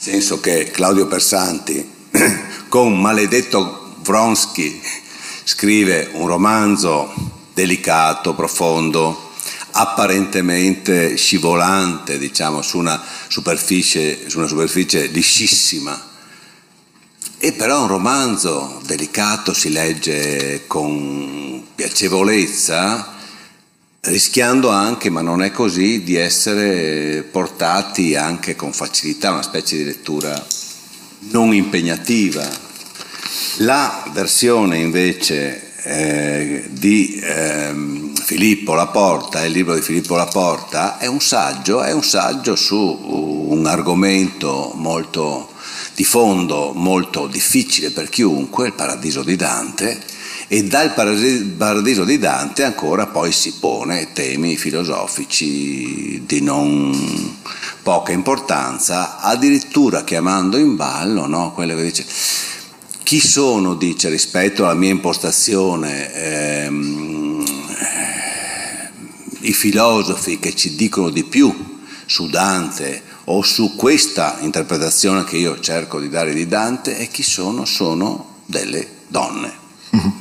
senso 0.00 0.40
che 0.40 0.70
Claudio 0.70 1.06
Persanti 1.06 1.86
con 2.68 2.98
Maledetto 2.98 3.96
Vronsky 3.98 4.80
scrive 5.44 6.08
un 6.12 6.26
romanzo 6.26 7.12
delicato, 7.52 8.34
profondo, 8.34 9.32
apparentemente 9.72 11.18
scivolante, 11.18 12.16
diciamo, 12.16 12.62
su 12.62 12.78
una 12.78 12.98
superficie, 13.28 14.30
su 14.30 14.38
una 14.38 14.46
superficie 14.46 15.04
liscissima. 15.08 16.08
E 17.36 17.52
però 17.52 17.82
un 17.82 17.88
romanzo 17.88 18.80
delicato 18.86 19.52
si 19.52 19.70
legge 19.70 20.64
con 20.66 21.62
piacevolezza, 21.74 23.18
rischiando 24.02 24.70
anche, 24.70 25.10
ma 25.10 25.20
non 25.20 25.42
è 25.42 25.50
così, 25.50 26.02
di 26.02 26.16
essere 26.16 27.22
portati 27.22 28.14
anche 28.14 28.56
con 28.56 28.72
facilità 28.72 29.28
a 29.28 29.32
una 29.32 29.42
specie 29.42 29.76
di 29.76 29.84
lettura 29.84 30.46
non 31.30 31.52
impegnativa. 31.52 32.48
La 33.58 34.08
versione 34.12 34.78
invece 34.78 35.74
eh, 35.82 36.64
di 36.70 37.20
eh, 37.22 37.74
Filippo 38.22 38.74
Laporta, 38.74 39.44
il 39.44 39.52
libro 39.52 39.74
di 39.74 39.82
Filippo 39.82 40.16
Laporta, 40.16 40.98
è 40.98 41.06
un 41.06 41.20
saggio, 41.20 41.82
è 41.82 41.92
un 41.92 42.04
saggio 42.04 42.56
su 42.56 42.76
un 42.76 43.66
argomento 43.66 44.72
molto 44.76 45.52
di 45.94 46.04
fondo, 46.04 46.72
molto 46.74 47.26
difficile 47.26 47.90
per 47.90 48.08
chiunque, 48.08 48.68
il 48.68 48.72
paradiso 48.72 49.22
di 49.22 49.36
Dante, 49.36 50.00
e 50.52 50.64
dal 50.64 50.94
paradiso 50.94 52.02
di 52.02 52.18
Dante 52.18 52.64
ancora 52.64 53.06
poi 53.06 53.30
si 53.30 53.54
pone 53.60 54.12
temi 54.12 54.56
filosofici 54.56 56.24
di 56.26 56.40
non 56.42 57.36
poca 57.84 58.10
importanza, 58.10 59.20
addirittura 59.20 60.02
chiamando 60.02 60.56
in 60.56 60.74
ballo 60.74 61.28
no, 61.28 61.52
quello 61.52 61.76
che 61.76 61.84
dice 61.84 62.04
chi 63.04 63.20
sono, 63.20 63.76
dice, 63.76 64.08
rispetto 64.08 64.64
alla 64.64 64.74
mia 64.74 64.90
impostazione, 64.90 66.12
ehm, 66.14 67.44
i 69.42 69.52
filosofi 69.52 70.40
che 70.40 70.56
ci 70.56 70.74
dicono 70.74 71.10
di 71.10 71.22
più 71.22 71.78
su 72.06 72.28
Dante 72.28 73.02
o 73.26 73.42
su 73.42 73.76
questa 73.76 74.38
interpretazione 74.40 75.22
che 75.22 75.36
io 75.36 75.60
cerco 75.60 76.00
di 76.00 76.08
dare 76.08 76.34
di 76.34 76.48
Dante 76.48 76.98
e 76.98 77.06
chi 77.06 77.22
sono? 77.22 77.64
Sono 77.64 78.38
delle 78.46 78.88
donne. 79.06 79.52
Mm-hmm. 79.94 80.19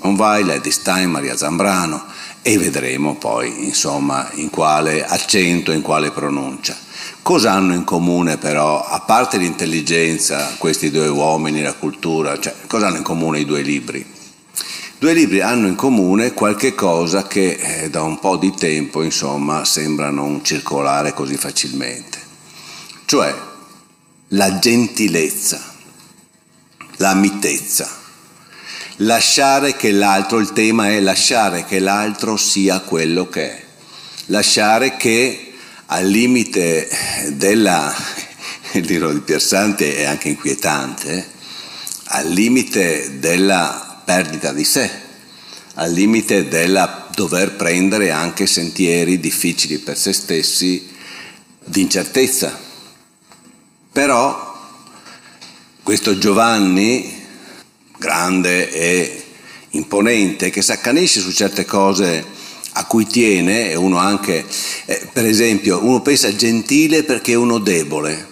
Simone 0.00 0.16
Weil, 0.16 0.50
Eddie 0.50 0.72
Stein, 0.72 1.10
Maria 1.10 1.36
Zambrano 1.36 2.02
e 2.42 2.56
vedremo 2.56 3.16
poi 3.16 3.66
insomma 3.66 4.30
in 4.34 4.48
quale 4.48 5.04
accento, 5.04 5.72
in 5.72 5.82
quale 5.82 6.10
pronuncia. 6.10 6.76
Cosa 7.22 7.52
hanno 7.52 7.74
in 7.74 7.84
comune 7.84 8.38
però, 8.38 8.82
a 8.82 9.00
parte 9.00 9.36
l'intelligenza, 9.36 10.54
questi 10.56 10.90
due 10.90 11.08
uomini, 11.08 11.60
la 11.60 11.74
cultura, 11.74 12.38
cioè, 12.40 12.54
cosa 12.66 12.86
hanno 12.86 12.96
in 12.96 13.02
comune 13.02 13.40
i 13.40 13.44
due 13.44 13.60
libri? 13.60 14.04
Due 14.98 15.12
libri 15.12 15.40
hanno 15.40 15.66
in 15.66 15.76
comune 15.76 16.32
qualche 16.32 16.74
cosa 16.74 17.26
che 17.26 17.58
eh, 17.60 17.90
da 17.90 18.02
un 18.02 18.18
po' 18.18 18.36
di 18.36 18.52
tempo 18.52 19.02
insomma 19.02 19.64
sembra 19.64 20.10
non 20.10 20.42
circolare 20.44 21.14
così 21.14 21.36
facilmente, 21.36 22.18
cioè 23.04 23.34
la 24.28 24.58
gentilezza, 24.58 25.62
la 26.96 27.14
mitezza 27.14 27.99
lasciare 29.00 29.76
che 29.76 29.92
l'altro, 29.92 30.38
il 30.38 30.52
tema 30.52 30.90
è 30.90 31.00
lasciare 31.00 31.64
che 31.64 31.78
l'altro 31.78 32.36
sia 32.36 32.80
quello 32.80 33.28
che 33.28 33.50
è, 33.50 33.64
lasciare 34.26 34.96
che 34.96 35.52
al 35.86 36.06
limite 36.06 36.88
della, 37.32 37.94
il 38.72 38.84
libro 38.84 39.12
di 39.12 39.20
Piersante 39.20 39.96
è 39.96 40.04
anche 40.04 40.28
inquietante, 40.28 41.38
al 42.12 42.28
limite 42.28 43.18
della 43.18 44.02
perdita 44.04 44.52
di 44.52 44.64
sé, 44.64 44.90
al 45.74 45.92
limite 45.92 46.48
della 46.48 47.08
dover 47.14 47.54
prendere 47.54 48.10
anche 48.10 48.46
sentieri 48.46 49.20
difficili 49.20 49.78
per 49.78 49.96
se 49.96 50.12
stessi 50.12 50.88
di 51.64 51.80
incertezza. 51.80 52.68
Però 53.92 54.48
questo 55.82 56.18
Giovanni 56.18 57.19
grande 58.00 58.72
e 58.72 59.24
imponente 59.72 60.48
che 60.48 60.62
si 60.62 60.72
accanisce 60.72 61.20
su 61.20 61.30
certe 61.30 61.66
cose 61.66 62.24
a 62.72 62.86
cui 62.86 63.06
tiene 63.06 63.70
e 63.70 63.76
uno 63.76 63.98
anche, 63.98 64.44
eh, 64.86 65.08
per 65.12 65.26
esempio, 65.26 65.84
uno 65.84 66.00
pensa 66.00 66.34
gentile 66.34 67.04
perché 67.04 67.32
è 67.32 67.36
uno 67.36 67.58
debole. 67.58 68.28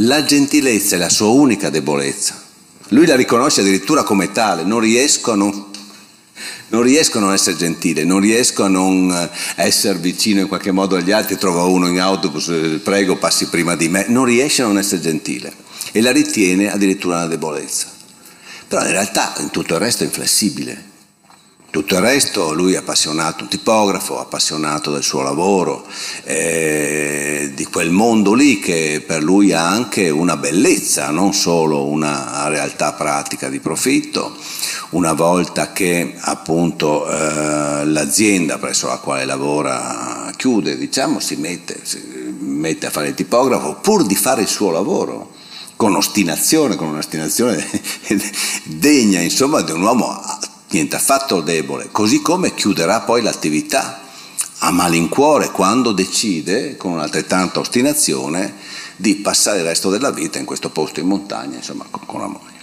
La 0.00 0.24
gentilezza 0.24 0.96
è 0.96 0.98
la 0.98 1.08
sua 1.08 1.28
unica 1.28 1.70
debolezza. 1.70 2.42
Lui 2.88 3.06
la 3.06 3.16
riconosce 3.16 3.60
addirittura 3.60 4.02
come 4.02 4.32
tale, 4.32 4.64
non 4.64 4.80
riesco 4.80 5.32
a 5.32 5.36
non, 5.36 5.66
non 6.68 6.82
riesco 6.82 7.18
a 7.18 7.20
non 7.20 7.32
essere 7.32 7.56
gentile, 7.56 8.04
non 8.04 8.20
riesco 8.20 8.64
a 8.64 8.68
non 8.68 9.10
eh, 9.10 9.62
essere 9.62 9.98
vicino 9.98 10.40
in 10.40 10.48
qualche 10.48 10.72
modo 10.72 10.96
agli 10.96 11.12
altri, 11.12 11.38
trovo 11.38 11.70
uno 11.70 11.88
in 11.88 12.00
autobus, 12.00 12.48
eh, 12.48 12.80
prego 12.82 13.16
passi 13.16 13.46
prima 13.46 13.76
di 13.76 13.88
me, 13.88 14.06
non 14.08 14.24
riesce 14.24 14.62
a 14.62 14.66
non 14.66 14.78
essere 14.78 15.00
gentile 15.00 15.52
e 15.92 16.00
la 16.00 16.10
ritiene 16.10 16.70
addirittura 16.70 17.16
una 17.16 17.26
debolezza. 17.26 17.95
Però 18.68 18.82
in 18.82 18.90
realtà 18.90 19.34
in 19.38 19.50
tutto 19.50 19.74
il 19.74 19.80
resto 19.80 20.02
è 20.02 20.06
inflessibile. 20.06 20.94
Tutto 21.70 21.94
il 21.96 22.00
resto 22.00 22.54
lui 22.54 22.72
è 22.72 22.78
appassionato, 22.78 23.42
un 23.42 23.50
tipografo, 23.50 24.18
appassionato 24.18 24.90
del 24.90 25.02
suo 25.02 25.20
lavoro, 25.20 25.84
eh, 26.24 27.52
di 27.54 27.64
quel 27.66 27.90
mondo 27.90 28.32
lì 28.32 28.58
che 28.58 29.04
per 29.06 29.22
lui 29.22 29.52
ha 29.52 29.68
anche 29.68 30.08
una 30.08 30.36
bellezza, 30.36 31.10
non 31.10 31.34
solo 31.34 31.84
una 31.84 32.48
realtà 32.48 32.94
pratica 32.94 33.50
di 33.50 33.60
profitto. 33.60 34.36
Una 34.90 35.12
volta 35.12 35.72
che 35.72 36.14
appunto 36.18 37.06
eh, 37.10 37.84
l'azienda 37.84 38.56
presso 38.56 38.86
la 38.86 38.96
quale 38.96 39.26
lavora 39.26 40.32
chiude, 40.34 40.78
diciamo, 40.78 41.20
si 41.20 41.36
mette, 41.36 41.80
si 41.82 42.00
mette 42.38 42.86
a 42.86 42.90
fare 42.90 43.08
il 43.08 43.14
tipografo 43.14 43.74
pur 43.74 44.06
di 44.06 44.14
fare 44.14 44.40
il 44.40 44.48
suo 44.48 44.70
lavoro 44.70 45.34
con 45.76 45.94
ostinazione, 45.94 46.74
con 46.74 46.88
un'ostinazione 46.88 47.64
degna 48.64 49.20
insomma 49.20 49.60
di 49.60 49.72
un 49.72 49.82
uomo 49.82 50.20
niente 50.70 50.96
affatto 50.96 51.40
debole, 51.40 51.88
così 51.92 52.20
come 52.20 52.54
chiuderà 52.54 53.00
poi 53.00 53.22
l'attività 53.22 54.00
a 54.58 54.70
malincuore 54.70 55.50
quando 55.50 55.92
decide 55.92 56.76
con 56.76 56.92
un'altrettanta 56.92 57.60
ostinazione 57.60 58.54
di 58.96 59.16
passare 59.16 59.58
il 59.58 59.64
resto 59.64 59.90
della 59.90 60.10
vita 60.10 60.38
in 60.38 60.46
questo 60.46 60.70
posto 60.70 61.00
in 61.00 61.06
montagna, 61.06 61.56
insomma 61.56 61.86
con 61.90 62.20
la 62.20 62.26
moglie. 62.26 62.54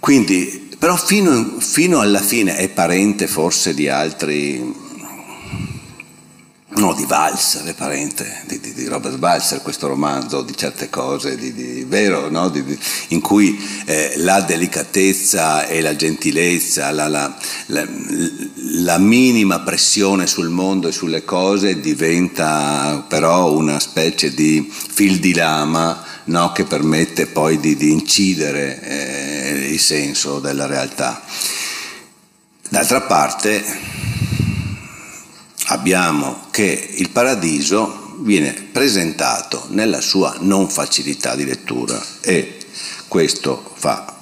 Quindi, 0.00 0.76
però 0.78 0.96
fino, 0.96 1.56
fino 1.58 2.00
alla 2.00 2.20
fine 2.20 2.56
è 2.56 2.68
parente 2.68 3.26
forse 3.26 3.74
di 3.74 3.88
altri 3.88 4.85
no, 6.76 6.92
di 6.92 7.04
Walser, 7.08 7.74
parente 7.74 8.42
di, 8.46 8.60
di, 8.60 8.74
di, 8.74 8.86
Robert 8.86 9.18
Walser, 9.18 9.62
questo 9.62 9.86
romanzo 9.86 10.42
di 10.42 10.54
certe 10.56 10.90
cose, 10.90 11.36
di, 11.36 11.84
vero, 11.88 12.28
no? 12.28 12.52
in 13.08 13.20
cui 13.20 13.58
eh, 13.86 14.14
la 14.18 14.40
delicatezza 14.40 15.66
e 15.66 15.80
la 15.80 15.96
gentilezza, 15.96 16.90
la, 16.90 17.08
la, 17.08 17.34
la, 17.66 17.86
la, 18.82 18.98
minima 18.98 19.60
pressione 19.60 20.26
sul 20.26 20.50
mondo 20.50 20.88
e 20.88 20.92
sulle 20.92 21.24
cose 21.24 21.80
diventa 21.80 23.04
però 23.08 23.52
una 23.52 23.80
specie 23.80 24.34
di 24.34 24.70
fil 24.70 25.18
di 25.18 25.34
lama 25.34 26.02
no? 26.24 26.52
che 26.52 26.64
permette 26.64 27.26
poi 27.26 27.58
di, 27.58 27.90
incidere 27.90 28.80
eh, 28.82 29.72
il 29.72 29.80
senso 29.80 30.40
della 30.40 30.66
realtà. 30.66 31.22
D'altra 32.68 33.00
parte, 33.02 33.64
abbiamo 35.76 36.46
che 36.50 36.88
il 36.94 37.10
paradiso 37.10 38.14
viene 38.20 38.52
presentato 38.72 39.66
nella 39.68 40.00
sua 40.00 40.36
non 40.40 40.68
facilità 40.70 41.36
di 41.36 41.44
lettura 41.44 42.02
e 42.22 42.56
questo 43.08 43.72
fa 43.74 44.14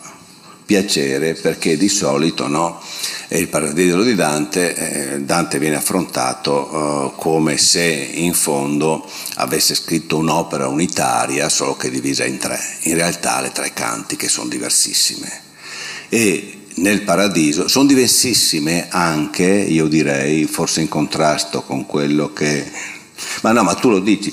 piacere 0.67 1.35
perché 1.35 1.77
di 1.77 1.89
solito 1.89 2.49
no, 2.49 2.83
il 3.29 3.49
paradiso 3.49 4.03
di 4.03 4.15
Dante, 4.15 4.75
eh, 5.15 5.21
Dante 5.21 5.59
viene 5.59 5.77
affrontato 5.77 7.13
eh, 7.15 7.21
come 7.21 7.57
se 7.57 7.85
in 7.85 8.35
fondo 8.35 9.09
avesse 9.37 9.75
scritto 9.75 10.17
un'opera 10.17 10.67
unitaria 10.67 11.49
solo 11.49 11.77
che 11.77 11.91
divisa 11.91 12.25
in 12.25 12.39
tre, 12.39 12.59
in 12.83 12.95
realtà 12.95 13.41
le 13.41 13.53
tre 13.53 13.73
cantiche 13.73 14.29
sono 14.29 14.49
diversissime. 14.49 15.43
E 16.09 16.64
nel 16.77 17.03
paradiso 17.03 17.69
sono 17.69 17.87
diversissime 17.87 18.89
anche, 18.91 19.45
io 19.45 19.87
direi, 19.87 20.45
forse 20.47 20.81
in 20.81 20.89
contrasto 20.89 21.63
con 21.63 21.87
quello 21.87 22.33
che... 22.33 22.71
Ma 23.43 23.53
no, 23.53 23.63
ma 23.63 23.75
tu 23.75 23.91
lo 23.91 24.01
dici, 24.01 24.33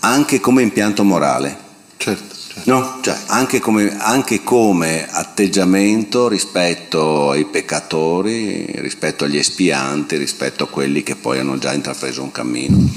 anche 0.00 0.40
come 0.40 0.62
impianto 0.62 1.04
morale. 1.04 1.56
Certo. 1.96 2.34
certo. 2.34 2.70
No? 2.70 2.98
Cioè, 3.00 3.16
anche, 3.26 3.60
come, 3.60 3.96
anche 3.98 4.42
come 4.42 5.06
atteggiamento 5.08 6.28
rispetto 6.28 7.30
ai 7.30 7.44
peccatori, 7.44 8.66
rispetto 8.76 9.24
agli 9.24 9.38
espianti, 9.38 10.16
rispetto 10.16 10.64
a 10.64 10.68
quelli 10.68 11.02
che 11.02 11.16
poi 11.16 11.38
hanno 11.38 11.58
già 11.58 11.72
intrapreso 11.72 12.22
un 12.22 12.32
cammino. 12.32 12.90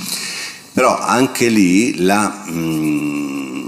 Però 0.74 0.98
anche 0.98 1.48
lì 1.48 1.98
la... 1.98 2.46
Mm, 2.50 3.59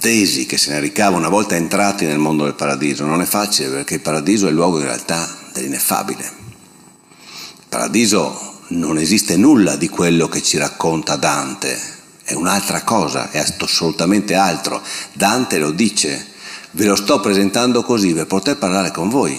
tesi 0.00 0.46
che 0.46 0.56
se 0.56 0.70
ne 0.70 0.80
ricava 0.80 1.16
una 1.16 1.28
volta 1.28 1.54
entrati 1.54 2.06
nel 2.06 2.18
mondo 2.18 2.44
del 2.44 2.54
paradiso 2.54 3.04
non 3.04 3.20
è 3.20 3.26
facile 3.26 3.68
perché 3.68 3.94
il 3.94 4.00
paradiso 4.00 4.46
è 4.46 4.48
il 4.48 4.56
luogo 4.56 4.78
in 4.78 4.84
realtà 4.84 5.28
dell'ineffabile. 5.52 6.22
Il 6.22 7.66
paradiso 7.68 8.62
non 8.68 8.98
esiste 8.98 9.36
nulla 9.36 9.76
di 9.76 9.88
quello 9.88 10.28
che 10.28 10.42
ci 10.42 10.56
racconta 10.56 11.16
Dante, 11.16 11.78
è 12.24 12.32
un'altra 12.32 12.82
cosa, 12.82 13.30
è 13.30 13.38
assolutamente 13.38 14.34
altro. 14.34 14.82
Dante 15.12 15.58
lo 15.58 15.70
dice, 15.70 16.26
ve 16.72 16.86
lo 16.86 16.96
sto 16.96 17.20
presentando 17.20 17.82
così 17.82 18.14
per 18.14 18.26
poter 18.26 18.56
parlare 18.56 18.90
con 18.90 19.08
voi, 19.08 19.38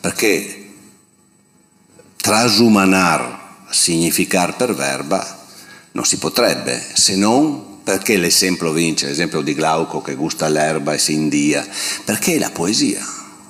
perché 0.00 0.70
trasumanar, 2.16 3.64
significar 3.70 4.56
per 4.56 4.74
verba, 4.74 5.46
non 5.92 6.04
si 6.04 6.18
potrebbe 6.18 6.82
se 6.92 7.16
non 7.16 7.67
perché 7.88 8.18
l'esempio 8.18 8.70
vince, 8.70 9.06
l'esempio 9.06 9.40
di 9.40 9.54
Glauco 9.54 10.02
che 10.02 10.14
gusta 10.14 10.46
l'erba 10.48 10.92
e 10.92 10.98
si 10.98 11.14
india? 11.14 11.66
Perché 12.04 12.38
la 12.38 12.50
poesia. 12.50 13.02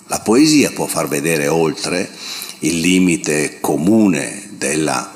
La 0.06 0.20
poesia 0.20 0.70
può 0.70 0.86
far 0.86 1.08
vedere 1.08 1.48
oltre 1.48 2.08
il 2.60 2.78
limite 2.78 3.58
comune 3.60 4.50
della... 4.56 5.12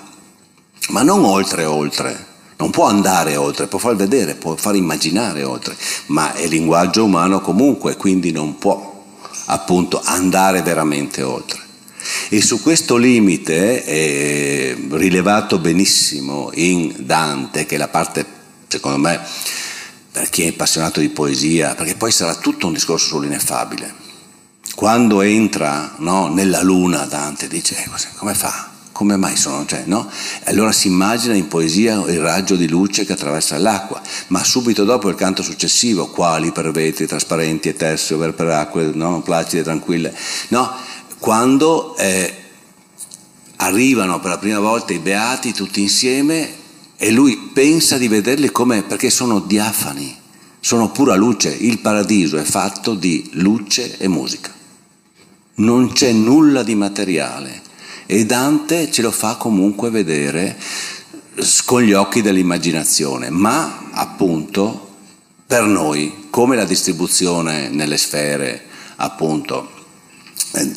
ma 0.88 1.02
non 1.02 1.22
oltre 1.22 1.64
oltre, 1.66 2.26
non 2.56 2.70
può 2.70 2.86
andare 2.86 3.36
oltre, 3.36 3.68
può 3.68 3.78
far 3.78 3.94
vedere, 3.94 4.34
può 4.34 4.56
far 4.56 4.74
immaginare 4.74 5.44
oltre, 5.44 5.76
ma 6.06 6.32
è 6.34 6.48
linguaggio 6.48 7.04
umano 7.04 7.40
comunque, 7.40 7.96
quindi 7.96 8.32
non 8.32 8.58
può 8.58 9.04
appunto 9.46 10.02
andare 10.02 10.62
veramente 10.62 11.22
oltre. 11.22 11.60
E 12.28 12.42
su 12.42 12.60
questo 12.60 12.96
limite 12.96 13.84
è 13.84 14.76
rilevato 14.90 15.60
benissimo 15.60 16.50
in 16.54 16.92
Dante, 16.98 17.66
che 17.66 17.76
è 17.76 17.78
la 17.78 17.86
parte 17.86 18.40
secondo 18.72 18.98
me, 18.98 19.20
per 20.10 20.28
chi 20.30 20.44
è 20.44 20.48
appassionato 20.48 21.00
di 21.00 21.08
poesia, 21.10 21.74
perché 21.74 21.94
poi 21.94 22.10
sarà 22.10 22.34
tutto 22.34 22.66
un 22.66 22.72
discorso 22.72 23.08
sull'ineffabile. 23.08 24.00
Quando 24.74 25.20
entra 25.20 25.94
no, 25.98 26.28
nella 26.28 26.62
luna 26.62 27.04
Dante 27.04 27.48
dice, 27.48 27.76
eh, 27.82 27.90
come 28.16 28.34
fa? 28.34 28.70
Come 28.92 29.16
mai 29.16 29.36
sono? 29.36 29.66
Cioè, 29.66 29.84
no? 29.86 30.10
Allora 30.44 30.72
si 30.72 30.86
immagina 30.86 31.34
in 31.34 31.48
poesia 31.48 31.94
il 32.06 32.20
raggio 32.20 32.56
di 32.56 32.68
luce 32.68 33.04
che 33.04 33.12
attraversa 33.12 33.58
l'acqua, 33.58 34.00
ma 34.28 34.42
subito 34.44 34.84
dopo 34.84 35.08
il 35.08 35.14
canto 35.14 35.42
successivo, 35.42 36.08
quali 36.08 36.52
per 36.52 36.70
vetri 36.70 37.06
trasparenti 37.06 37.68
e 37.68 37.74
tersi 37.74 38.14
over 38.14 38.32
per 38.32 38.48
acque, 38.48 38.90
no? 38.94 39.20
placide 39.22 39.62
tranquille. 39.62 40.14
No? 40.48 40.70
Quando 41.18 41.96
eh, 41.96 42.34
arrivano 43.56 44.20
per 44.20 44.30
la 44.30 44.38
prima 44.38 44.58
volta 44.58 44.92
i 44.92 44.98
beati 44.98 45.52
tutti 45.52 45.80
insieme 45.80 46.60
e 47.02 47.10
lui 47.10 47.50
pensa 47.52 47.98
di 47.98 48.06
vederli 48.06 48.52
come 48.52 48.84
perché 48.84 49.10
sono 49.10 49.40
diafani, 49.40 50.16
sono 50.60 50.92
pura 50.92 51.16
luce. 51.16 51.48
Il 51.48 51.80
paradiso 51.80 52.36
è 52.36 52.44
fatto 52.44 52.94
di 52.94 53.28
luce 53.32 53.98
e 53.98 54.06
musica. 54.06 54.54
Non 55.54 55.90
c'è 55.90 56.12
nulla 56.12 56.62
di 56.62 56.76
materiale 56.76 57.60
e 58.06 58.24
Dante 58.24 58.88
ce 58.92 59.02
lo 59.02 59.10
fa 59.10 59.34
comunque 59.34 59.90
vedere 59.90 60.56
con 61.64 61.82
gli 61.82 61.92
occhi 61.92 62.22
dell'immaginazione, 62.22 63.30
ma 63.30 63.88
appunto 63.90 64.90
per 65.44 65.64
noi, 65.64 66.28
come 66.30 66.54
la 66.54 66.64
distribuzione 66.64 67.68
nelle 67.68 67.96
sfere 67.96 68.66
appunto 68.94 69.81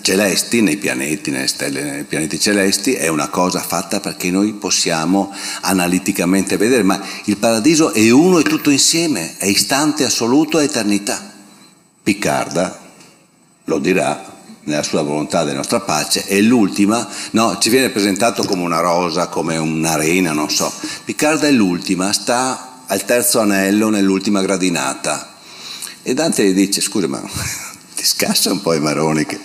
celesti, 0.02 0.62
nei 0.62 0.78
pianeti, 0.78 1.32
nelle 1.32 1.48
stelle, 1.48 1.84
nei 1.84 2.04
pianeti 2.04 2.40
celesti, 2.40 2.94
è 2.94 3.08
una 3.08 3.28
cosa 3.28 3.60
fatta 3.60 4.00
perché 4.00 4.32
noi 4.32 4.54
possiamo 4.54 5.34
analiticamente 5.62 6.58
vedere, 6.58 6.84
ma 6.84 7.02
il 7.26 7.38
paradiso 7.38 7.92
è 7.92 8.10
uno 8.10 8.40
e 8.40 8.44
tutto 8.44 8.70
insieme, 8.70 9.36
è 9.38 9.46
istante 9.46 10.06
assoluto 10.06 10.60
e 10.60 10.66
eternità. 10.66 11.34
Piccarda 12.02 12.80
lo 13.66 13.80
dirà 13.80 14.34
nella 14.64 14.84
sua 14.84 15.02
volontà 15.02 15.44
della 15.44 15.58
nostra 15.58 15.82
pace, 15.82 16.24
è 16.26 16.40
l'ultima, 16.40 17.08
no, 17.32 17.58
ci 17.60 17.70
viene 17.70 17.90
presentato 17.90 18.44
come 18.44 18.64
una 18.64 18.80
rosa, 18.80 19.28
come 19.28 19.58
un'arena, 19.58 20.32
non 20.32 20.50
so. 20.50 20.72
Piccarda 21.04 21.48
è 21.48 21.52
l'ultima, 21.52 22.14
sta 22.14 22.84
al 22.88 23.04
terzo 23.06 23.40
anello 23.40 23.90
nell'ultima 23.90 24.42
gradinata. 24.42 25.34
E 26.02 26.14
Dante 26.14 26.46
gli 26.46 26.54
dice, 26.54 26.82
scusa 26.82 27.08
ma 27.08 27.22
scassa 28.06 28.52
un 28.52 28.62
po' 28.62 28.74
i 28.74 28.80
maroni 28.80 29.26
che 29.26 29.40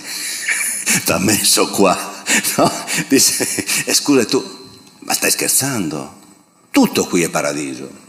ti 1.05 1.13
ha 1.13 1.19
messo 1.19 1.69
qua. 1.71 2.19
No? 2.57 2.71
Dice, 3.09 3.65
e 3.87 3.95
scusa 3.95 4.25
tu, 4.25 4.43
ma 5.01 5.15
stai 5.15 5.31
scherzando? 5.31 6.19
Tutto 6.71 7.07
qui 7.07 7.23
è 7.23 7.31
paradiso. 7.31 8.09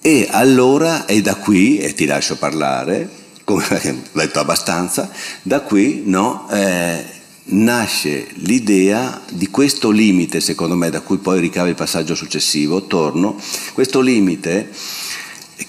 E 0.00 0.28
allora 0.30 1.04
è 1.04 1.20
da 1.20 1.34
qui, 1.36 1.78
e 1.78 1.94
ti 1.94 2.06
lascio 2.06 2.36
parlare, 2.36 3.08
come 3.44 3.66
ho 4.12 4.18
detto 4.18 4.40
abbastanza, 4.40 5.10
da 5.42 5.60
qui 5.60 6.02
no, 6.06 6.48
eh, 6.50 7.04
nasce 7.44 8.28
l'idea 8.34 9.20
di 9.30 9.48
questo 9.48 9.90
limite, 9.90 10.40
secondo 10.40 10.76
me, 10.76 10.90
da 10.90 11.00
cui 11.00 11.18
poi 11.18 11.40
ricava 11.40 11.68
il 11.68 11.74
passaggio 11.74 12.14
successivo, 12.14 12.86
torno, 12.86 13.38
questo 13.74 14.00
limite 14.00 14.70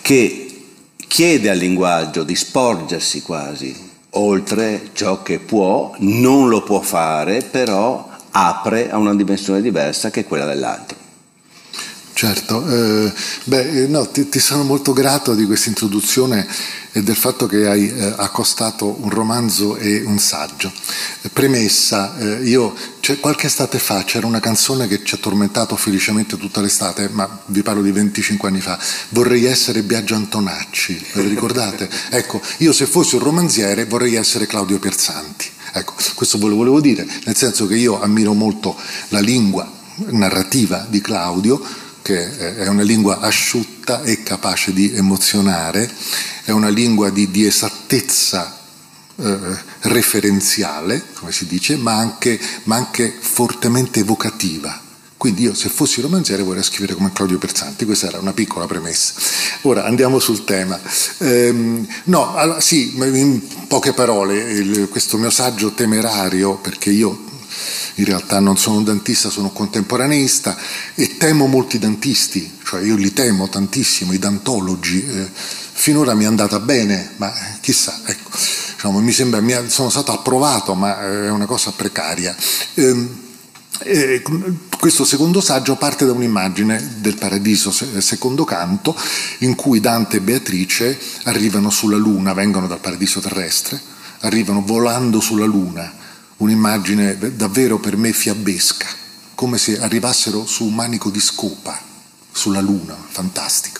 che 0.01 0.47
chiede 1.07 1.49
al 1.49 1.57
linguaggio 1.57 2.23
di 2.23 2.35
sporgersi 2.35 3.21
quasi 3.21 3.91
oltre 4.13 4.89
ciò 4.93 5.21
che 5.21 5.39
può, 5.39 5.93
non 5.99 6.49
lo 6.49 6.63
può 6.63 6.81
fare, 6.81 7.41
però 7.41 8.09
apre 8.31 8.89
a 8.89 8.97
una 8.97 9.15
dimensione 9.15 9.61
diversa 9.61 10.09
che 10.09 10.21
è 10.21 10.25
quella 10.25 10.45
dell'altro. 10.45 11.02
Certo, 12.13 12.65
eh, 12.67 13.11
beh, 13.45 13.87
no, 13.87 14.07
ti, 14.07 14.29
ti, 14.29 14.39
sono 14.39 14.63
molto 14.63 14.93
grato 14.93 15.33
di 15.33 15.45
questa 15.45 15.69
introduzione 15.69 16.47
e 16.91 17.01
del 17.01 17.15
fatto 17.15 17.47
che 17.47 17.67
hai 17.67 17.89
eh, 17.89 18.13
accostato 18.17 19.01
un 19.01 19.09
romanzo 19.09 19.77
e 19.77 20.03
un 20.05 20.19
saggio. 20.19 20.71
Premessa, 21.33 22.15
eh, 22.19 22.43
io 22.43 22.75
qualche 23.19 23.47
estate 23.47 23.79
fa 23.79 24.03
c'era 24.03 24.27
una 24.27 24.39
canzone 24.39 24.87
che 24.87 25.03
ci 25.03 25.15
ha 25.15 25.17
tormentato 25.17 25.75
felicemente 25.75 26.37
tutta 26.37 26.61
l'estate, 26.61 27.09
ma 27.09 27.41
vi 27.47 27.63
parlo 27.63 27.81
di 27.81 27.91
25 27.91 28.47
anni 28.47 28.61
fa, 28.61 28.77
Vorrei 29.09 29.45
essere 29.45 29.81
Biagio 29.81 30.13
Antonacci, 30.13 31.07
ve 31.13 31.23
lo 31.23 31.29
ricordate? 31.29 31.89
ecco, 32.11 32.39
io 32.57 32.71
se 32.71 32.85
fossi 32.85 33.15
un 33.15 33.23
romanziere 33.23 33.85
vorrei 33.85 34.15
essere 34.15 34.45
Claudio 34.45 34.77
Pierzanti. 34.77 35.49
Ecco, 35.73 35.95
questo 36.13 36.37
ve 36.37 36.49
lo 36.49 36.55
volevo 36.55 36.79
dire, 36.79 37.07
nel 37.25 37.35
senso 37.35 37.65
che 37.65 37.75
io 37.75 37.99
ammiro 37.99 38.33
molto 38.33 38.75
la 39.09 39.19
lingua 39.19 39.81
narrativa 39.95 40.85
di 40.87 41.01
Claudio, 41.01 41.81
che 42.03 42.57
è 42.57 42.67
una 42.67 42.83
lingua 42.83 43.19
asciutta 43.19 44.03
e 44.03 44.21
capace 44.21 44.73
di 44.73 44.93
emozionare, 44.93 45.89
è 46.43 46.51
una 46.51 46.69
lingua 46.69 47.09
di, 47.09 47.31
di 47.31 47.45
esattezza 47.45 48.59
eh, 49.15 49.37
referenziale, 49.81 51.01
come 51.13 51.31
si 51.31 51.47
dice, 51.47 51.77
ma 51.77 51.95
anche, 51.95 52.39
ma 52.63 52.75
anche, 52.75 53.11
fortemente 53.17 54.01
evocativa. 54.01 54.81
Quindi 55.15 55.43
io 55.43 55.53
se 55.53 55.69
fossi 55.69 56.01
romanziere 56.01 56.43
vorrei 56.43 56.63
scrivere 56.63 56.95
come 56.95 57.13
Claudio 57.13 57.37
Perzanti, 57.37 57.85
questa 57.85 58.07
era 58.07 58.19
una 58.19 58.33
piccola 58.33 58.67
premessa. 58.67 59.13
Ora 59.61 59.85
andiamo 59.85 60.19
sul 60.19 60.43
tema. 60.43 60.77
Ehm, 61.19 61.87
no, 62.05 62.35
allora, 62.35 62.59
sì, 62.59 62.93
in 62.97 63.41
poche 63.67 63.93
parole, 63.93 64.51
il, 64.51 64.89
questo 64.89 65.17
mio 65.17 65.29
saggio 65.29 65.71
temerario, 65.71 66.55
perché 66.57 66.89
io 66.89 67.31
in 67.95 68.05
realtà 68.05 68.39
non 68.39 68.57
sono 68.57 68.77
un 68.77 68.83
dantista, 68.83 69.29
sono 69.29 69.47
un 69.47 69.53
contemporaneista 69.53 70.57
e 70.95 71.17
temo 71.17 71.45
molti 71.45 71.77
dantisti, 71.77 72.59
cioè 72.63 72.81
io 72.81 72.95
li 72.95 73.13
temo 73.13 73.49
tantissimo, 73.49 74.13
i 74.13 74.19
dantologi. 74.19 75.05
Eh, 75.05 75.29
finora 75.73 76.13
mi 76.13 76.23
è 76.23 76.27
andata 76.27 76.59
bene, 76.59 77.11
ma 77.17 77.31
chissà, 77.61 78.01
ecco, 78.05 78.29
diciamo, 78.73 78.99
mi 78.99 79.11
sembra, 79.11 79.41
mi 79.41 79.53
sono 79.67 79.89
stato 79.89 80.11
approvato, 80.11 80.73
ma 80.73 81.01
è 81.01 81.29
una 81.29 81.45
cosa 81.45 81.71
precaria. 81.71 82.35
Eh, 82.73 83.07
eh, 83.79 84.21
questo 84.79 85.03
secondo 85.03 85.41
saggio 85.41 85.75
parte 85.75 86.05
da 86.05 86.13
un'immagine 86.13 86.95
del 86.97 87.15
paradiso, 87.15 87.71
secondo 87.71 88.43
canto, 88.43 88.95
in 89.39 89.55
cui 89.55 89.79
Dante 89.79 90.17
e 90.17 90.21
Beatrice 90.21 90.97
arrivano 91.23 91.69
sulla 91.69 91.97
luna, 91.97 92.33
vengono 92.33 92.67
dal 92.67 92.79
paradiso 92.79 93.19
terrestre, 93.19 93.79
arrivano 94.21 94.63
volando 94.65 95.19
sulla 95.19 95.45
luna 95.45 96.01
un'immagine 96.43 97.35
davvero 97.35 97.79
per 97.79 97.97
me 97.97 98.13
fiabesca, 98.13 98.87
come 99.35 99.57
se 99.57 99.79
arrivassero 99.79 100.45
su 100.45 100.65
un 100.65 100.75
manico 100.75 101.09
di 101.09 101.19
scopa 101.19 101.79
sulla 102.31 102.61
Luna, 102.61 102.97
fantastico. 103.09 103.79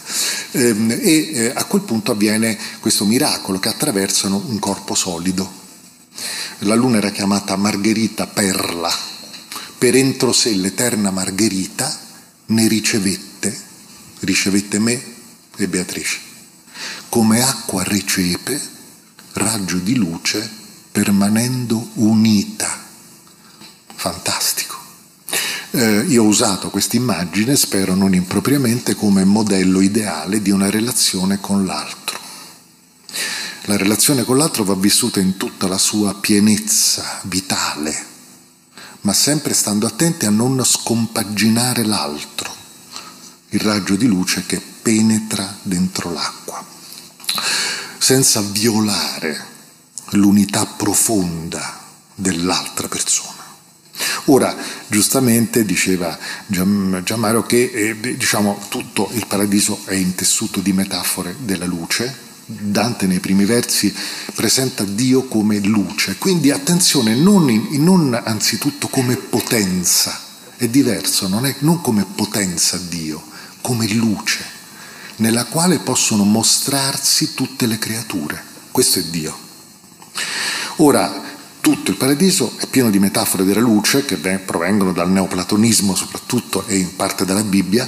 Ehm, 0.51 0.91
e 0.91 1.31
eh, 1.33 1.51
a 1.53 1.63
quel 1.65 1.81
punto 1.81 2.11
avviene 2.11 2.57
questo 2.79 3.05
miracolo 3.05 3.59
che 3.59 3.69
attraversano 3.69 4.41
un 4.47 4.59
corpo 4.59 4.95
solido. 4.95 5.61
La 6.59 6.75
Luna 6.75 6.97
era 6.97 7.09
chiamata 7.09 7.55
Margherita 7.55 8.27
Perla, 8.27 8.91
per 9.77 9.95
entro 9.95 10.31
sé 10.31 10.53
l'eterna 10.53 11.11
Margherita 11.11 11.99
ne 12.47 12.67
ricevette, 12.67 13.61
ricevette 14.19 14.79
me 14.79 15.03
e 15.57 15.67
Beatrice. 15.67 16.19
Come 17.09 17.43
acqua 17.43 17.83
recepe, 17.83 18.59
raggio 19.33 19.77
di 19.77 19.95
luce 19.95 20.61
permanendo 20.93 21.89
unita. 21.95 22.79
Fantastico. 23.95 24.77
Eh, 25.71 26.05
io 26.07 26.23
ho 26.23 26.27
usato 26.27 26.69
questa 26.69 26.97
immagine, 26.97 27.55
spero 27.55 27.95
non 27.95 28.13
impropriamente, 28.13 28.93
come 28.93 29.23
modello 29.23 29.81
ideale 29.81 30.39
di 30.39 30.51
una 30.51 30.69
relazione 30.69 31.39
con 31.39 31.65
l'altro. 31.65 32.19
La 33.63 33.75
relazione 33.75 34.23
con 34.23 34.37
l'altro 34.37 34.63
va 34.63 34.75
vissuta 34.75 35.19
in 35.19 35.35
tutta 35.35 35.67
la 35.67 35.79
sua 35.79 36.13
pienezza 36.13 37.21
vitale, 37.23 38.05
ma 39.01 39.13
sempre 39.13 39.55
stando 39.55 39.87
attenti 39.87 40.27
a 40.27 40.29
non 40.29 40.63
scompaginare 40.63 41.85
l'altro, 41.85 42.53
il 43.49 43.59
raggio 43.61 43.95
di 43.95 44.05
luce 44.05 44.45
che 44.45 44.61
penetra 44.61 45.57
dentro 45.63 46.11
l'acqua, 46.11 46.63
senza 47.97 48.41
violare 48.41 49.52
l'unità 50.13 50.65
profonda 50.65 51.79
dell'altra 52.15 52.87
persona. 52.87 53.41
Ora, 54.25 54.55
giustamente 54.87 55.65
diceva 55.65 56.17
Giammaro 56.47 57.45
che 57.45 57.71
eh, 57.73 58.17
diciamo, 58.17 58.65
tutto 58.69 59.09
il 59.13 59.27
paradiso 59.27 59.81
è 59.85 59.93
intessuto 59.93 60.61
di 60.61 60.73
metafore 60.73 61.35
della 61.39 61.65
luce. 61.65 62.31
Dante 62.45 63.07
nei 63.07 63.19
primi 63.19 63.45
versi 63.45 63.93
presenta 64.33 64.83
Dio 64.83 65.27
come 65.27 65.59
luce, 65.59 66.17
quindi 66.17 66.51
attenzione, 66.51 67.15
non, 67.15 67.49
in, 67.49 67.81
non 67.81 68.19
anzitutto 68.21 68.89
come 68.89 69.15
potenza, 69.15 70.19
è 70.57 70.67
diverso, 70.67 71.29
non, 71.29 71.45
è, 71.45 71.55
non 71.59 71.79
come 71.79 72.05
potenza 72.15 72.77
Dio, 72.77 73.23
come 73.61 73.87
luce, 73.93 74.43
nella 75.17 75.45
quale 75.45 75.79
possono 75.79 76.25
mostrarsi 76.25 77.33
tutte 77.33 77.65
le 77.65 77.77
creature. 77.77 78.43
Questo 78.71 78.99
è 78.99 79.03
Dio. 79.03 79.51
Ora, 80.77 81.21
tutto 81.63 81.91
il 81.91 81.97
paradiso 81.97 82.55
è 82.57 82.67
pieno 82.67 82.89
di 82.89 82.99
metafore 82.99 83.45
della 83.45 83.61
luce 83.61 84.03
che 84.03 84.17
provengono 84.17 84.91
dal 84.91 85.09
neoplatonismo 85.09 85.95
soprattutto 85.95 86.65
e 86.67 86.75
in 86.75 86.95
parte 86.97 87.23
dalla 87.23 87.43
Bibbia, 87.43 87.87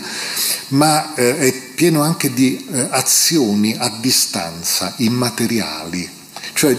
ma 0.70 1.14
eh, 1.14 1.38
è 1.38 1.54
pieno 1.76 2.02
anche 2.02 2.34
di 2.34 2.66
eh, 2.72 2.88
azioni 2.90 3.76
a 3.78 3.90
distanza, 4.00 4.94
immateriali. 5.00 6.10
Cioè 6.54 6.78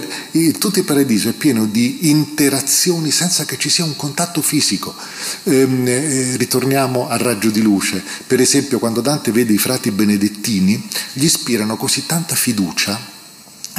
tutto 0.57 0.79
il 0.79 0.85
paradiso 0.85 1.29
è 1.29 1.33
pieno 1.33 1.65
di 1.65 2.09
interazioni 2.09 3.11
senza 3.11 3.45
che 3.45 3.59
ci 3.59 3.69
sia 3.69 3.83
un 3.83 3.95
contatto 3.95 4.41
fisico. 4.41 4.95
Ehm, 5.43 5.87
eh, 5.87 6.35
ritorniamo 6.37 7.07
al 7.07 7.19
raggio 7.19 7.51
di 7.51 7.61
luce. 7.61 8.03
Per 8.25 8.41
esempio 8.41 8.79
quando 8.79 9.01
Dante 9.01 9.31
vede 9.31 9.53
i 9.53 9.59
frati 9.59 9.91
benedettini, 9.91 10.83
gli 11.13 11.25
ispirano 11.25 11.77
così 11.77 12.07
tanta 12.07 12.33
fiducia 12.33 12.99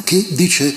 che 0.04 0.24
dice 0.30 0.72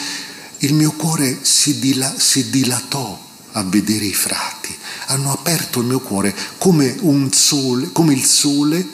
il 0.64 0.74
mio 0.74 0.92
cuore 0.92 1.40
si, 1.42 1.80
dila, 1.80 2.14
si 2.18 2.50
dilatò 2.50 3.30
a 3.54 3.64
vedere 3.64 4.06
i 4.06 4.14
frati, 4.14 4.76
hanno 5.08 5.32
aperto 5.32 5.80
il 5.80 5.88
mio 5.88 6.00
cuore 6.00 6.36
come, 6.58 6.98
sole, 7.32 7.92
come 7.92 8.14
il 8.14 8.24
sole 8.24 8.88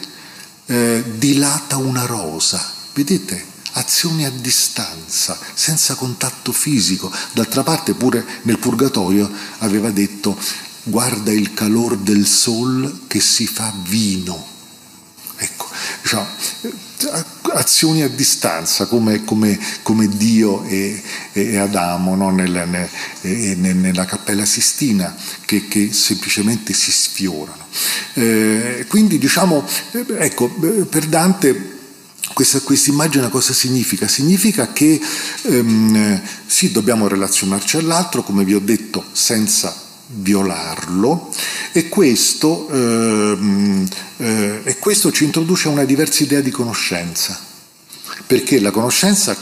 eh, 0.65 1.03
dilata 1.17 1.77
una 1.77 2.05
rosa. 2.05 2.73
Vedete? 2.93 3.55
Azioni 3.73 4.25
a 4.25 4.31
distanza, 4.31 5.37
senza 5.53 5.93
contatto 5.93 6.51
fisico. 6.51 7.11
D'altra 7.33 7.61
parte 7.61 7.93
pure 7.93 8.25
nel 8.43 8.57
purgatorio 8.57 9.29
aveva 9.59 9.91
detto 9.91 10.35
guarda 10.83 11.31
il 11.31 11.53
calor 11.53 11.97
del 11.97 12.25
sol 12.25 13.01
che 13.07 13.19
si 13.19 13.45
fa 13.45 13.71
vino. 13.83 14.55
Ecco, 15.35 15.69
diciamo, 16.01 16.27
azioni 17.53 18.01
a 18.01 18.09
distanza 18.09 18.87
come, 18.87 19.23
come, 19.23 19.59
come 19.83 20.07
Dio 20.07 20.63
e, 20.63 21.01
e 21.31 21.57
Adamo 21.57 22.15
no? 22.15 22.31
nella, 22.31 22.65
nella, 23.21 24.05
Cappella 24.05 24.45
Sistina 24.45 25.15
che, 25.45 25.67
che, 25.67 25.93
semplicemente 25.93 26.73
si 26.73 26.91
sfiorano. 26.91 27.65
Eh, 28.13 28.85
quindi 28.87 29.17
diciamo, 29.17 29.65
ecco, 30.17 30.49
per 30.89 31.05
Dante 31.05 31.75
questa, 32.33 32.59
questa, 32.61 32.89
immagine 32.89 33.29
cosa 33.29 33.53
significa? 33.53 34.07
Significa 34.07 34.73
che 34.73 34.99
ehm, 35.43 36.21
sì, 36.45 36.71
dobbiamo 36.71 37.07
relazionarci 37.07 37.77
all'altro, 37.77 38.23
come 38.23 38.43
vi 38.43 38.53
ho 38.53 38.59
detto, 38.59 39.03
senza 39.11 39.85
violarlo 40.07 41.33
e 41.71 41.89
questo, 41.89 42.69
ehm, 42.69 43.87
eh, 44.17 44.61
e 44.63 44.77
questo 44.79 45.11
ci 45.11 45.25
introduce 45.25 45.67
a 45.67 45.71
una 45.71 45.83
diversa 45.83 46.23
idea 46.23 46.41
di 46.41 46.51
conoscenza, 46.51 47.39
perché 48.25 48.59
la 48.59 48.71
conoscenza, 48.71 49.35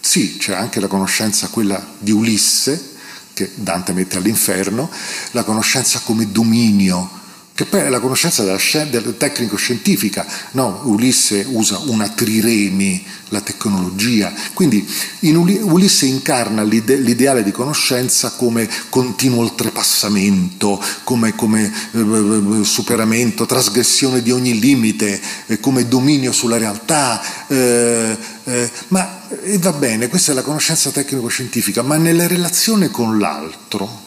sì, 0.00 0.36
c'è 0.36 0.54
anche 0.54 0.80
la 0.80 0.86
conoscenza 0.86 1.48
quella 1.48 1.84
di 1.98 2.10
Ulisse, 2.10 2.90
che 3.34 3.50
Dante 3.54 3.92
mette 3.92 4.18
all'inferno, 4.18 4.90
la 5.30 5.42
conoscenza 5.42 6.00
come 6.00 6.30
dominio, 6.30 7.20
che 7.54 7.66
poi 7.66 7.80
è 7.80 7.88
la 7.88 8.00
conoscenza 8.00 8.42
della, 8.42 8.58
della 8.84 9.12
tecnico-scientifica, 9.12 10.26
no? 10.52 10.80
Ulisse 10.84 11.44
usa 11.48 11.78
una 11.84 12.08
triremi, 12.08 13.04
la 13.28 13.42
tecnologia, 13.42 14.32
quindi 14.54 14.86
in 15.20 15.36
Ulisse 15.36 16.06
incarna 16.06 16.62
l'ide- 16.62 16.96
l'ideale 16.96 17.42
di 17.42 17.50
conoscenza 17.50 18.32
come 18.32 18.68
continuo 18.88 19.40
oltrepassamento, 19.40 20.82
come, 21.04 21.34
come 21.34 21.72
eh, 21.92 22.64
superamento, 22.64 23.44
trasgressione 23.44 24.22
di 24.22 24.30
ogni 24.30 24.58
limite, 24.58 25.20
eh, 25.46 25.60
come 25.60 25.86
dominio 25.86 26.32
sulla 26.32 26.56
realtà, 26.56 27.22
eh, 27.48 28.16
eh 28.44 28.70
ma 28.88 29.20
va 29.58 29.72
bene, 29.72 30.08
questa 30.08 30.32
è 30.32 30.34
la 30.34 30.42
conoscenza 30.42 30.90
tecnico-scientifica, 30.90 31.82
ma 31.82 31.96
nella 31.96 32.26
relazione 32.26 32.90
con 32.90 33.18
l'altro, 33.18 34.01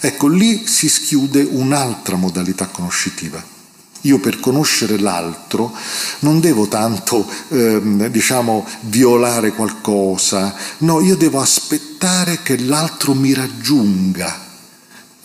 Ecco, 0.00 0.28
lì 0.28 0.66
si 0.66 0.88
schiude 0.88 1.42
un'altra 1.42 2.16
modalità 2.16 2.66
conoscitiva. 2.66 3.58
Io 4.04 4.18
per 4.18 4.40
conoscere 4.40 4.98
l'altro 4.98 5.76
non 6.20 6.40
devo 6.40 6.68
tanto, 6.68 7.28
ehm, 7.48 8.06
diciamo, 8.06 8.66
violare 8.82 9.52
qualcosa, 9.52 10.54
no, 10.78 11.00
io 11.00 11.16
devo 11.16 11.38
aspettare 11.38 12.40
che 12.42 12.58
l'altro 12.58 13.12
mi 13.12 13.34
raggiunga. 13.34 14.48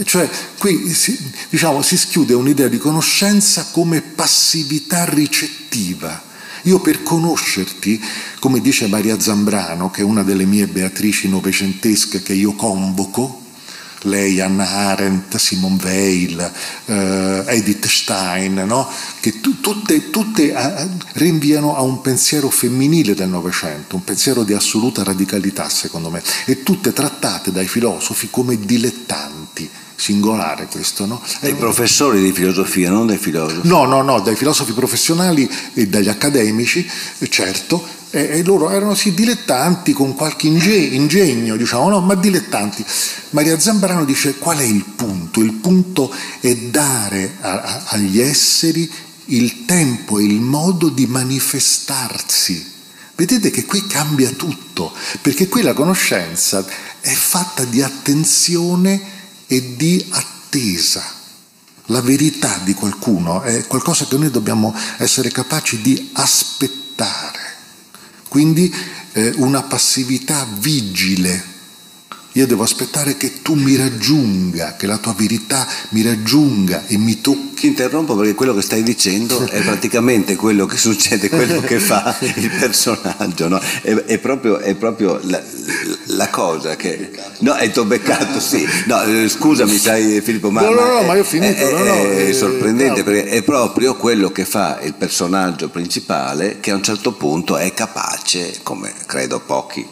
Cioè 0.04 0.30
qui 0.58 0.94
si, 0.94 1.18
diciamo, 1.50 1.82
si 1.82 1.96
schiude 1.96 2.34
un'idea 2.34 2.68
di 2.68 2.78
conoscenza 2.78 3.68
come 3.72 4.02
passività 4.02 5.06
ricettiva. 5.06 6.22
Io 6.64 6.80
per 6.80 7.02
conoscerti, 7.02 8.04
come 8.40 8.60
dice 8.60 8.88
Maria 8.88 9.18
Zambrano, 9.18 9.90
che 9.90 10.02
è 10.02 10.04
una 10.04 10.24
delle 10.24 10.46
mie 10.46 10.68
beatrici 10.68 11.30
novecentesche 11.30 12.22
che 12.22 12.34
io 12.34 12.56
convoco, 12.56 13.44
lei, 14.06 14.40
Anna 14.40 14.68
Arendt, 14.68 15.36
Simone 15.38 15.78
Weil, 15.82 16.52
eh, 16.86 17.44
Edith 17.48 17.88
Stein, 17.88 18.64
no? 18.66 18.90
che 19.20 19.40
tu, 19.42 19.60
tutte, 19.60 20.10
tutte 20.10 20.54
eh, 20.54 20.88
rinviano 21.14 21.76
a 21.76 21.82
un 21.82 22.02
pensiero 22.02 22.50
femminile 22.50 23.14
del 23.14 23.30
Novecento, 23.30 23.96
un 23.96 24.04
pensiero 24.04 24.44
di 24.44 24.54
assoluta 24.54 25.04
radicalità 25.04 25.70
secondo 25.70 26.10
me, 26.10 26.22
e 26.46 26.64
tutte 26.64 26.94
trattate 26.94 27.52
dai 27.52 27.68
filosofi 27.68 28.30
come 28.30 28.58
dilettanti 28.60 29.70
singolare 29.96 30.68
questo, 30.68 31.06
no? 31.06 31.22
Dai 31.40 31.56
professori 31.56 32.22
di 32.22 32.34
filosofia, 32.34 32.90
non 32.90 33.08
dai 33.08 33.18
filosofi. 33.18 33.68
No, 33.68 33.86
no, 33.86 34.02
no, 34.02 34.20
dai 34.20 34.36
filosofi 34.36 34.74
professionali 34.74 35.50
e 35.74 35.88
dagli 35.88 36.10
accademici, 36.10 36.88
certo, 37.30 37.84
e, 38.16 38.44
loro 38.44 38.70
erano 38.70 38.96
sì 38.96 39.14
dilettanti 39.14 39.92
con 39.92 40.16
qualche 40.16 40.48
ingegno, 40.48 41.58
diciamo, 41.58 41.90
no, 41.90 42.00
ma 42.00 42.16
dilettanti. 42.16 42.86
Maria 43.32 43.60
Zambrano 43.60 44.06
dice 44.06 44.38
qual 44.38 44.60
è 44.60 44.64
il 44.64 44.86
punto? 44.96 45.42
Il 45.42 45.54
punto 45.54 46.14
è 46.40 46.56
dare 46.56 47.36
a, 47.42 47.62
a, 47.62 47.84
agli 47.88 48.22
esseri 48.22 48.90
il 49.26 49.66
tempo 49.66 50.20
e 50.20 50.24
il 50.24 50.40
modo 50.40 50.90
di 50.90 51.06
manifestarsi. 51.08 52.74
Vedete 53.16 53.50
che 53.50 53.66
qui 53.66 53.86
cambia 53.88 54.30
tutto, 54.32 54.94
perché 55.22 55.48
qui 55.48 55.62
la 55.62 55.74
conoscenza 55.74 56.66
è 57.02 57.14
fatta 57.14 57.64
di 57.66 57.82
attenzione 57.82 59.02
e 59.48 59.76
di 59.76 60.06
attesa. 60.12 61.04
La 61.90 62.02
verità 62.02 62.60
di 62.64 62.74
qualcuno 62.74 63.42
è 63.42 63.66
qualcosa 63.68 64.06
che 64.06 64.18
noi 64.18 64.32
dobbiamo 64.32 64.74
essere 64.98 65.30
capaci 65.30 65.82
di 65.82 66.10
aspettare. 66.14 67.45
Quindi 68.28 68.74
eh, 69.14 69.34
una 69.38 69.64
passività 69.64 70.48
vigile. 70.60 71.54
Io 72.36 72.46
devo 72.46 72.64
aspettare 72.64 73.16
che 73.16 73.42
tu 73.42 73.54
mi 73.54 73.78
raggiunga, 73.78 74.76
che 74.76 74.88
la 74.88 74.98
tua 74.98 75.14
verità 75.14 75.66
mi 75.92 76.02
raggiunga 76.02 76.84
e 76.86 76.98
mi 76.98 77.22
tocchi. 77.22 77.54
Ti 77.56 77.68
interrompo 77.68 78.14
perché 78.18 78.36
quello 78.36 78.54
che 78.54 78.62
stai 78.62 78.84
dicendo 78.84 79.48
è 79.48 79.62
praticamente 79.62 80.36
quello 80.36 80.66
che 80.66 80.76
succede, 80.76 81.30
quello 81.30 81.62
che 81.62 81.80
fa 81.80 82.14
il 82.20 82.50
personaggio. 82.60 83.48
No? 83.48 83.58
È, 83.82 83.94
è, 83.94 84.18
proprio, 84.18 84.58
è 84.58 84.76
proprio 84.76 85.18
la, 85.24 85.42
la, 86.08 86.28
cosa 86.28 86.76
che... 86.76 87.10
No, 87.40 87.56
è 87.56 87.72
tuo 87.72 87.86
beccato, 87.86 88.42
sì. 88.42 88.68
No, 88.88 89.02
eh, 89.04 89.30
scusami, 89.30 89.78
sai 89.78 90.20
Filippo, 90.20 90.52
ma... 90.52 90.60
No, 90.60 90.72
no, 90.72 90.86
no, 90.86 91.00
è, 91.00 91.06
ma 91.06 91.16
io 91.16 91.22
ho 91.22 91.24
finito. 91.24 91.56
È, 91.56 91.72
no, 91.72 91.84
no, 91.86 92.12
è 92.12 92.34
sorprendente 92.34 93.04
perché 93.04 93.30
è 93.30 93.44
proprio 93.44 93.96
quello 93.96 94.30
che 94.34 94.44
fa 94.44 94.82
il 94.82 94.94
personaggio 94.94 95.70
principale 95.70 96.60
che 96.60 96.72
a 96.72 96.76
un 96.76 96.84
certo 96.84 97.14
punto 97.14 97.56
è 97.56 97.74
capace, 97.74 98.60
come 98.62 98.94
credo 99.06 99.40
pochi 99.40 99.88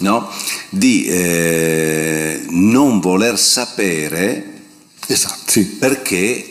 no? 0.00 0.30
di 0.68 1.06
eh, 1.06 2.44
non 2.50 3.00
voler 3.00 3.38
sapere 3.38 4.62
esatto, 5.06 5.50
sì. 5.50 5.64
perché 5.66 6.46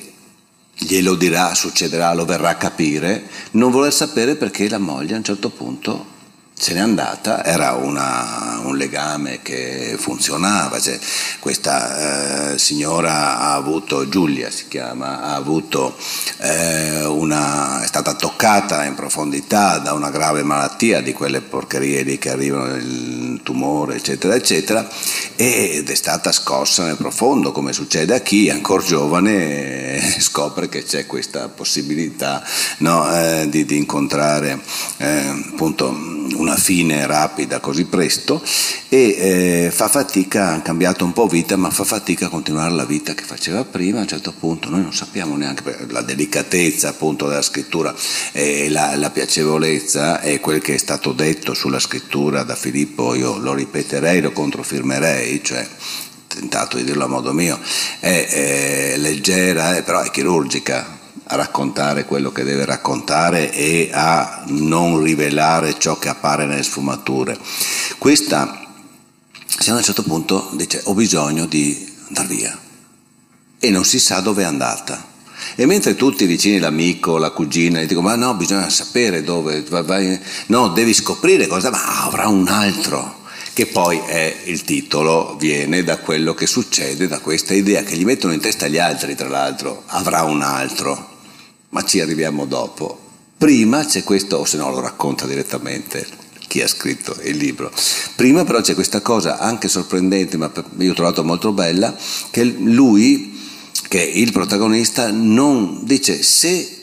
glielo 0.76 1.16
dirà, 1.16 1.54
succederà, 1.56 2.14
lo 2.14 2.26
verrà 2.26 2.50
a 2.50 2.56
capire, 2.56 3.28
non 3.52 3.72
voler 3.72 3.94
sapere 3.94 4.36
perché 4.36 4.70
la 4.70 4.78
moglie 4.78 5.14
a 5.14 5.18
un 5.18 5.24
certo 5.24 5.50
punto 5.50 6.18
se 6.60 6.74
n'è 6.74 6.82
andata, 6.82 7.46
era 7.46 7.72
una, 7.72 8.60
un 8.64 8.76
legame 8.76 9.40
che 9.42 9.96
funzionava, 9.98 10.78
cioè, 10.78 11.00
questa 11.40 12.52
eh, 12.52 12.58
signora 12.58 13.40
ha 13.40 13.54
avuto, 13.54 14.10
Giulia 14.10 14.52
si 14.52 14.68
chiama, 14.68 15.22
ha 15.22 15.36
avuto 15.36 15.96
eh, 16.40 17.06
una, 17.06 17.82
è 17.82 17.88
stata 17.88 18.14
toccata 18.14 18.84
in 18.84 18.94
profondità 18.94 19.78
da 19.78 19.94
una 19.94 20.10
grave 20.10 20.44
malattia, 20.44 21.00
di 21.00 21.14
quelle 21.14 21.40
porcherie 21.40 22.04
lì 22.04 22.18
che 22.18 22.30
arrivano, 22.30 22.76
il 22.76 23.40
tumore 23.42 23.96
eccetera 23.96 24.36
eccetera, 24.36 24.86
ed 25.38 25.90
è 25.90 25.96
stata 25.96 26.34
scossa 26.34 26.84
nel 26.84 26.98
profondo, 26.98 27.54
come 27.54 27.72
succede 27.72 28.16
a 28.16 28.20
chi 28.20 28.50
ancora 28.50 28.84
giovane 28.84 29.80
eh, 30.00 30.02
scopre 30.20 30.70
che 30.70 30.84
c'è 30.84 31.06
questa 31.06 31.48
possibilità 31.50 32.44
no, 32.80 33.10
eh, 33.14 33.48
di, 33.50 33.66
di, 33.66 33.78
incontrare 33.78 34.60
eh, 34.98 35.44
appunto 35.52 35.90
una 35.90 36.49
fine 36.56 37.06
rapida 37.06 37.60
così 37.60 37.86
presto 37.86 38.42
e 38.90 38.98
eh, 39.68 39.72
fa 39.72 39.88
fatica, 39.88 40.54
ha 40.54 40.62
cambiato 40.62 41.06
un 41.06 41.14
po' 41.14 41.28
vita, 41.28 41.56
ma 41.56 41.70
fa 41.70 41.84
fatica 41.84 42.28
a 42.28 42.30
continuare 42.30 42.74
la 42.74 42.86
vita 42.86 43.14
che 43.14 43.24
faceva 43.24 43.64
prima, 43.64 44.00
a 44.00 44.02
un 44.02 44.08
certo 44.08 44.34
punto 44.38 44.70
noi 44.70 44.82
non 44.82 44.94
sappiamo 44.94 45.36
neanche 45.36 45.88
la 45.90 46.02
delicatezza 46.02 46.90
appunto 46.90 47.28
della 47.28 47.42
scrittura 47.42 47.94
e 48.32 48.70
la, 48.70 48.96
la 48.96 49.10
piacevolezza 49.10 50.22
è 50.22 50.40
quel 50.40 50.62
che 50.62 50.76
è 50.76 50.78
stato 50.78 51.12
detto 51.12 51.54
sulla 51.54 51.80
scrittura 51.80 52.44
da 52.44 52.56
Filippo, 52.56 53.16
io 53.16 53.38
lo 53.38 53.54
ripeterei, 53.54 54.22
lo 54.22 54.32
controfirmerei, 54.32 55.44
cioè 55.44 55.68
tentato 56.28 56.78
di 56.78 56.84
dirlo 56.84 57.06
a 57.06 57.08
modo 57.08 57.34
mio, 57.34 57.60
è, 58.00 58.28
è 58.94 58.98
leggera, 58.98 59.76
è, 59.76 59.84
però 59.84 60.02
è 60.02 60.12
chirurgica, 60.12 60.99
a 61.32 61.36
raccontare 61.36 62.06
quello 62.06 62.32
che 62.32 62.44
deve 62.44 62.66
raccontare 62.66 63.54
e 63.54 63.90
a 63.94 64.44
non 64.48 65.02
rivelare 65.02 65.78
ciò 65.78 66.00
che 66.00 66.10
appare 66.10 66.46
nelle 66.46 66.64
sfumature. 66.64 67.38
Questa, 68.00 68.68
se 69.46 69.70
a 69.70 69.76
un 69.76 69.84
certo 69.84 70.02
punto 70.02 70.50
dice 70.54 70.82
ho 70.86 70.96
bisogno 70.96 71.46
di 71.46 71.88
andare 72.08 72.28
via 72.28 72.60
e 73.60 73.70
non 73.70 73.86
si 73.86 74.00
sa 74.00 74.22
dove 74.22 74.42
è 74.42 74.46
andata. 74.46 75.06
E 75.56 75.68
mentre 75.68 75.96
tutti 75.96 76.26
vicini, 76.26 76.58
l'amico, 76.58 77.18
la 77.18 77.30
cugina, 77.30 77.80
gli 77.80 77.86
dicono 77.86 78.08
ma 78.08 78.16
no, 78.16 78.34
bisogna 78.34 78.70
sapere 78.70 79.24
dove, 79.24 79.62
vai, 79.62 80.20
no, 80.48 80.70
devi 80.70 80.94
scoprire 80.96 81.46
cosa, 81.46 81.70
ma 81.70 82.06
avrà 82.06 82.28
un 82.28 82.48
altro 82.48 83.18
che 83.54 83.68
poi 83.68 84.00
è 84.00 84.36
il 84.46 84.64
titolo, 84.64 85.36
viene 85.38 85.84
da 85.84 85.98
quello 85.98 86.34
che 86.34 86.48
succede, 86.48 87.08
da 87.08 87.20
questa 87.20 87.54
idea 87.54 87.84
che 87.84 87.96
gli 87.96 88.06
mettono 88.06 88.34
in 88.34 88.40
testa 88.40 88.68
gli 88.68 88.80
altri, 88.80 89.16
tra 89.16 89.28
l'altro, 89.28 89.84
avrà 89.88 90.24
un 90.24 90.42
altro 90.42 91.18
ma 91.70 91.84
ci 91.84 92.00
arriviamo 92.00 92.46
dopo. 92.46 93.08
Prima 93.38 93.86
c'è 93.86 94.04
questo, 94.04 94.38
o 94.38 94.46
se 94.46 94.58
no 94.58 94.70
lo 94.70 94.80
racconta 94.80 95.26
direttamente 95.26 96.06
chi 96.48 96.62
ha 96.62 96.68
scritto 96.68 97.16
il 97.24 97.38
libro. 97.38 97.72
Prima 98.16 98.44
però 98.44 98.60
c'è 98.60 98.74
questa 98.74 99.02
cosa 99.02 99.38
anche 99.38 99.68
sorprendente, 99.68 100.36
ma 100.36 100.52
io 100.80 100.92
ho 100.92 100.96
trovato 100.96 101.24
molto 101.24 101.54
bella, 101.54 101.96
che 102.32 102.44
lui, 102.44 103.40
che 103.88 104.02
il 104.02 104.32
protagonista, 104.32 105.12
non 105.12 105.82
dice 105.84 106.22
se 106.24 106.78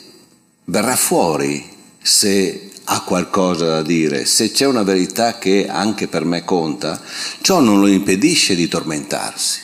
verrà 0.65 0.95
fuori, 0.95 1.63
se 2.01 2.71
ha 2.85 3.01
qualcosa 3.01 3.65
da 3.65 3.81
dire, 3.83 4.25
se 4.25 4.51
c'è 4.51 4.65
una 4.65 4.83
verità 4.83 5.37
che 5.37 5.67
anche 5.67 6.07
per 6.07 6.23
me 6.23 6.45
conta, 6.45 6.99
ciò 7.41 7.59
non 7.59 7.81
lo 7.81 7.87
impedisce 7.87 8.55
di 8.55 8.69
tormentarsi, 8.69 9.59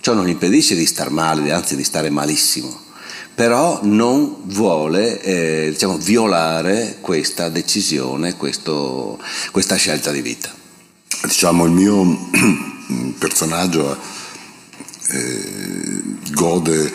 ciò 0.00 0.12
non 0.12 0.26
gli 0.26 0.30
impedisce 0.30 0.74
di 0.74 0.84
star 0.84 1.10
male, 1.10 1.50
anzi 1.50 1.74
di 1.74 1.84
stare 1.84 2.10
malissimo 2.10 2.88
però 3.40 3.80
non 3.84 4.36
vuole 4.48 5.18
eh, 5.22 5.70
diciamo, 5.70 5.96
violare 5.96 6.98
questa 7.00 7.48
decisione, 7.48 8.36
questo, 8.36 9.18
questa 9.50 9.76
scelta 9.76 10.10
di 10.10 10.20
vita. 10.20 10.52
Diciamo 11.22 11.64
il 11.64 11.70
mio 11.70 12.28
personaggio 13.18 13.96
eh, 15.08 16.02
gode 16.32 16.92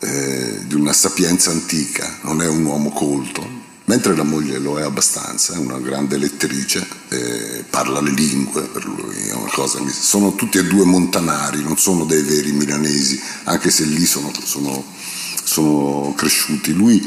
eh, 0.00 0.66
di 0.66 0.74
una 0.74 0.92
sapienza 0.92 1.52
antica, 1.52 2.18
non 2.22 2.42
è 2.42 2.48
un 2.48 2.64
uomo 2.64 2.90
colto, 2.90 3.46
mentre 3.84 4.16
la 4.16 4.24
moglie 4.24 4.58
lo 4.58 4.80
è 4.80 4.82
abbastanza, 4.82 5.54
è 5.54 5.58
una 5.58 5.78
grande 5.78 6.18
lettrice, 6.18 6.84
eh, 7.10 7.64
parla 7.70 8.00
le 8.00 8.10
lingue, 8.10 8.62
per 8.62 8.84
lui 8.84 9.28
è 9.28 9.32
una 9.32 9.52
cosa, 9.52 9.78
sono 9.92 10.34
tutti 10.34 10.58
e 10.58 10.64
due 10.64 10.86
montanari, 10.86 11.62
non 11.62 11.78
sono 11.78 12.04
dei 12.04 12.22
veri 12.22 12.50
milanesi, 12.50 13.22
anche 13.44 13.70
se 13.70 13.84
lì 13.84 14.04
sono, 14.04 14.32
sono 14.42 14.94
sono 15.44 16.14
cresciuti. 16.16 16.72
Lui 16.72 17.00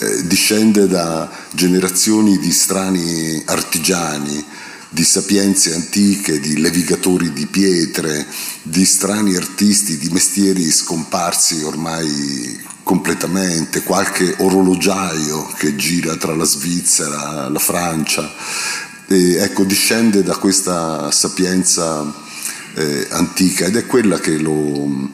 eh, 0.00 0.26
discende 0.26 0.86
da 0.86 1.30
generazioni 1.52 2.38
di 2.38 2.52
strani 2.52 3.42
artigiani, 3.46 4.44
di 4.90 5.04
sapienze 5.04 5.74
antiche, 5.74 6.40
di 6.40 6.60
levigatori 6.60 7.32
di 7.32 7.46
pietre, 7.46 8.26
di 8.62 8.84
strani 8.84 9.36
artisti, 9.36 9.98
di 9.98 10.08
mestieri 10.10 10.70
scomparsi 10.70 11.62
ormai 11.62 12.66
completamente, 12.82 13.82
qualche 13.82 14.34
orologiaio 14.38 15.46
che 15.58 15.76
gira 15.76 16.16
tra 16.16 16.34
la 16.34 16.44
Svizzera, 16.44 17.48
la 17.48 17.58
Francia. 17.58 18.32
E, 19.08 19.36
ecco, 19.36 19.64
discende 19.64 20.22
da 20.22 20.36
questa 20.36 21.10
sapienza 21.10 22.14
eh, 22.74 23.06
antica 23.10 23.66
ed 23.66 23.76
è 23.76 23.84
quella 23.84 24.18
che 24.20 24.38
lo 24.38 25.10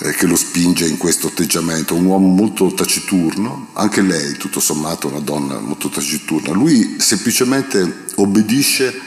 eh, 0.00 0.12
che 0.12 0.26
lo 0.26 0.36
spinge 0.36 0.86
in 0.86 0.96
questo 0.96 1.28
atteggiamento, 1.28 1.94
un 1.94 2.04
uomo 2.04 2.28
molto 2.28 2.72
taciturno, 2.72 3.68
anche 3.72 4.00
lei 4.00 4.34
tutto 4.34 4.60
sommato 4.60 5.08
una 5.08 5.20
donna 5.20 5.58
molto 5.58 5.88
taciturna, 5.88 6.52
lui 6.52 6.96
semplicemente 6.98 8.04
obbedisce 8.16 9.00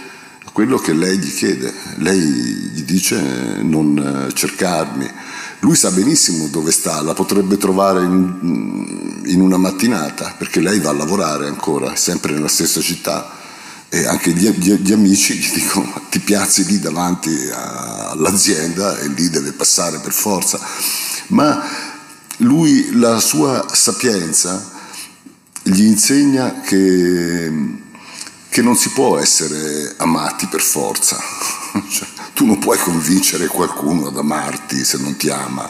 a 0.44 0.50
quello 0.52 0.78
che 0.78 0.94
lei 0.94 1.18
gli 1.18 1.34
chiede, 1.34 1.74
lei 1.98 2.20
gli 2.20 2.84
dice 2.84 3.62
non 3.62 4.28
eh, 4.28 4.34
cercarmi, 4.34 5.10
lui 5.60 5.76
sa 5.76 5.92
benissimo 5.92 6.48
dove 6.48 6.72
sta, 6.72 7.02
la 7.02 7.14
potrebbe 7.14 7.58
trovare 7.58 8.04
in, 8.04 9.22
in 9.26 9.42
una 9.42 9.58
mattinata 9.58 10.36
perché 10.38 10.60
lei 10.60 10.80
va 10.80 10.90
a 10.90 10.94
lavorare 10.94 11.48
ancora, 11.48 11.96
sempre 11.96 12.34
nella 12.34 12.48
stessa 12.48 12.82
città 12.82 13.40
e 13.94 14.06
anche 14.06 14.32
gli, 14.32 14.50
gli, 14.52 14.72
gli, 14.76 14.94
amici 14.94 15.34
gli 15.34 15.52
dicono 15.52 16.06
ti 16.10 16.20
piazzi 16.20 16.64
lì 16.64 16.80
davanti 16.80 17.30
all'azienda 17.52 18.98
e 18.98 19.10
lì 19.10 19.30
deve 19.30 19.52
passare 19.52 20.00
per 20.00 20.14
forza. 20.14 20.58
Ma 21.28 21.62
lui, 22.38 22.92
la 22.94 23.20
sua 23.20 23.68
sapienza, 23.70 24.66
gli 25.64 25.84
insegna 25.84 26.62
che, 26.62 27.52
che 28.48 28.62
non 28.62 28.78
si 28.78 28.92
può 28.92 29.20
essere 29.20 29.94
amati 29.98 30.48
per 30.48 30.62
forza. 30.62 31.20
Cioè, 31.90 32.08
tu 32.34 32.46
non 32.46 32.60
puoi 32.60 32.78
convincere 32.78 33.48
qualcuno 33.48 34.08
ad 34.08 34.18
amarti 34.18 34.86
se 34.86 35.00
non 35.00 35.18
ti 35.18 35.30
ama. 35.30 35.68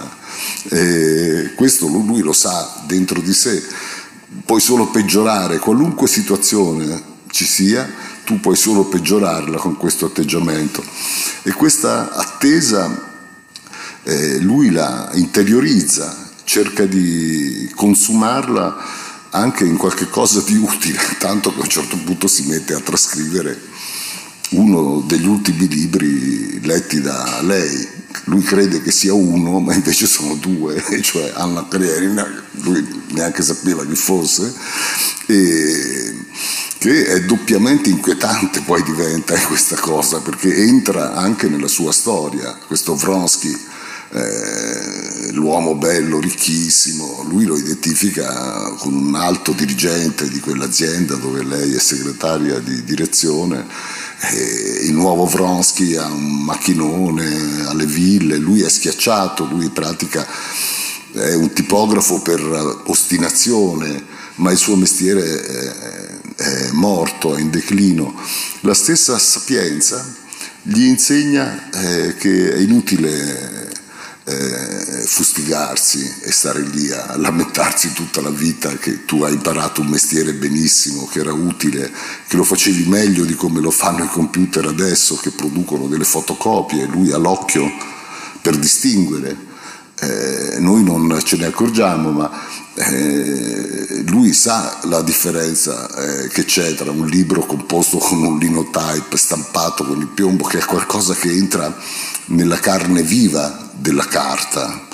E 0.69 1.53
questo 1.55 1.87
lui 1.87 2.21
lo 2.21 2.33
sa 2.33 2.83
dentro 2.85 3.19
di 3.19 3.33
sé. 3.33 3.63
Puoi 4.45 4.61
solo 4.61 4.89
peggiorare 4.89 5.57
qualunque 5.57 6.07
situazione 6.07 7.09
ci 7.31 7.45
sia, 7.45 7.89
tu 8.31 8.39
puoi 8.39 8.55
solo 8.55 8.85
peggiorarla 8.85 9.57
con 9.57 9.75
questo 9.75 10.05
atteggiamento. 10.05 10.81
E 11.43 11.51
questa 11.51 12.13
attesa 12.13 13.09
eh, 14.03 14.39
lui 14.39 14.71
la 14.71 15.09
interiorizza, 15.15 16.29
cerca 16.45 16.85
di 16.85 17.69
consumarla 17.75 18.99
anche 19.31 19.65
in 19.65 19.75
qualche 19.75 20.07
cosa 20.07 20.39
di 20.41 20.55
utile, 20.55 20.97
tanto 21.19 21.51
che 21.51 21.59
a 21.59 21.63
un 21.63 21.69
certo 21.69 21.97
punto 21.97 22.27
si 22.27 22.47
mette 22.47 22.73
a 22.73 22.79
trascrivere 22.79 23.59
uno 24.51 25.03
degli 25.05 25.27
ultimi 25.27 25.67
libri 25.67 26.65
letti 26.65 27.01
da 27.01 27.41
lei. 27.41 27.99
Lui 28.25 28.43
crede 28.43 28.81
che 28.81 28.91
sia 28.91 29.13
uno, 29.13 29.59
ma 29.59 29.73
invece 29.73 30.07
sono 30.07 30.35
due, 30.35 30.81
cioè 31.03 31.33
Anna 31.35 31.67
Karenina, 31.67 32.25
lui 32.61 33.03
neanche 33.09 33.41
sapeva 33.41 33.85
chi 33.85 33.95
fosse, 33.95 34.53
e 35.25 36.15
che 36.81 37.05
è 37.05 37.21
doppiamente 37.21 37.91
inquietante 37.91 38.61
poi 38.61 38.81
diventa 38.81 39.39
questa 39.45 39.75
cosa, 39.75 40.19
perché 40.19 40.51
entra 40.63 41.13
anche 41.13 41.47
nella 41.47 41.67
sua 41.67 41.91
storia, 41.91 42.57
questo 42.65 42.95
Vronsky, 42.95 43.55
eh, 44.13 45.31
l'uomo 45.33 45.75
bello, 45.75 46.19
ricchissimo, 46.19 47.23
lui 47.29 47.45
lo 47.45 47.55
identifica 47.55 48.73
con 48.79 48.95
un 48.95 49.13
alto 49.13 49.51
dirigente 49.51 50.27
di 50.27 50.39
quell'azienda 50.39 51.13
dove 51.17 51.43
lei 51.43 51.71
è 51.71 51.79
segretaria 51.79 52.57
di 52.57 52.83
direzione, 52.83 53.63
eh, 54.31 54.79
il 54.85 54.93
nuovo 54.93 55.27
Vronsky 55.27 55.95
ha 55.97 56.07
un 56.07 56.43
macchinone 56.45 57.67
alle 57.67 57.85
ville, 57.85 58.37
lui 58.37 58.63
è 58.63 58.69
schiacciato, 58.69 59.45
lui 59.45 59.69
pratica, 59.69 60.25
è 61.13 61.35
un 61.35 61.53
tipografo 61.53 62.21
per 62.21 62.41
ostinazione, 62.85 64.03
ma 64.37 64.49
il 64.49 64.57
suo 64.57 64.75
mestiere 64.75 65.45
è 65.45 66.01
è 66.41 66.71
morto, 66.71 67.37
in 67.37 67.49
declino. 67.49 68.13
La 68.61 68.73
stessa 68.73 69.17
sapienza 69.19 70.03
gli 70.63 70.85
insegna 70.85 71.69
eh, 71.71 72.15
che 72.15 72.53
è 72.53 72.59
inutile 72.59 73.69
eh, 74.23 75.03
fustigarsi 75.05 76.19
e 76.21 76.31
stare 76.31 76.61
lì 76.61 76.91
a 76.91 77.15
lamentarsi 77.17 77.93
tutta 77.93 78.21
la 78.21 78.29
vita 78.29 78.69
che 78.77 79.05
tu 79.05 79.23
hai 79.23 79.33
imparato 79.33 79.81
un 79.81 79.87
mestiere 79.87 80.33
benissimo, 80.33 81.07
che 81.07 81.19
era 81.19 81.33
utile, 81.33 81.91
che 82.27 82.37
lo 82.37 82.43
facevi 82.43 82.85
meglio 82.87 83.25
di 83.25 83.33
come 83.33 83.59
lo 83.59 83.71
fanno 83.71 84.03
i 84.03 84.09
computer 84.09 84.65
adesso 84.65 85.15
che 85.15 85.31
producono 85.31 85.87
delle 85.87 86.03
fotocopie, 86.03 86.85
lui 86.85 87.11
ha 87.11 87.17
l'occhio 87.17 87.69
per 88.41 88.57
distinguere. 88.57 89.49
Eh, 89.99 90.59
noi 90.59 90.83
non 90.83 91.19
ce 91.23 91.37
ne 91.37 91.45
accorgiamo, 91.45 92.11
ma 92.11 92.31
eh, 92.73 94.03
lui 94.07 94.33
sa 94.33 94.79
la 94.83 95.01
differenza 95.01 95.89
eh, 95.93 96.27
che 96.29 96.45
c'è 96.45 96.73
tra 96.73 96.91
un 96.91 97.05
libro 97.05 97.45
composto 97.45 97.97
con 97.97 98.23
un 98.23 98.37
linotype 98.37 99.17
stampato 99.17 99.85
con 99.85 99.99
il 99.99 100.07
piombo, 100.07 100.45
che 100.45 100.59
è 100.59 100.65
qualcosa 100.65 101.13
che 101.13 101.31
entra 101.31 101.75
nella 102.27 102.59
carne 102.59 103.01
viva 103.01 103.69
della 103.73 104.05
carta. 104.05 104.87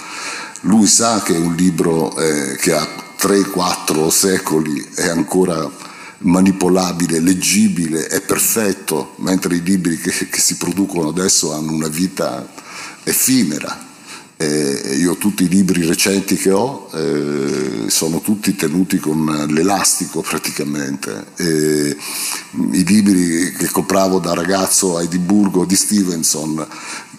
Lui 0.62 0.88
sa 0.88 1.22
che 1.22 1.34
un 1.34 1.54
libro 1.56 2.16
eh, 2.18 2.56
che 2.56 2.74
ha 2.74 2.88
3-4 3.20 4.10
secoli 4.10 4.88
è 4.96 5.08
ancora 5.08 5.70
manipolabile, 6.20 7.20
leggibile, 7.20 8.08
è 8.08 8.22
perfetto, 8.22 9.14
mentre 9.18 9.56
i 9.56 9.64
libri 9.64 9.98
che, 9.98 10.12
che 10.30 10.40
si 10.40 10.56
producono 10.58 11.10
adesso 11.10 11.54
hanno 11.54 11.72
una 11.72 11.88
vita 11.88 12.48
effimera. 13.04 13.86
Eh, 14.40 14.96
io 15.00 15.18
tutti 15.18 15.44
i 15.44 15.50
libri 15.50 15.84
recenti 15.84 16.36
che 16.36 16.52
ho 16.52 16.90
eh, 16.94 17.67
sono 17.90 18.22
tutti 18.22 18.56
tenuti 18.56 18.98
con 18.98 19.46
l'elastico 19.50 20.22
praticamente. 20.22 21.26
Eh, 21.36 21.98
I 22.72 22.84
libri 22.86 23.52
che 23.52 23.68
compravo 23.68 24.20
da 24.20 24.34
ragazzo 24.34 24.98
a 24.98 25.04
Edimburgo 25.04 25.66
di 25.66 25.76
Stevenson 25.76 26.66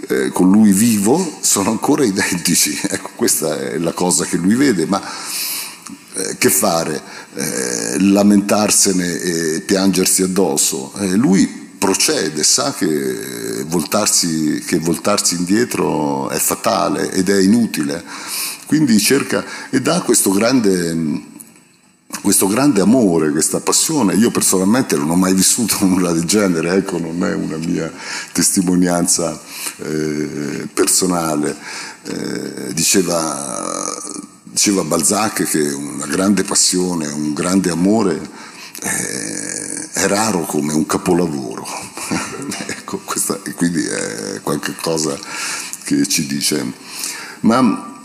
eh, 0.09 0.29
con 0.29 0.51
lui 0.51 0.73
vivo 0.73 1.39
sono 1.41 1.71
ancora 1.71 2.05
identici. 2.05 2.79
Ecco, 2.91 3.11
questa 3.17 3.59
è 3.59 3.79
la 3.79 3.93
cosa 3.93 4.25
che 4.25 4.37
lui 4.37 4.55
vede, 4.55 4.87
ma 4.87 5.01
eh, 6.15 6.37
che 6.39 6.51
fare? 6.51 7.03
Eh, 7.35 8.01
lamentarsene 8.01 9.21
e 9.21 9.61
piangersi 9.61 10.23
addosso? 10.23 10.93
lui 11.15 11.67
procede, 11.79 12.43
sa 12.43 12.75
che 12.75 13.65
voltarsi, 13.67 14.63
che 14.67 14.79
voltarsi, 14.79 15.37
indietro 15.37 16.29
è 16.29 16.39
fatale 16.39 17.13
ed 17.13 17.29
è 17.29 17.41
inutile, 17.41 18.05
quindi 18.69 19.01
cerca 19.01 19.43
e 19.71 19.81
dà 19.81 20.03
questo 20.03 20.31
grande, 20.31 21.23
questo 22.21 22.47
grande 22.47 22.83
amore, 22.83 23.31
questa 23.31 23.61
passione. 23.61 24.15
Io 24.15 24.31
personalmente 24.31 24.95
non 24.95 25.09
ho 25.09 25.17
mai 25.17 25.33
vissuto 25.33 25.79
nulla 25.89 26.13
del 26.13 26.27
genere, 26.27 26.75
ecco, 26.75 26.99
non 26.99 27.25
è 27.25 27.33
una 27.33 27.57
mia 27.57 27.91
testimonianza 28.31 29.41
eh, 29.79 30.69
personale. 30.73 31.57
Eh, 32.03 32.75
diceva, 32.75 33.91
diceva 34.45 34.85
Balzac 34.85 35.45
che 35.45 35.61
una 35.73 36.05
grande 36.05 36.45
passione, 36.45 37.07
un 37.07 37.33
grande 37.33 37.71
amore 37.71 38.21
eh, 38.83 39.91
è 39.93 40.07
raro 40.09 40.43
come 40.43 40.75
un 40.75 40.85
capolavoro. 40.85 41.67
ecco, 42.69 42.99
questa, 42.99 43.41
quindi 43.57 43.83
è 43.83 44.41
qualcosa 44.43 45.19
che 45.85 46.07
ci 46.07 46.27
dice. 46.27 46.71
Ma 47.41 47.97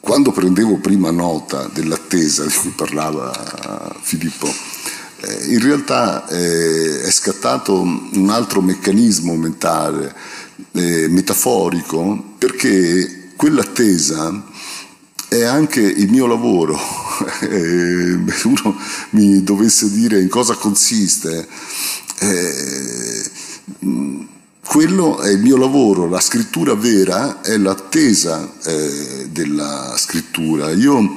quando 0.00 0.32
prendevo 0.32 0.78
prima 0.78 1.10
nota 1.10 1.68
dell'attesa 1.72 2.44
di 2.44 2.52
cui 2.54 2.70
parlava 2.70 3.94
Filippo, 4.00 4.48
eh, 5.22 5.52
in 5.52 5.60
realtà 5.60 6.26
eh, 6.28 7.02
è 7.02 7.10
scattato 7.10 7.80
un 7.80 8.28
altro 8.30 8.62
meccanismo 8.62 9.36
mentale, 9.36 10.14
eh, 10.72 11.08
metaforico, 11.08 12.34
perché 12.38 13.32
quell'attesa 13.36 14.42
è 15.28 15.44
anche 15.44 15.80
il 15.80 16.10
mio 16.10 16.26
lavoro. 16.26 16.78
Uno 18.44 18.76
mi 19.10 19.42
dovesse 19.42 19.90
dire 19.90 20.20
in 20.20 20.28
cosa 20.28 20.54
consiste, 20.54 21.46
eh, 22.18 23.22
quello 24.70 25.18
è 25.18 25.30
il 25.30 25.40
mio 25.40 25.56
lavoro, 25.56 26.08
la 26.08 26.20
scrittura 26.20 26.74
vera 26.74 27.40
è 27.40 27.56
l'attesa 27.56 28.48
eh, 28.62 29.26
della 29.28 29.96
scrittura. 29.96 30.70
Io 30.70 31.16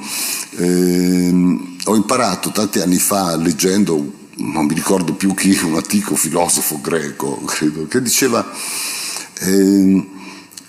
ehm, 0.56 1.76
ho 1.84 1.94
imparato 1.94 2.50
tanti 2.50 2.80
anni 2.80 2.98
fa 2.98 3.36
leggendo, 3.36 4.12
non 4.38 4.66
mi 4.66 4.74
ricordo 4.74 5.12
più 5.14 5.34
chi, 5.34 5.56
un 5.62 5.76
antico 5.76 6.16
filosofo 6.16 6.80
greco, 6.80 7.42
credo, 7.44 7.86
che 7.86 8.02
diceva 8.02 8.44
ehm, 9.42 10.04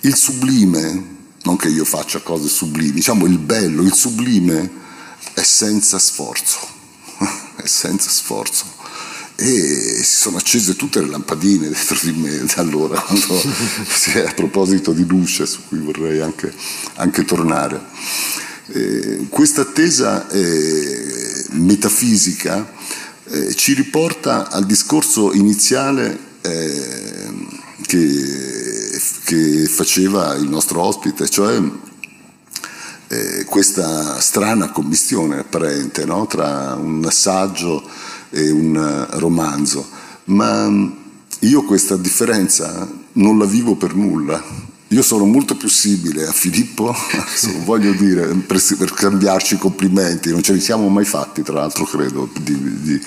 il 0.02 0.16
sublime 0.16 1.14
non 1.42 1.56
che 1.56 1.70
io 1.70 1.86
faccia 1.86 2.20
cose 2.20 2.48
sublimi, 2.48 2.92
diciamo 2.92 3.26
il 3.26 3.40
bello, 3.40 3.82
il 3.82 3.96
sublime 3.96 4.70
è 5.34 5.42
senza 5.42 5.98
sforzo, 5.98 6.60
è 7.58 7.66
senza 7.66 8.12
sforzo. 8.12 8.75
E 9.38 10.00
si 10.02 10.16
sono 10.16 10.38
accese 10.38 10.76
tutte 10.76 11.02
le 11.02 11.10
lampadine 11.10 11.70
dentro 11.70 11.98
di 12.02 12.12
me 12.14 12.38
da 12.46 12.62
allora, 12.62 13.00
quando, 13.02 13.42
a 14.26 14.34
proposito 14.34 14.94
di 14.94 15.06
luce, 15.06 15.46
su 15.46 15.62
cui 15.68 15.80
vorrei 15.80 16.22
anche, 16.22 16.54
anche 16.96 17.26
tornare. 17.26 17.82
Eh, 18.68 19.28
questa 19.30 19.62
attesa 19.62 20.28
eh, 20.30 21.46
metafisica 21.52 22.74
eh, 23.26 23.54
ci 23.56 23.74
riporta 23.74 24.50
al 24.50 24.66
discorso 24.66 25.34
iniziale 25.34 26.18
eh, 26.42 27.34
che, 27.86 29.02
che 29.24 29.66
faceva 29.68 30.34
il 30.36 30.48
nostro 30.48 30.82
ospite, 30.82 31.28
cioè 31.30 31.62
eh, 33.08 33.46
questa 33.46 34.20
strana 34.20 34.72
commistione 34.72 35.40
apparente 35.40 36.06
no? 36.06 36.26
tra 36.26 36.76
un 36.76 37.08
saggio 37.12 37.88
e 38.30 38.50
un 38.52 39.08
romanzo, 39.12 39.88
ma 40.26 40.70
io 41.40 41.64
questa 41.64 41.98
differenza 41.98 42.88
non 43.14 43.38
la 43.38 43.46
vivo 43.46 43.76
per 43.76 43.96
nulla. 43.96 44.74
Io 44.90 45.02
sono 45.02 45.26
molto 45.26 45.56
più 45.58 45.68
simile 45.68 46.28
a 46.28 46.32
Filippo, 46.32 46.96
voglio 47.66 47.92
dire, 47.94 48.28
per, 48.28 48.62
per, 48.78 48.94
cambiarci 48.94 49.58
complimenti, 49.58 50.30
non 50.30 50.44
ce 50.44 50.54
li 50.54 50.62
siamo 50.62 50.88
mai 50.90 51.06
fatti, 51.06 51.42
tra 51.42 51.56
l'altro, 51.56 51.86
credo, 51.86 52.30
di, 52.40 52.82
di, 52.82 53.02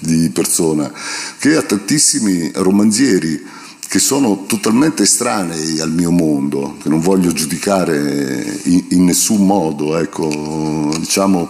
di 0.00 0.30
persona, 0.30 0.92
che 1.38 1.56
a 1.56 1.62
tantissimi 1.62 2.50
romanzieri 2.54 3.42
che 3.88 3.98
sono 3.98 4.44
totalmente 4.46 5.04
estranei 5.04 5.80
al 5.80 5.92
mio 5.92 6.10
mondo, 6.10 6.76
che 6.82 6.88
non 6.88 7.00
voglio 7.00 7.32
giudicare 7.32 8.60
in, 8.64 8.84
in 8.90 9.04
nessun 9.04 9.46
modo. 9.46 9.96
Ecco, 9.96 10.94
diciamo, 10.98 11.48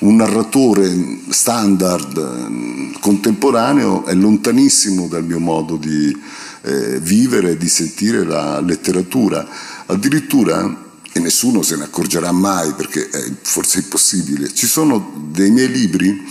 un 0.00 0.16
narratore 0.16 1.20
standard 1.28 2.98
contemporaneo 3.00 4.04
è 4.04 4.14
lontanissimo 4.14 5.06
dal 5.08 5.24
mio 5.24 5.38
modo 5.38 5.76
di 5.76 6.14
eh, 6.62 6.98
vivere 7.00 7.52
e 7.52 7.56
di 7.56 7.68
sentire 7.68 8.24
la 8.24 8.60
letteratura. 8.60 9.46
Addirittura 9.86 10.84
e 11.12 11.18
nessuno 11.18 11.62
se 11.62 11.76
ne 11.76 11.84
accorgerà 11.84 12.30
mai 12.30 12.74
perché 12.74 13.08
è 13.08 13.32
forse 13.40 13.78
impossibile. 13.78 14.52
Ci 14.52 14.66
sono 14.66 15.28
dei 15.30 15.50
miei 15.50 15.70
libri, 15.70 16.22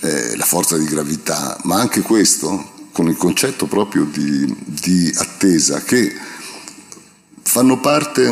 eh, 0.00 0.36
La 0.36 0.44
forza 0.44 0.76
di 0.76 0.86
gravità, 0.86 1.56
ma 1.64 1.76
anche 1.76 2.00
questo, 2.00 2.77
con 2.92 3.08
il 3.08 3.16
concetto 3.16 3.66
proprio 3.66 4.04
di, 4.04 4.54
di 4.64 5.12
attesa, 5.16 5.82
che 5.82 6.14
fanno 7.42 7.80
parte 7.80 8.28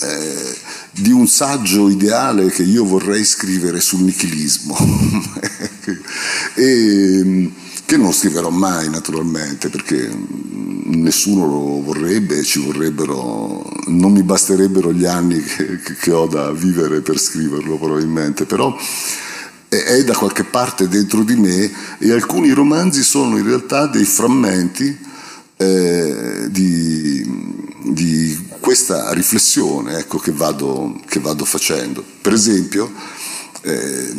eh, 0.00 0.56
di 0.92 1.12
un 1.12 1.26
saggio 1.26 1.88
ideale 1.88 2.48
che 2.48 2.62
io 2.62 2.84
vorrei 2.84 3.24
scrivere 3.24 3.80
sul 3.80 4.02
nichilismo. 4.02 4.76
E 6.58 7.52
che 7.86 7.96
non 7.96 8.12
scriverò 8.12 8.50
mai 8.50 8.90
naturalmente 8.90 9.68
perché 9.68 10.10
nessuno 10.86 11.46
lo 11.46 11.82
vorrebbe, 11.82 12.42
ci 12.42 12.58
vorrebbero, 12.58 13.64
non 13.86 14.12
mi 14.12 14.24
basterebbero 14.24 14.92
gli 14.92 15.04
anni 15.04 15.40
che, 15.40 15.80
che 15.80 16.10
ho 16.10 16.26
da 16.26 16.50
vivere 16.50 17.00
per 17.00 17.18
scriverlo 17.18 17.78
probabilmente, 17.78 18.44
però 18.44 18.76
è 19.68 20.04
da 20.04 20.14
qualche 20.14 20.44
parte 20.44 20.88
dentro 20.88 21.22
di 21.22 21.34
me 21.34 21.70
e 21.98 22.12
alcuni 22.12 22.50
romanzi 22.50 23.02
sono 23.02 23.36
in 23.36 23.44
realtà 23.44 23.86
dei 23.86 24.04
frammenti 24.04 24.96
eh, 25.56 26.46
di, 26.50 27.24
di, 27.82 28.44
questa 28.60 29.12
riflessione 29.12 29.98
ecco, 29.98 30.18
che, 30.18 30.32
vado, 30.32 31.00
che, 31.08 31.18
vado, 31.18 31.44
facendo. 31.44 32.04
Per 32.20 32.32
esempio, 32.32 32.92
eh, 33.62 34.14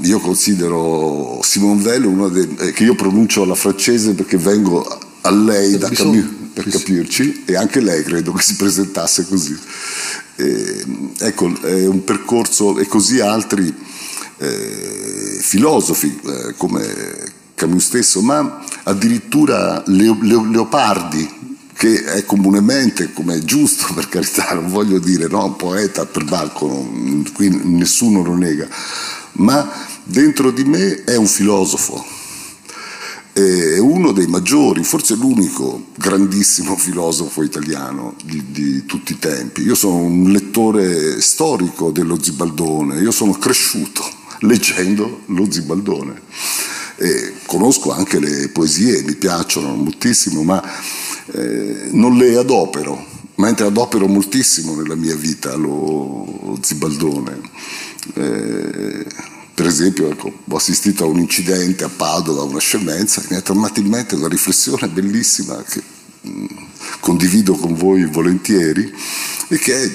io 0.00 0.18
considero 0.18 1.40
Simone 1.42 1.82
Veil 1.82 2.04
uno 2.04 2.28
dei, 2.28 2.56
eh, 2.58 2.72
che 2.72 2.84
io 2.84 2.94
pronuncio 2.94 3.42
alla 3.42 3.54
francese 3.54 4.12
perché 4.14 4.36
vengo 4.36 4.86
a 5.20 5.30
lei 5.30 5.78
da 5.78 5.88
Camus 5.88 6.40
per 6.52 6.68
capirci 6.68 7.44
e 7.46 7.56
anche 7.56 7.80
lei 7.80 8.02
credo 8.02 8.32
che 8.32 8.42
si 8.42 8.56
presentasse 8.56 9.26
così. 9.26 9.56
Eh, 10.36 10.84
ecco, 11.18 11.60
è 11.62 11.86
un 11.86 12.04
percorso 12.04 12.78
e 12.78 12.86
così 12.86 13.20
altri 13.20 13.72
eh, 14.42 15.38
filosofi 15.40 16.20
eh, 16.24 16.54
come 16.56 17.40
Camus 17.54 17.84
stesso, 17.84 18.20
ma 18.22 18.64
addirittura 18.84 19.82
Leo, 19.86 20.18
Leo, 20.20 20.44
Leopardi, 20.44 21.60
che 21.74 22.04
è 22.04 22.24
comunemente, 22.24 23.12
come 23.12 23.36
è 23.36 23.38
giusto 23.38 23.86
per 23.94 24.08
carità, 24.08 24.54
non 24.54 24.68
voglio 24.68 24.98
dire 24.98 25.28
no, 25.28 25.52
poeta 25.54 26.06
per 26.06 26.24
balcone, 26.24 27.22
qui 27.32 27.48
nessuno 27.64 28.22
lo 28.22 28.34
nega, 28.34 28.68
ma 29.34 29.70
dentro 30.02 30.50
di 30.50 30.64
me 30.64 31.04
è 31.04 31.14
un 31.14 31.26
filosofo, 31.26 32.04
è 33.32 33.78
uno 33.78 34.10
dei 34.10 34.26
maggiori, 34.26 34.82
forse 34.82 35.14
l'unico 35.14 35.86
grandissimo 35.96 36.74
filosofo 36.76 37.42
italiano 37.42 38.16
di, 38.24 38.42
di, 38.50 38.84
tutti 38.86 39.12
i 39.12 39.18
tempi. 39.18 39.62
Io 39.62 39.76
sono 39.76 39.96
un 39.96 40.32
lettore 40.32 41.20
storico 41.20 41.92
dello 41.92 42.20
Zibaldone, 42.20 43.00
io 43.00 43.12
sono 43.12 43.32
cresciuto 43.32 44.20
leggendo 44.42 45.22
lo 45.26 45.50
Zibaldone. 45.50 46.20
E 46.96 47.34
conosco 47.46 47.92
anche 47.92 48.20
le 48.20 48.48
poesie, 48.48 49.02
mi 49.02 49.14
piacciono 49.14 49.74
moltissimo, 49.74 50.42
ma 50.42 50.62
eh, 51.32 51.88
non 51.90 52.16
le 52.16 52.36
adopero, 52.36 53.04
mentre 53.36 53.66
adopero 53.66 54.06
moltissimo 54.06 54.74
nella 54.74 54.94
mia 54.94 55.16
vita 55.16 55.54
lo 55.56 56.58
Zibaldone. 56.60 57.40
Eh, 58.14 59.06
per 59.54 59.66
esempio, 59.66 60.10
ecco, 60.10 60.32
ho 60.48 60.56
assistito 60.56 61.04
a 61.04 61.08
un 61.08 61.18
incidente 61.18 61.84
a 61.84 61.90
Padova, 61.94 62.42
una 62.42 62.58
scemenza, 62.58 63.20
che 63.20 63.28
mi 63.30 63.36
ha 63.36 63.42
tornato 63.42 63.80
in 63.80 63.86
mente 63.86 64.14
una 64.14 64.28
riflessione 64.28 64.88
bellissima 64.88 65.62
che 65.62 65.82
mh, 66.22 66.30
mm, 66.30 66.46
condivido 67.00 67.54
con 67.54 67.74
voi 67.74 68.04
volentieri 68.06 68.92
e 69.48 69.58
che, 69.58 69.82
è, 69.82 69.90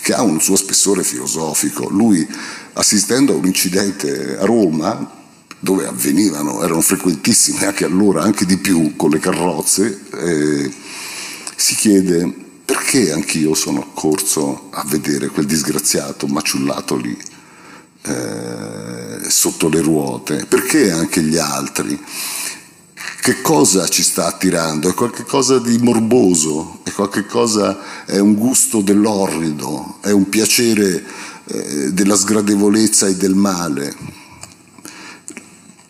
che 0.00 0.14
ha 0.14 0.22
un 0.22 0.40
suo 0.40 0.56
spessore 0.56 1.02
filosofico. 1.02 1.88
Lui, 1.88 2.26
assistendo 2.74 3.32
a 3.32 3.36
un 3.36 3.46
incidente 3.46 4.38
a 4.38 4.44
Roma, 4.44 5.18
dove 5.58 5.86
avvenivano, 5.86 6.62
erano 6.62 6.80
frequentissime 6.80 7.66
anche 7.66 7.84
allora, 7.84 8.22
anche 8.22 8.46
di 8.46 8.56
più, 8.56 8.96
con 8.96 9.10
le 9.10 9.18
carrozze, 9.18 10.00
eh, 10.14 10.72
si 11.54 11.74
chiede 11.74 12.48
perché 12.64 13.12
anch'io 13.12 13.54
sono 13.54 13.80
accorso 13.80 14.68
a 14.70 14.84
vedere 14.86 15.28
quel 15.28 15.44
disgraziato 15.44 16.26
maciullato 16.26 16.96
lì 16.96 17.16
eh, 18.02 19.28
sotto 19.28 19.68
le 19.68 19.80
ruote, 19.80 20.46
perché 20.46 20.90
anche 20.90 21.20
gli 21.22 21.36
altri? 21.36 22.00
Che 23.20 23.42
cosa 23.42 23.86
ci 23.88 24.02
sta 24.02 24.26
attirando? 24.26 24.88
È 24.88 24.94
qualcosa 24.94 25.58
di 25.58 25.76
morboso, 25.78 26.80
è 26.84 26.90
qualcosa, 26.92 28.06
è 28.06 28.18
un 28.18 28.34
gusto 28.34 28.80
dell'orrido, 28.80 29.98
è 30.00 30.10
un 30.10 30.28
piacere 30.28 31.04
eh, 31.50 31.92
della 31.92 32.16
sgradevolezza 32.16 33.06
e 33.08 33.16
del 33.16 33.34
male. 33.34 33.94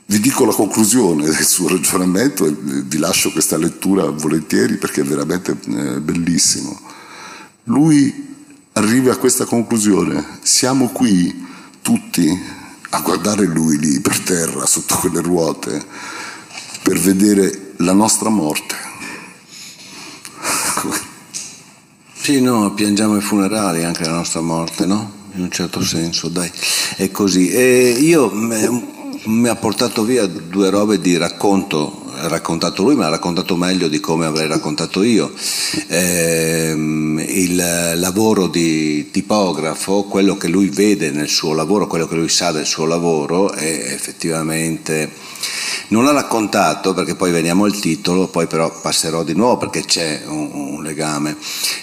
Vi 0.07 0.18
dico 0.18 0.44
la 0.44 0.55
conclusione 0.55 1.25
del 1.25 1.46
suo 1.46 1.68
ragionamento 1.68 2.46
e 2.46 2.57
vi 2.57 2.99
lascio 2.99 3.31
questa 3.31 3.57
lettura 3.57 4.09
volentieri 4.11 4.77
perché 4.77 5.03
è 5.03 5.05
veramente 5.05 5.53
eh, 5.53 6.01
bellissimo. 6.01 6.81
Lui 7.64 8.29
arriva 8.73 9.12
a 9.12 9.16
questa 9.16 9.44
conclusione, 9.44 10.38
siamo 10.42 10.88
qui 10.88 11.46
tutti 11.83 12.29
a 12.90 13.01
guardare 13.03 13.44
lui 13.44 13.79
lì 13.79 14.01
per 14.01 14.18
terra 14.20 14.66
sotto 14.66 14.96
quelle 14.96 15.20
ruote 15.20 15.85
per 16.83 16.99
vedere 16.99 17.75
la 17.77 17.92
nostra 17.92 18.31
morte. 18.31 18.75
Sì, 22.12 22.40
no, 22.40 22.73
piangiamo 22.75 23.16
i 23.16 23.20
funerali 23.20 23.85
anche 23.85 24.05
la 24.05 24.16
nostra 24.16 24.40
morte, 24.40 24.87
no? 24.87 25.19
In 25.35 25.43
un 25.43 25.51
certo 25.51 25.83
senso, 25.83 26.29
dai, 26.29 26.51
è 26.97 27.11
così. 27.11 27.51
E 27.51 27.90
io 28.01 28.31
mi 28.33 29.49
ha 29.49 29.57
portato 29.57 30.03
via 30.03 30.27
due 30.27 30.71
robe 30.71 31.01
di 31.01 31.16
racconto 31.16 32.01
raccontato 32.29 32.83
lui, 32.83 32.97
ma 32.97 33.07
ha 33.07 33.11
raccontato 33.11 33.57
meglio 33.57 33.88
di 33.88 34.01
come 34.01 34.27
avrei 34.27 34.47
raccontato 34.47 35.03
io. 35.03 35.33
Eh, 35.87 36.73
il 36.73 37.95
lavoro 37.97 38.47
di 38.49 39.11
tipografo, 39.11 40.05
quello 40.05 40.37
che 40.37 40.49
lui 40.49 40.69
vede 40.69 41.11
nel 41.11 41.29
suo 41.29 41.55
lavoro, 41.55 41.87
quello 41.87 42.07
che 42.07 42.16
lui 42.16 42.29
sa 42.29 42.53
del 42.53 42.66
suo 42.66 42.85
lavoro, 42.85 43.53
è 43.53 43.93
effettivamente... 43.93 45.29
Non 45.88 46.05
l'ha 46.05 46.12
raccontato 46.12 46.95
perché 46.95 47.16
poi 47.16 47.33
veniamo 47.33 47.64
al 47.64 47.77
titolo, 47.77 48.29
poi 48.29 48.47
però 48.47 48.81
passerò 48.81 49.25
di 49.25 49.35
nuovo 49.35 49.57
perché 49.57 49.85
c'è 49.85 50.23
un, 50.25 50.51
un 50.53 50.83
legame, 50.85 51.37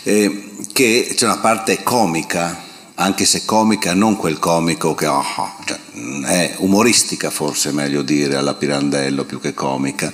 eh, 0.04 0.52
che 0.72 1.12
c'è 1.14 1.26
una 1.26 1.40
parte 1.40 1.84
comica 1.84 2.67
anche 3.00 3.26
se 3.26 3.46
comica, 3.46 3.94
non 3.94 4.16
quel 4.16 4.40
comico 4.40 4.96
che 4.96 5.06
oh, 5.06 5.24
cioè, 5.66 5.80
è 6.26 6.56
umoristica 6.58 7.30
forse 7.30 7.72
meglio 7.72 8.02
dire 8.02 8.36
alla 8.36 8.56
Pirandello 8.56 9.24
più 9.24 9.40
che 9.40 9.54
comica, 9.54 10.12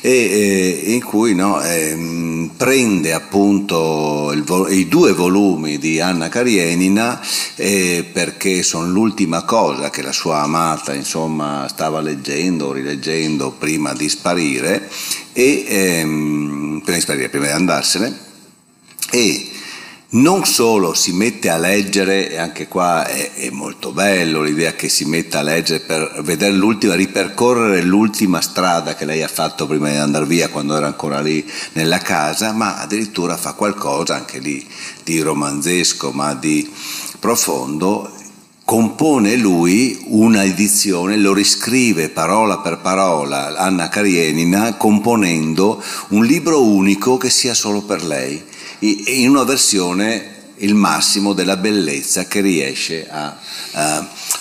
e, 0.00 0.82
e 0.84 0.92
in 0.92 1.02
cui 1.02 1.34
no, 1.34 1.60
eh, 1.62 2.50
prende 2.56 3.12
appunto 3.12 4.32
il, 4.32 4.44
i 4.70 4.88
due 4.88 5.12
volumi 5.12 5.78
di 5.78 6.00
Anna 6.00 6.30
Karenina 6.30 7.20
eh, 7.56 8.08
perché 8.10 8.62
sono 8.62 8.86
l'ultima 8.88 9.42
cosa 9.44 9.90
che 9.90 10.00
la 10.00 10.12
sua 10.12 10.40
amata 10.40 10.94
insomma 10.94 11.66
stava 11.68 12.00
leggendo 12.00 12.68
o 12.68 12.72
rileggendo 12.72 13.50
prima 13.50 13.92
di 13.92 14.08
sparire, 14.08 14.90
e, 15.34 15.64
ehm, 15.66 16.80
prima 16.82 16.96
di 16.96 17.02
sparire, 17.02 17.28
prima 17.28 17.46
di 17.46 17.52
andarsene, 17.52 18.18
e 19.10 19.50
non 20.14 20.44
solo 20.44 20.94
si 20.94 21.12
mette 21.12 21.50
a 21.50 21.58
leggere, 21.58 22.30
e 22.30 22.38
anche 22.38 22.68
qua 22.68 23.06
è, 23.06 23.32
è, 23.32 23.50
molto 23.50 23.92
bello 23.92 24.42
l'idea 24.42 24.74
che 24.74 24.88
si 24.88 25.04
metta 25.04 25.40
a 25.40 25.42
leggere 25.42 25.80
per 25.80 26.20
vedere 26.22 26.52
l'ultima, 26.52 26.94
ripercorrere 26.94 27.82
l'ultima 27.82 28.40
strada 28.40 28.94
che 28.94 29.04
lei 29.04 29.22
ha 29.22 29.28
fatto 29.28 29.66
prima 29.66 29.90
di 29.90 29.96
andare 29.96 30.26
via 30.26 30.48
quando 30.48 30.76
era 30.76 30.86
ancora 30.86 31.20
lì 31.20 31.44
nella 31.72 31.98
casa, 31.98 32.52
ma 32.52 32.78
addirittura 32.78 33.36
fa 33.36 33.54
qualcosa 33.54 34.14
anche 34.14 34.38
lì 34.38 34.64
di 35.02 35.20
romanzesco, 35.20 36.12
ma 36.12 36.34
di 36.34 36.70
profondo. 37.18 38.10
Compone 38.64 39.36
lui 39.36 40.04
una 40.06 40.42
edizione, 40.42 41.18
lo 41.18 41.34
riscrive 41.34 42.08
parola 42.08 42.60
per 42.60 42.78
parola 42.78 43.58
Anna 43.58 43.90
Karenina, 43.90 44.76
componendo 44.76 45.82
un 46.08 46.24
libro 46.24 46.62
unico 46.64 47.18
che 47.18 47.28
sia 47.28 47.52
solo 47.52 47.82
per 47.82 48.02
lei 48.02 48.52
in 48.80 49.28
una 49.28 49.44
versione 49.44 50.32
il 50.58 50.74
massimo 50.74 51.32
della 51.32 51.56
bellezza 51.56 52.26
che 52.26 52.40
riesce 52.40 53.08
a... 53.08 53.36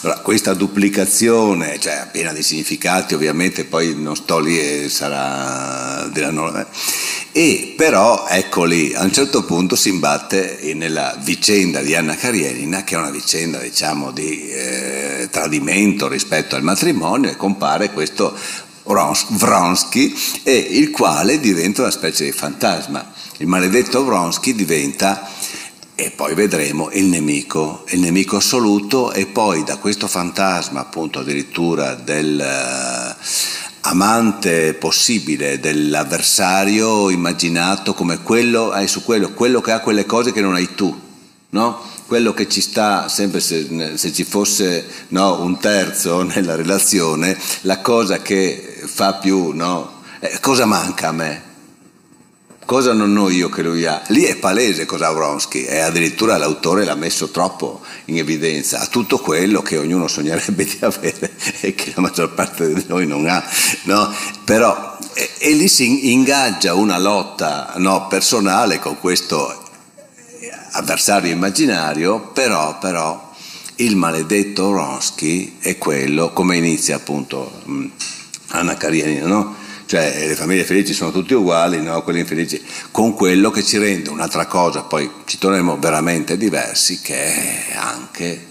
allora, 0.02 0.20
questa 0.20 0.54
duplicazione, 0.54 1.80
cioè 1.80 2.08
piena 2.12 2.32
di 2.32 2.44
significati, 2.44 3.16
ovviamente 3.16 3.66
poi 3.66 3.96
non 3.96 4.16
sto 4.16 4.40
lì 4.40 4.60
e 4.60 4.90
sarà 4.90 6.08
della 6.12 6.32
norma. 6.32 6.68
E 7.32 7.74
però, 7.76 8.28
ecco 8.28 8.64
lì, 8.64 8.94
a 8.94 9.02
un 9.02 9.12
certo 9.12 9.44
punto 9.44 9.76
si 9.76 9.90
imbatte 9.90 10.60
nella 10.76 11.18
vicenda 11.20 11.82
di 11.82 11.96
Anna 11.96 12.16
Karenina, 12.16 12.84
che 12.84 12.94
è 12.94 13.00
una 13.00 13.10
vicenda, 13.10 13.58
diciamo, 13.58 14.12
di 14.12 14.50
eh, 14.52 15.30
tradimento 15.32 16.08
rispetto 16.08 16.56
al 16.56 16.64
matrimonio, 16.64 17.32
e 17.32 17.36
compare 17.36 17.92
questo 17.92 18.38
Vronsky, 18.84 20.14
il 20.44 20.92
quale 20.92 21.40
diventa 21.40 21.82
una 21.82 21.92
specie 21.92 22.26
di 22.26 22.32
fantasma 22.32 23.13
il 23.38 23.48
maledetto 23.48 24.04
Vronsky 24.04 24.54
diventa, 24.54 25.28
e 25.96 26.12
poi 26.12 26.34
vedremo, 26.34 26.90
il 26.92 27.06
nemico, 27.06 27.84
il 27.90 28.00
nemico 28.00 28.38
assoluto 28.38 29.12
e 29.12 29.26
poi 29.26 29.64
da 29.64 29.78
questo 29.78 30.08
fantasma 30.08 30.82
appunto 30.82 31.20
addirittura 31.20 31.94
del 31.96 32.40
uh, 32.40 33.22
amante 33.82 34.74
possibile, 34.74 35.60
dell'avversario 35.60 37.10
immaginato 37.10 37.94
come 37.94 38.22
quello, 38.22 38.72
hai 38.72 38.88
su 38.88 39.04
quello, 39.04 39.34
quello 39.34 39.62
che 39.62 39.72
ha 39.72 39.80
quelle 39.80 40.06
cose 40.06 40.32
che 40.32 40.42
non 40.42 40.56
hai 40.56 40.74
tu, 40.76 41.00
no? 41.50 41.82
quello 42.06 42.34
che 42.34 42.48
ci 42.48 42.62
sta, 42.62 43.08
sempre 43.08 43.40
se, 43.40 43.98
se 43.98 44.14
ci 44.14 44.24
fosse 44.24 44.86
no, 45.10 45.42
un 45.42 45.60
terzo 45.60 46.22
nella 46.24 46.56
relazione, 46.56 47.38
la 47.62 47.80
cosa 47.80 48.22
che 48.22 48.82
fa 48.86 49.14
più, 49.16 49.52
no? 49.52 50.02
eh, 50.20 50.40
cosa 50.40 50.66
manca 50.66 51.10
a 51.10 51.12
me? 51.12 51.53
Cosa 52.66 52.94
non 52.94 53.16
ho 53.18 53.30
io 53.30 53.50
che 53.50 53.62
lui 53.62 53.86
ha? 53.86 54.02
Lì 54.08 54.24
è 54.24 54.38
palese 54.38 54.86
cosa 54.86 55.08
ha 55.08 55.12
Vronsky 55.12 55.64
e 55.64 55.80
addirittura 55.80 56.38
l'autore 56.38 56.86
l'ha 56.86 56.96
messo 56.96 57.30
troppo 57.30 57.82
in 58.06 58.18
evidenza 58.18 58.80
a 58.80 58.88
tutto 58.88 59.20
quello 59.20 59.62
che 59.62 59.78
ognuno 59.78 60.08
sognerebbe 60.08 60.64
di 60.66 60.78
avere 60.82 61.32
e 61.60 61.76
che 61.76 61.92
la 61.96 62.02
maggior 62.02 62.34
parte 62.34 62.74
di 62.74 62.86
noi 62.88 63.06
non 63.06 63.28
ha. 63.28 63.44
No? 63.84 64.14
Però, 64.46 64.98
e, 65.14 65.30
e, 65.40 65.52
lì 65.54 65.68
si 65.68 66.14
ingaggia 66.14 66.74
una 66.74 66.98
lotta 66.98 67.74
no, 67.78 68.08
personale 68.08 68.80
con 68.80 68.98
questo 69.00 69.62
avversario 70.72 71.32
immaginario, 71.32 72.32
però, 72.34 72.78
però 72.80 73.32
il 73.76 73.96
maledetto 73.96 74.70
Vronsky 74.70 75.58
è 75.60 75.78
quello, 75.78 76.32
come 76.32 76.58
inizia 76.58 76.96
appunto 76.96 77.62
mm, 77.68 77.86
Anna 78.50 78.76
Karenina, 78.76 79.26
no? 79.26 79.56
Cioè 79.86 80.28
le 80.28 80.36
famiglie 80.36 80.64
felici 80.64 80.94
sono 80.94 81.12
tutte 81.12 81.36
uguali, 81.36 81.82
no? 81.82 82.02
quelle 82.04 82.20
infelici, 82.20 82.64
con 82.92 83.14
quello 83.14 83.50
che 83.52 83.64
ci 83.64 83.78
rende 83.78 84.10
un'altra 84.10 84.46
cosa, 84.46 84.84
poi 84.84 85.10
ci 85.26 85.38
torneremo 85.38 85.78
veramente 85.78 86.38
diversi, 86.38 87.02
che 87.02 87.68
è 87.70 87.76
anche, 87.76 88.46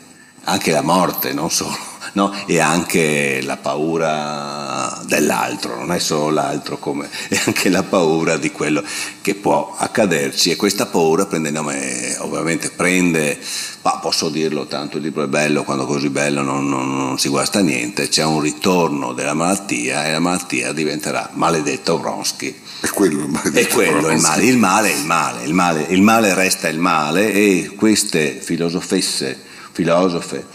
anche 0.45 0.71
la 0.71 0.83
morte, 0.83 1.33
non 1.33 1.51
solo 1.51 1.92
no? 2.13 2.33
e 2.47 2.59
anche 2.59 3.41
la 3.43 3.57
paura 3.57 5.01
dell'altro, 5.07 5.77
non 5.77 5.93
è 5.93 5.99
solo 5.99 6.31
l'altro, 6.31 6.79
come, 6.79 7.09
è 7.29 7.41
anche 7.47 7.69
la 7.69 7.83
paura 7.83 8.37
di 8.37 8.51
quello 8.51 8.83
che 9.21 9.35
può 9.35 9.75
accaderci 9.77 10.51
e 10.51 10.57
questa 10.57 10.87
paura 10.87 11.27
prende 11.27 11.51
nome, 11.51 12.17
ovviamente 12.19 12.71
prende, 12.71 13.39
ma 13.83 13.99
posso 13.99 14.29
dirlo 14.29 14.67
tanto 14.67 14.97
il 14.97 15.03
libro 15.03 15.25
è 15.25 15.29
bello, 15.29 15.65
quando 15.65 15.87
così 15.87 16.09
bello 16.09 16.43
non, 16.43 16.69
non, 16.69 16.97
non 16.97 17.19
si 17.19 17.29
guasta 17.29 17.61
niente, 17.61 18.09
c'è 18.09 18.25
un 18.25 18.41
ritorno 18.41 19.13
della 19.13 19.35
malattia 19.35 20.07
e 20.07 20.13
la 20.13 20.21
malattia 20.21 20.73
diventerà 20.73 21.31
maledetto 21.35 21.99
Vronsky. 21.99 22.61
È 22.81 22.89
quello 22.89 23.21
il 23.23 23.29
maledetto 23.29 23.69
È 23.69 23.73
quello 23.73 24.11
il 24.11 24.21
male, 24.21 24.45
il 24.45 24.59
male 24.59 24.91
è 24.91 24.97
il 24.97 25.05
male, 25.05 25.45
il 25.45 25.55
male, 25.55 25.87
il 25.89 26.03
male 26.03 26.35
resta 26.35 26.69
il 26.69 26.79
male 26.79 27.33
e 27.33 27.75
queste 27.77 28.41
filosofesse, 28.41 29.39
filosofe, 29.71 30.47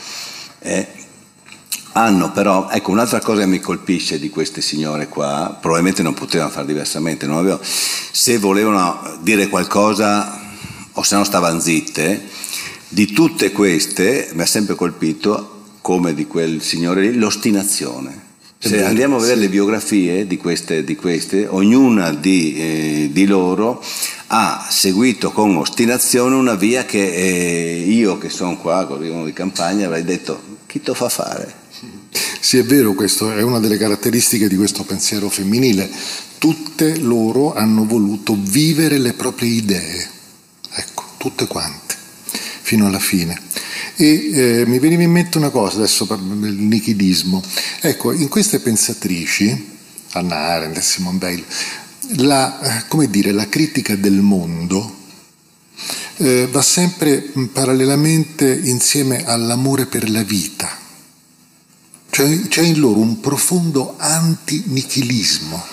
eh, 0.60 0.88
hanno 1.98 2.32
però, 2.32 2.70
ecco 2.70 2.92
un'altra 2.92 3.20
cosa 3.22 3.42
che 3.42 3.48
mi 3.48 3.60
colpisce 3.60 4.20
di 4.20 4.30
queste 4.30 4.62
signore 4.62 5.08
qua, 5.08 5.58
probabilmente 5.60 6.04
non 6.04 6.14
potevano 6.14 6.52
fare 6.52 6.68
diversamente, 6.68 7.26
avevo, 7.26 7.60
se 7.62 8.38
volevano 8.38 9.18
dire 9.22 9.48
qualcosa 9.48 10.40
o 10.94 11.02
se 11.02 11.16
no 11.16 11.24
stavano 11.24 11.60
zitte, 11.60 12.22
di 12.90 13.08
tutte 13.08 13.52
queste 13.52 14.30
mi 14.34 14.44
ha 14.44 14.46
sempre 14.46 14.76
colpito, 14.76 15.56
come 15.82 16.14
di 16.14 16.28
quel 16.28 16.62
signore 16.62 17.02
lì, 17.02 17.18
l'ostinazione. 17.18 18.26
Se 18.60 18.84
andiamo 18.84 19.18
a 19.18 19.20
vedere 19.20 19.40
le 19.40 19.50
biografie 19.50 20.26
di 20.26 20.38
queste, 20.38 20.84
di 20.84 20.96
queste 20.96 21.48
ognuna 21.48 22.12
di, 22.12 22.56
eh, 22.58 23.10
di, 23.12 23.26
loro 23.28 23.84
ha 24.28 24.66
seguito 24.68 25.32
con 25.32 25.56
ostinazione 25.58 26.36
una 26.36 26.56
via 26.56 26.84
che 26.84 27.14
eh, 27.14 27.86
io 27.88 28.18
che 28.18 28.30
sono 28.30 28.58
qua, 28.58 28.86
così 28.86 29.08
uno 29.08 29.26
di 29.26 29.34
campagna, 29.34 29.86
avrei 29.86 30.04
detto 30.04 30.42
chi 30.66 30.82
te 30.82 30.94
fa 30.96 31.08
fare? 31.08 31.66
Sì, 32.40 32.58
è 32.58 32.64
vero, 32.64 32.94
questo 32.94 33.32
è 33.32 33.42
una 33.42 33.60
delle 33.60 33.78
caratteristiche 33.78 34.48
di 34.48 34.56
questo 34.56 34.84
pensiero 34.84 35.30
femminile. 35.30 35.90
Tutte 36.38 36.98
loro 36.98 37.54
hanno 37.54 37.86
voluto 37.86 38.38
vivere 38.40 38.98
le 38.98 39.14
proprie 39.14 39.50
idee, 39.50 40.10
ecco, 40.72 41.04
tutte 41.18 41.48
quante, 41.48 41.96
fino 42.62 42.86
alla 42.86 43.00
fine. 43.00 43.40
E 43.96 44.30
eh, 44.32 44.66
mi 44.68 44.80
veniva 44.80 45.02
in 45.02 45.12
mente 45.12 45.38
una 45.38 45.50
cosa 45.50 45.78
adesso 45.78 46.06
per 46.06 46.20
il 46.20 46.54
nichilismo. 46.54 47.42
Ecco, 47.82 48.12
in 48.12 48.30
queste 48.30 48.60
pensatrici, 48.60 49.76
Anna 50.12 50.36
Arendt 50.36 50.78
e 50.78 50.82
Simone 50.82 51.18
Weil, 51.20 51.44
la, 52.18 52.86
come 52.88 53.10
dire, 53.10 53.32
la 53.32 53.50
critica 53.50 53.96
del 53.96 54.22
mondo 54.22 54.96
eh, 56.18 56.48
va 56.50 56.62
sempre 56.62 57.32
parallelamente 57.52 58.60
insieme 58.64 59.26
all'amore 59.26 59.86
per 59.86 60.10
la 60.10 60.24
vita. 60.24 60.86
C'è, 62.18 62.48
c'è 62.48 62.64
in 62.64 62.80
loro 62.80 62.98
un 62.98 63.20
profondo 63.20 63.94
antinichilismo 63.96 65.64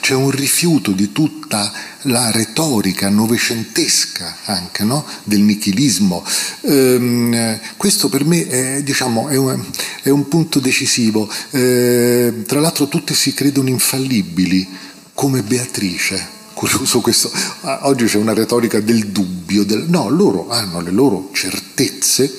c'è 0.00 0.14
un 0.14 0.30
rifiuto 0.30 0.92
di 0.92 1.10
tutta 1.10 1.72
la 2.02 2.30
retorica 2.30 3.08
novecentesca 3.08 4.36
anche 4.44 4.84
no? 4.84 5.04
del 5.24 5.40
nichilismo. 5.40 6.24
Ehm, 6.60 7.58
questo 7.76 8.08
per 8.08 8.24
me 8.24 8.46
è, 8.46 8.82
diciamo, 8.84 9.26
è, 9.30 9.36
un, 9.36 9.64
è 10.02 10.10
un, 10.10 10.28
punto 10.28 10.60
decisivo. 10.60 11.28
Ehm, 11.50 12.44
tra 12.44 12.60
l'altro 12.60 12.86
tutte 12.86 13.12
si 13.12 13.34
credono 13.34 13.68
infallibili, 13.68 14.68
come 15.12 15.42
Beatrice. 15.42 16.24
Curioso 16.54 17.00
questo. 17.00 17.32
Ah, 17.62 17.80
oggi 17.88 18.04
c'è 18.04 18.18
una 18.18 18.34
retorica 18.34 18.78
del 18.78 19.08
dubbio, 19.08 19.64
del... 19.64 19.86
no, 19.88 20.08
loro 20.08 20.50
hanno 20.50 20.80
le 20.80 20.92
loro 20.92 21.30
certezze. 21.32 22.32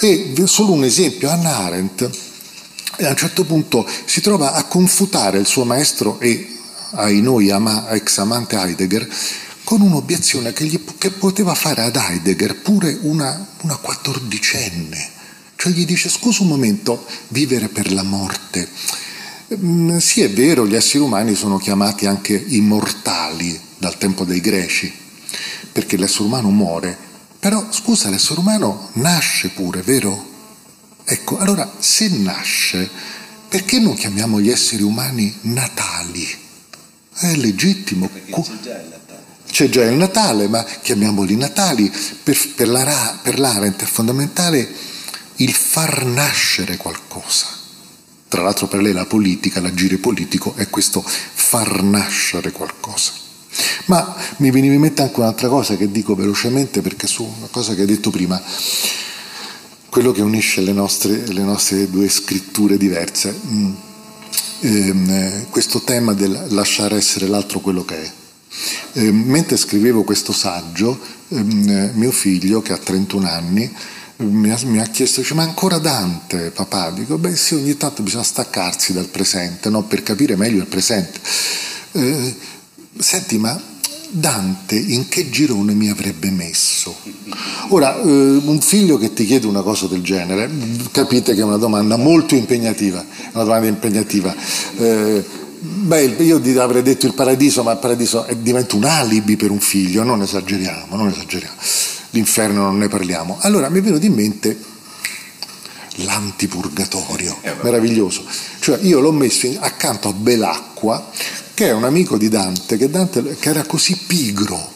E 0.00 0.34
solo 0.46 0.72
un 0.72 0.82
esempio, 0.82 1.30
Anna 1.30 1.58
Arendt 1.58 2.32
e 2.96 3.06
a 3.06 3.10
un 3.10 3.16
certo 3.16 3.44
punto 3.44 3.86
si 4.04 4.20
trova 4.20 4.52
a 4.52 4.64
confutare 4.64 5.38
il 5.38 5.46
suo 5.46 5.64
maestro 5.64 6.20
e 6.20 6.48
ai 6.92 7.20
noi 7.20 7.50
ama, 7.50 7.88
ex 7.90 8.18
amante 8.18 8.56
Heidegger 8.56 9.08
con 9.64 9.80
un'obiezione 9.80 10.52
che, 10.52 10.64
gli, 10.64 10.78
che, 10.98 11.10
poteva 11.10 11.54
fare 11.54 11.82
ad 11.82 11.96
Heidegger 11.96 12.56
pure 12.56 12.98
una, 13.02 13.46
una 13.62 13.76
quattordicenne. 13.76 15.10
Cioè 15.56 15.72
gli 15.72 15.86
dice 15.86 16.08
scusa 16.08 16.42
un 16.42 16.48
momento, 16.48 17.06
vivere 17.28 17.68
per 17.68 17.90
la 17.92 18.02
morte. 18.02 18.68
Mm, 19.56 19.96
sì 19.96 20.20
è 20.20 20.30
vero, 20.30 20.66
gli 20.66 20.74
esseri 20.74 21.02
umani 21.02 21.34
sono 21.34 21.56
chiamati 21.56 22.06
anche 22.06 22.34
immortali 22.48 23.58
dal 23.78 23.96
tempo 23.96 24.24
dei 24.24 24.40
greci, 24.40 24.92
perché 25.72 25.96
l'essere 25.96 26.24
umano 26.24 26.50
muore, 26.50 26.96
però 27.38 27.66
scusa, 27.70 28.10
l'essere 28.10 28.40
umano 28.40 28.90
nasce 28.94 29.48
pure, 29.48 29.80
vero? 29.80 30.32
Ecco, 31.06 31.36
allora 31.36 31.70
se 31.78 32.08
nasce, 32.08 32.88
perché 33.48 33.78
non 33.78 33.94
chiamiamo 33.94 34.40
gli 34.40 34.48
esseri 34.48 34.82
umani 34.82 35.32
natali? 35.42 36.26
È 37.14 37.34
legittimo. 37.36 38.08
Perché 38.08 38.32
c'è 38.32 38.60
già 38.60 38.80
il 38.80 38.88
Natale. 38.88 39.22
C'è 39.50 39.68
già 39.68 39.84
il 39.84 39.94
Natale, 39.96 40.48
ma 40.48 40.64
chiamiamoli 40.64 41.36
natali. 41.36 41.92
Per, 42.22 42.54
per, 42.54 42.68
la, 42.68 43.18
per 43.22 43.38
l'Arendt 43.38 43.82
è 43.82 43.86
fondamentale 43.86 44.68
il 45.36 45.52
far 45.52 46.04
nascere 46.06 46.76
qualcosa. 46.76 47.46
Tra 48.26 48.42
l'altro 48.42 48.66
per 48.66 48.80
lei 48.80 48.92
la 48.92 49.06
politica, 49.06 49.60
l'agire 49.60 49.98
politico 49.98 50.54
è 50.56 50.68
questo 50.68 51.04
far 51.04 51.82
nascere 51.82 52.50
qualcosa. 52.50 53.12
Ma 53.86 54.16
mi 54.38 54.50
veniva 54.50 54.74
in 54.74 54.80
mente 54.80 55.02
anche 55.02 55.20
un'altra 55.20 55.48
cosa 55.48 55.76
che 55.76 55.90
dico 55.90 56.14
velocemente 56.16 56.80
perché 56.80 57.06
su 57.06 57.22
una 57.22 57.46
cosa 57.50 57.74
che 57.74 57.82
hai 57.82 57.86
detto 57.86 58.10
prima 58.10 58.42
quello 59.94 60.10
che 60.10 60.22
unisce 60.22 60.60
le 60.60 60.72
nostre, 60.72 61.24
le 61.24 61.42
nostre 61.42 61.88
due 61.88 62.08
scritture 62.08 62.76
diverse, 62.76 63.32
mm. 63.46 63.72
ehm, 64.58 65.50
questo 65.50 65.82
tema 65.82 66.14
del 66.14 66.46
lasciare 66.48 66.96
essere 66.96 67.28
l'altro 67.28 67.60
quello 67.60 67.84
che 67.84 68.02
è. 68.02 68.12
Eh, 68.94 69.12
mentre 69.12 69.56
scrivevo 69.56 70.02
questo 70.02 70.32
saggio, 70.32 70.98
ehm, 71.28 71.92
mio 71.94 72.10
figlio, 72.10 72.60
che 72.60 72.72
ha 72.72 72.76
31 72.76 73.28
anni, 73.28 73.72
mi 74.16 74.50
ha, 74.50 74.58
mi 74.64 74.80
ha, 74.80 74.86
chiesto, 74.86 75.20
dice, 75.20 75.34
ma 75.34 75.44
ancora 75.44 75.78
Dante, 75.78 76.50
papà? 76.50 76.90
Dico, 76.90 77.16
beh 77.16 77.36
sì, 77.36 77.54
ogni 77.54 77.76
tanto 77.76 78.02
bisogna 78.02 78.24
staccarsi 78.24 78.92
dal 78.92 79.06
presente, 79.06 79.70
no? 79.70 79.84
per 79.84 80.02
capire 80.02 80.34
meglio 80.34 80.58
il 80.58 80.66
presente. 80.66 81.20
Eh, 81.92 82.34
senti, 82.98 83.38
ma 83.38 83.73
Dante 84.16 84.76
in 84.76 85.08
che 85.08 85.28
girone 85.28 85.74
mi 85.74 85.88
avrebbe 85.88 86.30
messo? 86.30 86.94
Ora, 87.70 88.00
eh, 88.00 88.06
un 88.06 88.60
figlio 88.60 88.96
che 88.96 89.12
ti 89.12 89.26
chiede 89.26 89.48
una 89.48 89.62
cosa 89.62 89.88
del 89.88 90.02
genere, 90.02 90.48
capite 90.92 91.34
che 91.34 91.40
è 91.40 91.44
una 91.44 91.56
domanda 91.56 91.96
molto 91.96 92.36
impegnativa, 92.36 93.04
una 93.32 93.42
domanda 93.42 93.66
impegnativa. 93.66 94.32
Eh, 94.78 95.24
beh, 95.58 96.14
io 96.20 96.40
avrei 96.62 96.82
detto 96.82 97.06
il 97.06 97.14
paradiso, 97.14 97.64
ma 97.64 97.72
il 97.72 97.78
paradiso 97.78 98.24
diventa 98.38 98.76
un 98.76 98.84
alibi 98.84 99.36
per 99.36 99.50
un 99.50 99.58
figlio, 99.58 100.04
non 100.04 100.22
esageriamo, 100.22 100.94
non 100.94 101.08
esageriamo. 101.08 101.56
L'inferno 102.10 102.62
non 102.62 102.78
ne 102.78 102.86
parliamo. 102.86 103.38
Allora 103.40 103.68
mi 103.68 103.80
è 103.80 103.82
venuto 103.82 104.06
in 104.06 104.14
mente 104.14 104.56
l'antipurgatorio, 105.96 107.38
eh, 107.42 107.54
meraviglioso. 107.62 108.24
Cioè 108.58 108.78
io 108.82 109.00
l'ho 109.00 109.12
messo 109.12 109.48
accanto 109.60 110.08
a 110.08 110.12
Belacqua 110.12 111.10
che 111.54 111.68
è 111.68 111.72
un 111.72 111.84
amico 111.84 112.18
di 112.18 112.28
Dante, 112.28 112.76
che, 112.76 112.90
Dante, 112.90 113.36
che 113.38 113.48
era 113.48 113.64
così 113.64 113.96
pigro, 113.96 114.72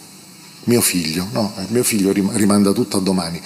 mio 0.64 0.80
figlio, 0.80 1.26
no? 1.32 1.52
mio 1.68 1.82
figlio 1.82 2.12
rimanda 2.12 2.72
tutto 2.72 2.98
a 2.98 3.00
domani, 3.00 3.40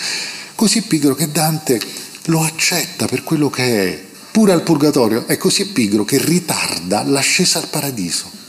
così 0.55 0.83
pigro 0.83 1.15
che 1.15 1.33
Dante 1.33 1.81
lo 2.27 2.43
accetta 2.43 3.07
per 3.07 3.25
quello 3.25 3.49
che 3.49 3.65
è, 3.65 4.05
pure 4.31 4.53
al 4.53 4.63
purgatorio, 4.63 5.27
è 5.27 5.39
così 5.39 5.67
pigro 5.69 6.05
che 6.05 6.19
ritarda 6.19 7.03
l'ascesa 7.05 7.59
al 7.59 7.69
paradiso. 7.69 8.41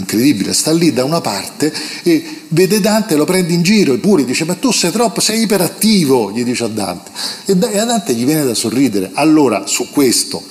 Incredibile, 0.00 0.52
sta 0.52 0.72
lì 0.72 0.92
da 0.92 1.04
una 1.04 1.20
parte 1.20 1.72
e 2.02 2.42
vede 2.48 2.80
Dante, 2.80 3.16
lo 3.16 3.24
prende 3.24 3.52
in 3.52 3.62
giro, 3.62 3.92
eppure 3.92 4.24
dice 4.24 4.44
ma 4.44 4.54
tu 4.54 4.72
sei 4.72 4.90
troppo, 4.90 5.20
sei 5.20 5.42
iperattivo, 5.42 6.32
gli 6.32 6.42
dice 6.42 6.64
a 6.64 6.68
Dante. 6.68 7.10
E 7.44 7.52
a 7.78 7.84
Dante 7.84 8.14
gli 8.14 8.24
viene 8.24 8.44
da 8.44 8.54
sorridere. 8.54 9.10
Allora, 9.14 9.66
su 9.66 9.90
questo, 9.90 10.42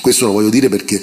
questo 0.00 0.26
lo 0.26 0.32
voglio 0.32 0.50
dire 0.50 0.68
perché 0.68 1.02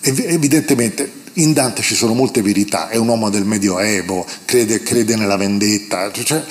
evidentemente 0.00 1.20
in 1.34 1.52
Dante 1.52 1.82
ci 1.82 1.94
sono 1.94 2.12
molte 2.12 2.42
verità, 2.42 2.88
è 2.88 2.96
un 2.96 3.08
uomo 3.08 3.30
del 3.30 3.44
Medioevo, 3.44 4.26
crede, 4.44 4.82
crede 4.82 5.16
nella 5.16 5.36
vendetta, 5.36 6.10
cioè, 6.12 6.44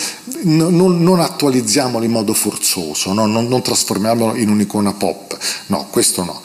non, 0.43 1.03
non, 1.03 1.19
attualizziamolo 1.19 2.03
in 2.03 2.11
modo 2.11 2.33
forzoso, 2.33 3.13
no? 3.13 3.25
non, 3.25 3.47
non 3.47 3.61
trasformiamolo 3.61 4.35
in 4.35 4.49
un'icona 4.49 4.93
pop, 4.93 5.37
no, 5.67 5.87
questo 5.91 6.23
no. 6.23 6.41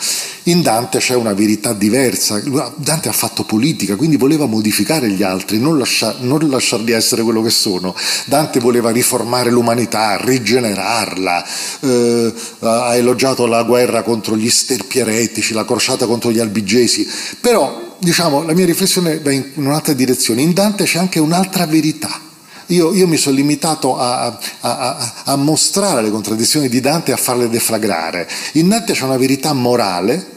In 0.48 0.62
Dante 0.62 0.98
c'è 0.98 1.14
una 1.16 1.34
verità 1.34 1.72
diversa, 1.72 2.40
Dante 2.76 3.08
ha 3.08 3.12
fatto 3.12 3.42
politica, 3.42 3.96
quindi 3.96 4.16
voleva 4.16 4.46
modificare 4.46 5.10
gli 5.10 5.24
altri, 5.24 5.58
non, 5.58 5.76
lasciar, 5.76 6.20
non 6.20 6.48
lasciarli 6.48 6.92
essere 6.92 7.22
quello 7.22 7.42
che 7.42 7.50
sono. 7.50 7.96
Dante 8.26 8.60
voleva 8.60 8.90
riformare 8.90 9.50
l'umanità, 9.50 10.16
rigenerarla, 10.20 11.44
eh, 11.80 12.32
ha 12.60 12.94
elogiato 12.94 13.46
la 13.46 13.64
guerra 13.64 14.04
contro 14.04 14.36
gli 14.36 14.48
sterpi 14.48 15.00
eretici, 15.00 15.52
la 15.52 15.64
crociata 15.64 16.06
contro 16.06 16.30
gli 16.30 16.38
albigesi, 16.38 17.08
però 17.40 17.96
diciamo, 17.98 18.44
la 18.44 18.52
mia 18.52 18.66
riflessione 18.66 19.18
va 19.18 19.32
in 19.32 19.50
un'altra 19.54 19.94
direzione. 19.94 20.42
In 20.42 20.52
Dante 20.52 20.84
c'è 20.84 20.98
anche 20.98 21.18
un'altra 21.18 21.66
verità. 21.66 22.20
Io, 22.66 22.94
io 22.94 23.08
mi 23.08 23.16
sono 23.16 23.34
limitato 23.34 23.98
a, 23.98 24.26
a, 24.26 24.38
a, 24.60 25.12
a, 25.24 25.36
mostrare 25.36 26.02
le 26.02 26.10
contraddizioni 26.10 26.68
di 26.68 26.80
Dante 26.80 27.10
e 27.10 27.14
a 27.14 27.16
farle 27.16 27.48
deflagrare. 27.48 28.28
In 28.52 28.68
Dante 28.68 28.92
c'è 28.92 29.04
una 29.04 29.16
verità 29.16 29.52
morale, 29.52 30.34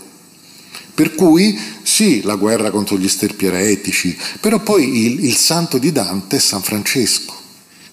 per 1.00 1.16
cui 1.16 1.58
sì, 1.82 2.24
la 2.24 2.36
guerra 2.36 2.72
contro 2.72 2.98
gli 2.98 3.08
sterpi 3.08 3.46
eretici, 3.46 4.18
però 4.42 4.60
poi 4.60 5.06
il, 5.06 5.24
il 5.24 5.38
santo 5.38 5.78
di 5.78 5.94
Dante 5.94 6.36
è 6.36 6.40
San 6.42 6.62
Francesco, 6.62 7.34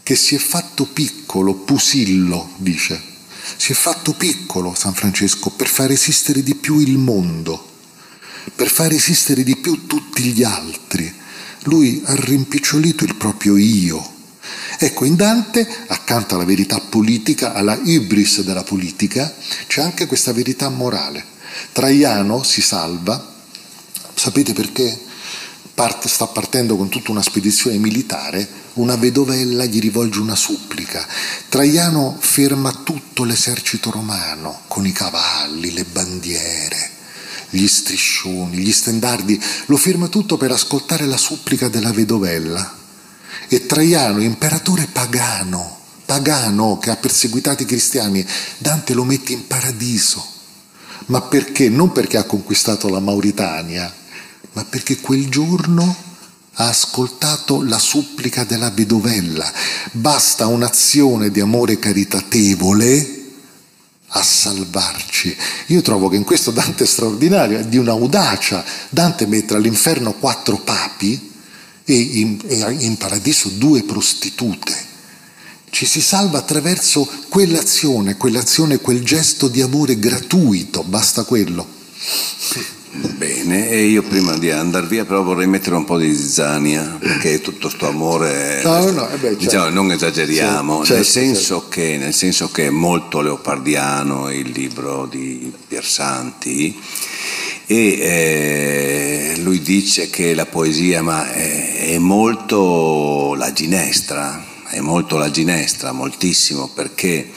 che 0.03 0.17
si 0.17 0.35
è 0.35 0.39
fatto 0.39 0.87
piccolo, 0.87 1.55
pusillo, 1.55 2.55
dice. 2.57 3.01
Si 3.59 3.71
è 3.71 3.75
fatto 3.77 4.13
piccolo 4.15 4.75
San 4.77 4.93
Francesco 4.93 5.51
per 5.51 5.69
far 5.69 5.93
esistere 5.93 6.43
di 6.43 6.57
più 6.57 6.81
il 6.81 6.99
mondo, 6.99 7.65
per 8.57 8.69
far 8.69 8.91
esistere 8.91 9.45
di 9.45 9.55
più 9.55 9.87
tutti 9.87 10.25
gli 10.25 10.43
altri. 10.43 11.09
Lui 11.63 12.03
ha 12.07 12.15
rimpicciolito 12.17 13.05
il 13.05 13.15
proprio 13.15 13.57
io. 13.57 14.15
Ecco, 14.81 15.05
in 15.05 15.15
Dante, 15.15 15.65
accanto 15.87 16.35
alla 16.35 16.45
verità 16.45 16.81
politica, 16.81 17.53
alla 17.53 17.79
ibris 17.85 18.43
della 18.43 18.65
politica, 18.65 19.33
c'è 19.69 19.81
anche 19.81 20.07
questa 20.07 20.33
verità 20.33 20.69
morale. 20.71 21.35
Traiano 21.73 22.43
si 22.43 22.63
salva, 22.63 23.35
sapete 24.15 24.53
perché? 24.53 25.05
Parte, 25.75 26.09
sta 26.09 26.27
partendo 26.27 26.77
con 26.77 26.89
tutta 26.89 27.11
una 27.11 27.23
spedizione 27.23 27.77
militare, 27.77 28.49
una 28.75 28.97
vedovella 28.97 29.67
gli 29.67 29.79
rivolge 29.79 30.21
una 30.21 30.35
supplica. 30.35 31.07
Traiano 31.51 32.17
ferma 32.19 32.73
tutto 32.73 33.25
l'esercito 33.25 33.91
romano 33.91 34.63
con 34.69 34.87
i 34.87 34.93
cavalli, 34.93 35.75
le 35.75 35.85
bandiere, 35.85 36.91
gli 37.51 37.67
striscioni, 37.67 38.57
gli 38.57 38.73
stendardi, 38.73 39.39
lo 39.67 39.77
ferma 39.77 40.09
tutto 40.09 40.39
per 40.39 40.51
ascoltare 40.51 41.05
la 41.05 41.19
supplica 41.19 41.69
della 41.69 41.93
vedovella. 41.93 42.75
E 43.49 43.67
Traiano, 43.67 44.23
imperatore 44.23 44.89
pagano, 44.91 45.79
pagano 46.07 46.79
che 46.79 46.89
ha 46.89 46.97
perseguitato 46.97 47.65
i 47.65 47.67
cristiani, 47.67 48.27
Dante 48.57 48.95
lo 48.95 49.05
mette 49.05 49.33
in 49.33 49.47
paradiso 49.47 50.36
ma 51.07 51.21
perché? 51.23 51.69
Non 51.69 51.93
perché 51.93 52.17
ha 52.17 52.25
conquistato 52.25 52.89
la 52.89 53.01
Mauritania, 53.01 53.93
ma 54.53 54.65
perché 54.65 54.99
quel 54.99 55.29
giorno 55.29 56.05
ha 56.55 56.69
ascoltato 56.69 57.63
la 57.63 57.79
supplica 57.79 58.45
della 58.45 58.71
vedovella. 58.71 59.51
Basta 59.93 60.47
un'azione 60.47 61.31
di 61.31 61.41
amore 61.41 61.79
caritatevole 61.79 63.15
a 64.09 64.23
salvarci. 64.23 65.37
Io 65.67 65.83
trovo 65.83 66.09
che 66.09 66.17
in 66.17 66.25
questo 66.25 66.51
Dante 66.51 66.85
è 66.85 66.87
straordinario, 66.87 67.59
è 67.59 67.65
di 67.65 67.77
un'audacia. 67.77 68.65
Dante 68.89 69.27
mette 69.27 69.55
all'inferno 69.55 70.15
quattro 70.15 70.59
papi 70.59 71.35
e 71.85 71.95
in, 71.95 72.41
e 72.47 72.77
in 72.81 72.97
paradiso 72.97 73.49
due 73.51 73.83
prostitute 73.83 74.95
ci 75.77 75.85
si 75.85 76.01
salva 76.01 76.39
attraverso 76.39 77.07
quell'azione, 77.29 78.17
quell'azione, 78.17 78.79
quel 78.79 79.05
gesto 79.05 79.47
di 79.47 79.61
amore 79.61 79.99
gratuito, 79.99 80.83
basta 80.83 81.25
quello. 81.25 81.67
Bene, 82.93 83.69
e 83.69 83.85
io 83.85 84.03
prima 84.03 84.39
di 84.39 84.51
andare 84.51 84.87
via 84.87 85.05
però 85.05 85.23
vorrei 85.23 85.47
mettere 85.47 85.77
un 85.77 85.85
po' 85.85 85.99
di 85.99 86.17
zizzania, 86.17 86.97
perché 86.99 87.43
tutto 87.43 87.69
questo 87.69 87.89
amore, 87.89 88.63
no, 88.65 88.91
no, 88.91 89.07
eh 89.11 89.19
beh, 89.19 89.21
certo. 89.21 89.37
diciamo, 89.37 89.69
non 89.69 89.91
esageriamo, 89.91 90.79
certo, 90.79 90.95
nel, 90.95 91.05
senso 91.05 91.55
certo. 91.57 91.69
che, 91.69 91.99
nel, 91.99 92.15
senso 92.15 92.51
che, 92.51 92.69
è 92.69 92.71
molto 92.71 93.21
leopardiano 93.21 94.31
il 94.31 94.49
libro 94.49 95.05
di 95.05 95.53
Piersanti 95.69 96.75
e 97.67 97.77
eh, 97.77 99.35
lui 99.43 99.61
dice 99.61 100.09
che 100.09 100.33
la 100.33 100.47
poesia 100.47 101.03
ma 101.03 101.31
è, 101.31 101.91
è 101.91 101.99
molto 101.99 103.35
la 103.35 103.53
ginestra, 103.53 104.55
è 104.69 104.81
molto 104.81 105.17
la 105.17 105.31
ginestra, 105.31 105.93
moltissimo, 105.93 106.69
perché 106.69 107.31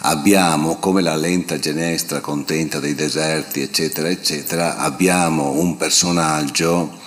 abbiamo, 0.00 0.76
come 0.78 1.02
la 1.02 1.16
lenta 1.16 1.58
ginestra 1.58 2.20
contenta 2.20 2.78
dei 2.78 2.94
deserti, 2.94 3.60
eccetera, 3.60 4.08
eccetera, 4.08 4.76
abbiamo 4.76 5.50
un 5.52 5.76
personaggio 5.76 7.04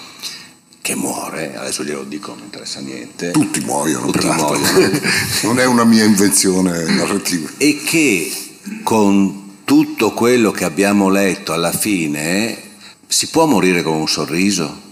che 0.81 0.95
muore, 0.95 1.55
adesso 1.55 1.83
glielo 1.83 2.03
dico, 2.03 2.33
non 2.33 2.45
interessa 2.45 2.79
niente. 2.79 3.31
Tutti 3.31 3.59
muoiono, 3.61 4.09
Tutti 4.09 4.25
muoiono. 4.25 4.99
non 5.43 5.59
è 5.59 5.65
una 5.65 5.83
mia 5.83 6.03
invenzione 6.03 6.83
narrativa. 6.85 7.49
E 7.57 7.81
che 7.83 8.31
con 8.83 9.61
tutto 9.65 10.13
quello 10.13 10.51
che 10.51 10.63
abbiamo 10.63 11.09
letto 11.09 11.53
alla 11.53 11.71
fine 11.71 12.57
si 13.07 13.27
può 13.27 13.45
morire 13.45 13.83
con 13.83 13.93
un 13.93 14.07
sorriso? 14.07 14.87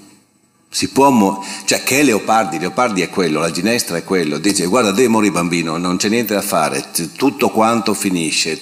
Si 0.70 0.90
può 0.90 1.10
mo- 1.10 1.44
cioè 1.66 1.82
che 1.82 2.02
è 2.02 2.04
Leopardi? 2.04 2.60
Leopardi 2.60 3.02
è 3.02 3.10
quello, 3.10 3.40
la 3.40 3.52
ginestra 3.52 3.98
è 3.98 4.04
quello, 4.04 4.38
dice 4.38 4.66
guarda 4.66 4.92
devi 4.92 5.08
morire 5.08 5.32
bambino, 5.32 5.78
non 5.78 5.96
c'è 5.96 6.10
niente 6.10 6.34
da 6.34 6.42
fare, 6.42 6.92
tutto 7.16 7.50
quanto 7.50 7.94
finisce, 7.94 8.62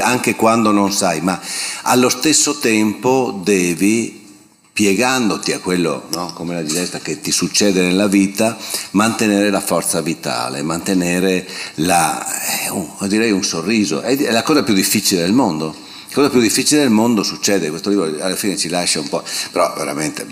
anche 0.00 0.34
quando 0.34 0.70
non 0.70 0.92
sai, 0.92 1.22
ma 1.22 1.40
allo 1.82 2.10
stesso 2.10 2.58
tempo 2.58 3.40
devi, 3.42 4.24
piegandoti 4.70 5.52
a 5.52 5.58
quello, 5.58 6.04
no? 6.12 6.30
come 6.34 6.52
la 6.52 6.62
ginestra 6.62 6.98
che 6.98 7.22
ti 7.22 7.32
succede 7.32 7.80
nella 7.80 8.06
vita, 8.06 8.58
mantenere 8.90 9.48
la 9.48 9.62
forza 9.62 10.02
vitale, 10.02 10.60
mantenere 10.60 11.48
la, 11.76 12.22
eh, 12.66 12.70
un, 12.70 12.86
direi 13.08 13.30
un 13.30 13.42
sorriso, 13.42 14.02
è 14.02 14.30
la 14.30 14.42
cosa 14.42 14.62
più 14.62 14.74
difficile 14.74 15.22
del 15.22 15.32
mondo 15.32 15.84
cosa 16.16 16.30
più 16.30 16.40
difficile 16.40 16.80
del 16.80 16.90
mondo 16.90 17.22
succede, 17.22 17.68
questo 17.68 17.90
libro 17.90 18.04
alla 18.04 18.36
fine 18.36 18.56
ci 18.56 18.70
lascia 18.70 19.00
un 19.00 19.08
po', 19.08 19.22
però 19.52 19.74
veramente 19.76 20.26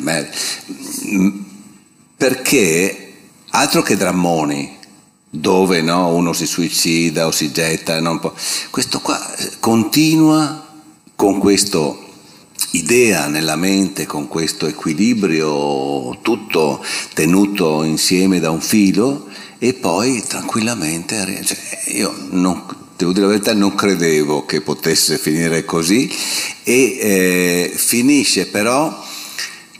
perché 2.16 3.12
altro 3.50 3.82
che 3.82 3.94
drammoni 3.94 4.78
dove 5.28 5.82
no, 5.82 6.14
uno 6.14 6.32
si 6.32 6.46
suicida 6.46 7.26
o 7.26 7.30
si 7.30 7.52
getta, 7.52 8.00
questo 8.70 9.00
qua 9.00 9.36
eh, 9.36 9.50
continua 9.60 10.66
con 11.14 11.38
questa 11.38 11.94
idea 12.70 13.26
nella 13.26 13.56
mente, 13.56 14.06
con 14.06 14.26
questo 14.26 14.66
equilibrio 14.66 16.18
tutto 16.22 16.82
tenuto 17.12 17.82
insieme 17.82 18.40
da 18.40 18.50
un 18.50 18.62
filo 18.62 19.28
e 19.58 19.74
poi 19.74 20.22
tranquillamente, 20.26 21.44
cioè, 21.44 21.58
io 21.88 22.14
non, 22.30 22.64
devo 23.04 23.12
dire 23.12 23.26
la 23.26 23.32
verità, 23.32 23.54
non 23.54 23.74
credevo 23.74 24.46
che 24.46 24.60
potesse 24.60 25.18
finire 25.18 25.64
così 25.64 26.10
e 26.62 26.98
eh, 27.00 27.72
finisce 27.74 28.46
però 28.46 29.02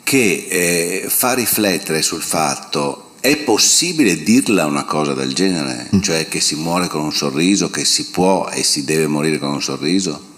che 0.02 0.46
eh, 0.48 1.04
fa 1.08 1.32
riflettere 1.32 2.02
sul 2.02 2.22
fatto 2.22 3.12
è 3.20 3.38
possibile 3.38 4.22
dirla 4.22 4.66
una 4.66 4.84
cosa 4.84 5.14
del 5.14 5.32
genere, 5.32 5.88
mm. 5.94 6.00
cioè 6.00 6.28
che 6.28 6.40
si 6.40 6.56
muore 6.56 6.88
con 6.88 7.00
un 7.00 7.12
sorriso, 7.12 7.70
che 7.70 7.84
si 7.86 8.10
può 8.10 8.48
e 8.48 8.62
si 8.62 8.84
deve 8.84 9.06
morire 9.06 9.38
con 9.38 9.48
un 9.48 9.62
sorriso? 9.62 10.33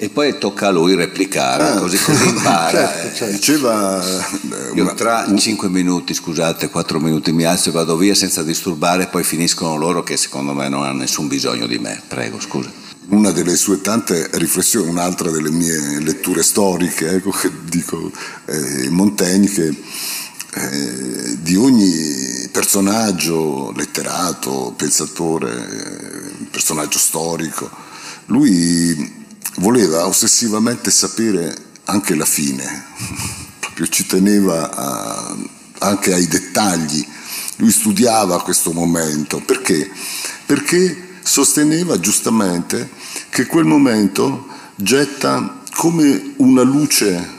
E 0.00 0.10
poi 0.10 0.38
tocca 0.38 0.68
a 0.68 0.70
lui 0.70 0.94
replicare, 0.94 1.70
ah, 1.70 1.78
così, 1.80 1.98
così 1.98 2.28
impara. 2.28 2.70
certo, 2.70 3.16
certo. 3.16 3.34
Diceva 3.34 4.00
eh, 4.00 4.72
Io 4.74 4.94
tra 4.94 5.26
cinque 5.36 5.68
minuti, 5.68 6.14
scusate, 6.14 6.70
quattro 6.70 7.00
minuti 7.00 7.32
mi 7.32 7.42
alzo 7.42 7.70
e 7.70 7.72
vado 7.72 7.96
via 7.96 8.14
senza 8.14 8.44
disturbare, 8.44 9.08
poi 9.08 9.24
finiscono 9.24 9.76
loro 9.76 10.04
che 10.04 10.16
secondo 10.16 10.54
me 10.54 10.68
non 10.68 10.84
hanno 10.84 11.00
nessun 11.00 11.26
bisogno 11.26 11.66
di 11.66 11.80
me. 11.80 12.00
Prego, 12.06 12.38
scusa. 12.38 12.70
Una 13.08 13.32
delle 13.32 13.56
sue 13.56 13.80
tante 13.80 14.28
riflessioni, 14.34 14.88
un'altra 14.88 15.32
delle 15.32 15.50
mie 15.50 15.98
letture 16.00 16.44
storiche, 16.44 17.14
ecco 17.14 17.30
che 17.30 17.50
dico, 17.64 18.12
eh, 18.44 18.88
Montaigne, 18.90 19.48
che 19.48 19.66
eh, 20.54 21.38
di 21.40 21.56
ogni 21.56 22.48
personaggio 22.52 23.72
letterato, 23.74 24.72
pensatore, 24.76 25.50
eh, 25.50 26.46
personaggio 26.52 26.98
storico, 26.98 27.68
lui 28.26 29.17
voleva 29.56 30.06
ossessivamente 30.06 30.90
sapere 30.90 31.54
anche 31.84 32.14
la 32.14 32.24
fine, 32.24 32.84
proprio 33.60 33.86
ci 33.88 34.06
teneva 34.06 34.70
a, 34.70 35.36
anche 35.78 36.12
ai 36.12 36.26
dettagli, 36.26 37.06
lui 37.56 37.72
studiava 37.72 38.42
questo 38.42 38.72
momento, 38.72 39.40
perché? 39.40 39.90
Perché 40.46 41.16
sosteneva 41.22 41.98
giustamente 41.98 42.90
che 43.30 43.46
quel 43.46 43.64
momento 43.64 44.46
getta 44.76 45.62
come 45.74 46.34
una 46.36 46.62
luce 46.62 47.36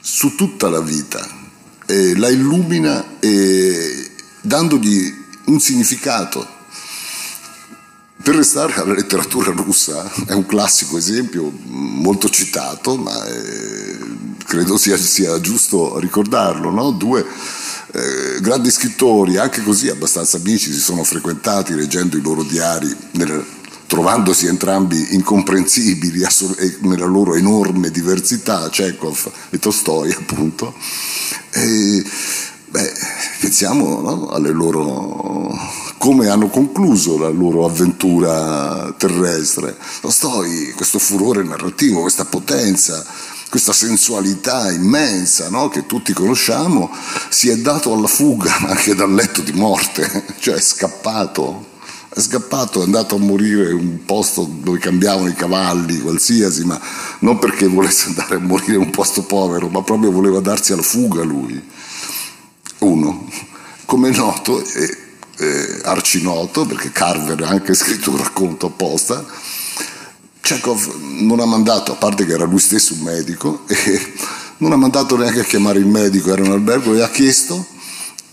su 0.00 0.34
tutta 0.34 0.68
la 0.68 0.80
vita, 0.80 1.26
la 1.86 2.28
illumina 2.28 3.18
e 3.18 4.10
dandogli 4.40 5.14
un 5.46 5.60
significato 5.60 6.56
per 8.20 8.34
restare 8.34 8.74
alla 8.74 8.94
letteratura 8.94 9.52
russa, 9.52 10.10
è 10.26 10.32
un 10.32 10.44
classico 10.44 10.98
esempio 10.98 11.52
molto 11.66 12.28
citato, 12.28 12.96
ma 12.96 13.26
eh, 13.26 13.96
credo 14.44 14.76
sia, 14.76 14.96
sia, 14.96 15.40
giusto 15.40 15.98
ricordarlo. 15.98 16.70
No? 16.70 16.90
Due 16.90 17.24
eh, 17.92 18.40
grandi 18.40 18.70
scrittori, 18.70 19.36
anche 19.36 19.62
così 19.62 19.88
abbastanza 19.88 20.36
amici, 20.36 20.72
si 20.72 20.80
sono 20.80 21.04
frequentati 21.04 21.74
leggendo 21.74 22.16
i 22.16 22.20
loro 22.20 22.42
diari, 22.42 22.94
nel, 23.12 23.44
trovandosi 23.86 24.46
entrambi 24.46 25.14
incomprensibili 25.14 26.22
nella 26.80 27.06
loro 27.06 27.34
enorme 27.34 27.90
diversità, 27.90 28.68
Chekhov 28.68 29.32
e 29.50 29.58
Tolstoi 29.58 30.12
appunto. 30.12 30.74
E, 31.50 32.04
beh, 32.68 32.92
pensiamo 33.40 34.00
no? 34.00 34.28
alle 34.28 34.50
loro 34.50 35.56
come 35.98 36.28
hanno 36.28 36.48
concluso 36.48 37.18
la 37.18 37.28
loro 37.28 37.66
avventura 37.66 38.94
terrestre. 38.96 39.76
Tolstoi, 40.00 40.72
questo 40.74 40.98
furore 40.98 41.42
narrativo, 41.42 42.00
questa 42.00 42.24
potenza, 42.24 43.04
questa 43.50 43.72
sensualità 43.72 44.70
immensa 44.70 45.48
no? 45.50 45.68
che 45.68 45.86
tutti 45.86 46.12
conosciamo, 46.12 46.90
si 47.28 47.48
è 47.48 47.56
dato 47.58 47.92
alla 47.92 48.06
fuga 48.06 48.56
anche 48.68 48.94
dal 48.94 49.12
letto 49.12 49.42
di 49.42 49.52
morte, 49.52 50.24
cioè 50.38 50.54
è 50.54 50.60
scappato, 50.60 51.66
è 52.08 52.20
scappato, 52.20 52.80
è 52.80 52.84
andato 52.84 53.16
a 53.16 53.18
morire 53.18 53.70
in 53.70 53.78
un 53.78 54.04
posto 54.04 54.48
dove 54.48 54.78
cambiavano 54.78 55.28
i 55.28 55.34
cavalli, 55.34 56.00
qualsiasi, 56.00 56.64
ma 56.64 56.80
non 57.20 57.38
perché 57.38 57.66
volesse 57.66 58.08
andare 58.08 58.36
a 58.36 58.40
morire 58.40 58.74
in 58.74 58.82
un 58.82 58.90
posto 58.90 59.22
povero, 59.22 59.68
ma 59.68 59.82
proprio 59.82 60.12
voleva 60.12 60.40
darsi 60.40 60.72
alla 60.72 60.82
fuga 60.82 61.22
lui. 61.22 61.60
Uno, 62.78 63.26
come 63.84 64.10
è 64.10 64.16
noto, 64.16 64.62
è 65.38 65.80
arcinoto, 65.84 66.66
perché 66.66 66.90
Carver 66.90 67.42
ha 67.42 67.48
anche 67.48 67.74
scritto 67.74 68.10
un 68.10 68.18
racconto 68.18 68.66
apposta, 68.66 69.24
Chekhov 70.40 70.94
non 71.20 71.40
ha 71.40 71.46
mandato, 71.46 71.92
a 71.92 71.96
parte 71.96 72.24
che 72.24 72.32
era 72.32 72.44
lui 72.44 72.58
stesso 72.58 72.94
un 72.94 73.00
medico, 73.00 73.64
e 73.68 74.12
non 74.58 74.72
ha 74.72 74.76
mandato 74.76 75.16
neanche 75.16 75.40
a 75.40 75.44
chiamare 75.44 75.78
il 75.78 75.86
medico, 75.86 76.32
era 76.32 76.44
in 76.44 76.50
albergo 76.50 76.94
e 76.94 77.02
ha 77.02 77.10
chiesto 77.10 77.66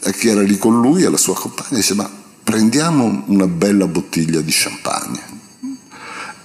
a 0.03 0.11
chi 0.11 0.29
era 0.29 0.41
lì 0.41 0.57
con 0.57 0.79
lui, 0.79 1.03
alla 1.03 1.17
sua 1.17 1.35
compagna, 1.35 1.77
dice 1.77 1.93
ma 1.93 2.09
prendiamo 2.43 3.23
una 3.27 3.47
bella 3.47 3.87
bottiglia 3.87 4.41
di 4.41 4.51
champagne. 4.53 5.33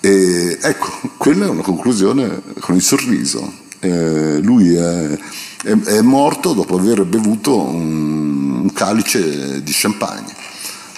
E 0.00 0.58
ecco, 0.60 0.98
quella 1.18 1.44
è 1.44 1.48
una 1.48 1.62
conclusione 1.62 2.42
con 2.58 2.74
il 2.74 2.82
sorriso. 2.82 3.52
Eh, 3.80 4.38
lui 4.40 4.74
è, 4.74 5.18
è, 5.62 5.70
è, 5.72 6.00
morto 6.00 6.54
dopo 6.54 6.78
aver 6.78 7.04
bevuto 7.04 7.60
un, 7.60 8.62
un 8.62 8.72
calice 8.72 9.62
di 9.62 9.72
champagne. 9.74 10.34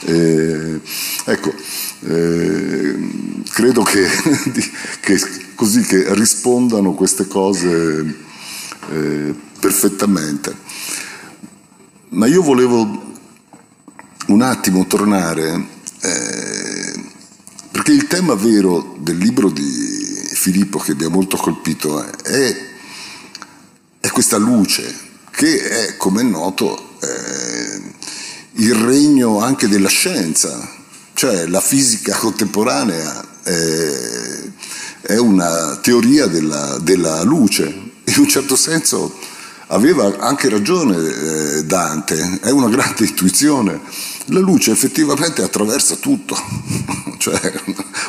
Eh, 0.05 0.81
ecco, 1.25 1.55
eh, 2.01 3.43
credo 3.51 3.83
che, 3.83 4.07
che, 5.01 5.21
così 5.55 5.83
che 5.83 6.15
rispondano 6.15 6.93
queste 6.93 7.27
cose 7.27 8.15
eh, 8.91 9.35
perfettamente. 9.61 10.57
Ma 12.11 12.27
io 12.27 12.43
volevo 12.43 13.11
un 14.27 14.43
attimo 14.43 14.87
tornare, 14.87 15.67
perché 17.71 17.93
il 17.93 18.07
tema 18.07 18.35
vero 18.35 18.97
del 18.99 19.17
libro 19.17 19.49
di 19.49 20.03
Filippo 20.35 20.79
che 20.79 20.95
mi 20.95 21.05
ha 21.05 21.09
molto 21.09 21.37
colpito 21.37 22.03
è, 22.03 22.57
è 24.01 24.09
questa 24.11 24.37
luce 24.37 25.11
che 25.31 25.89
è, 25.89 25.97
come 25.97 26.21
è 26.21 26.25
noto, 26.25 26.99
eh, 27.01 27.52
il 28.55 28.75
regno 28.75 29.41
anche 29.41 29.69
della 29.69 29.89
scienza, 29.89 30.69
cioè 31.15 31.47
la 31.47 31.61
fisica 31.61 32.17
contemporanea 32.17 33.25
è, 33.43 34.43
è 35.03 35.17
una 35.17 35.77
teoria 35.77 36.27
della, 36.27 36.79
della, 36.79 37.23
luce. 37.23 37.65
In 38.05 38.15
un 38.19 38.29
certo 38.29 38.57
senso 38.57 39.17
aveva 39.69 40.19
anche 40.19 40.49
ragione 40.51 40.97
eh, 40.97 41.65
Dante, 41.65 42.41
è 42.43 42.51
una 42.51 42.69
grande 42.69 43.07
intuizione. 43.07 43.81
La 44.27 44.39
luce 44.39 44.71
effettivamente 44.71 45.43
attraversa 45.43 45.97
tutto, 45.97 46.37
cioè, 47.19 47.41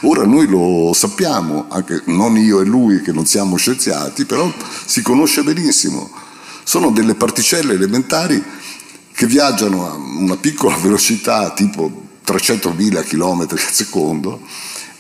ora 0.01 0.25
noi 0.25 0.45
lo 0.45 0.91
sappiamo, 0.93 1.65
anche 1.69 2.03
non 2.05 2.37
io 2.37 2.59
e 2.59 2.65
lui 2.65 3.01
che 3.01 3.11
non 3.11 3.25
siamo 3.25 3.55
scienziati, 3.55 4.25
però 4.25 4.51
si 4.85 5.01
conosce 5.01 5.41
benissimo. 5.41 6.11
Sono 6.65 6.91
delle 6.91 7.15
particelle 7.15 7.73
elementari 7.73 8.41
che 9.13 9.27
viaggiano 9.27 9.89
a 9.89 9.93
una 9.93 10.37
piccola 10.37 10.75
velocità 10.81 11.51
tipo 11.51 12.01
300.000 12.25 13.05
km 13.05 13.47
al 13.49 13.59
secondo 13.59 14.41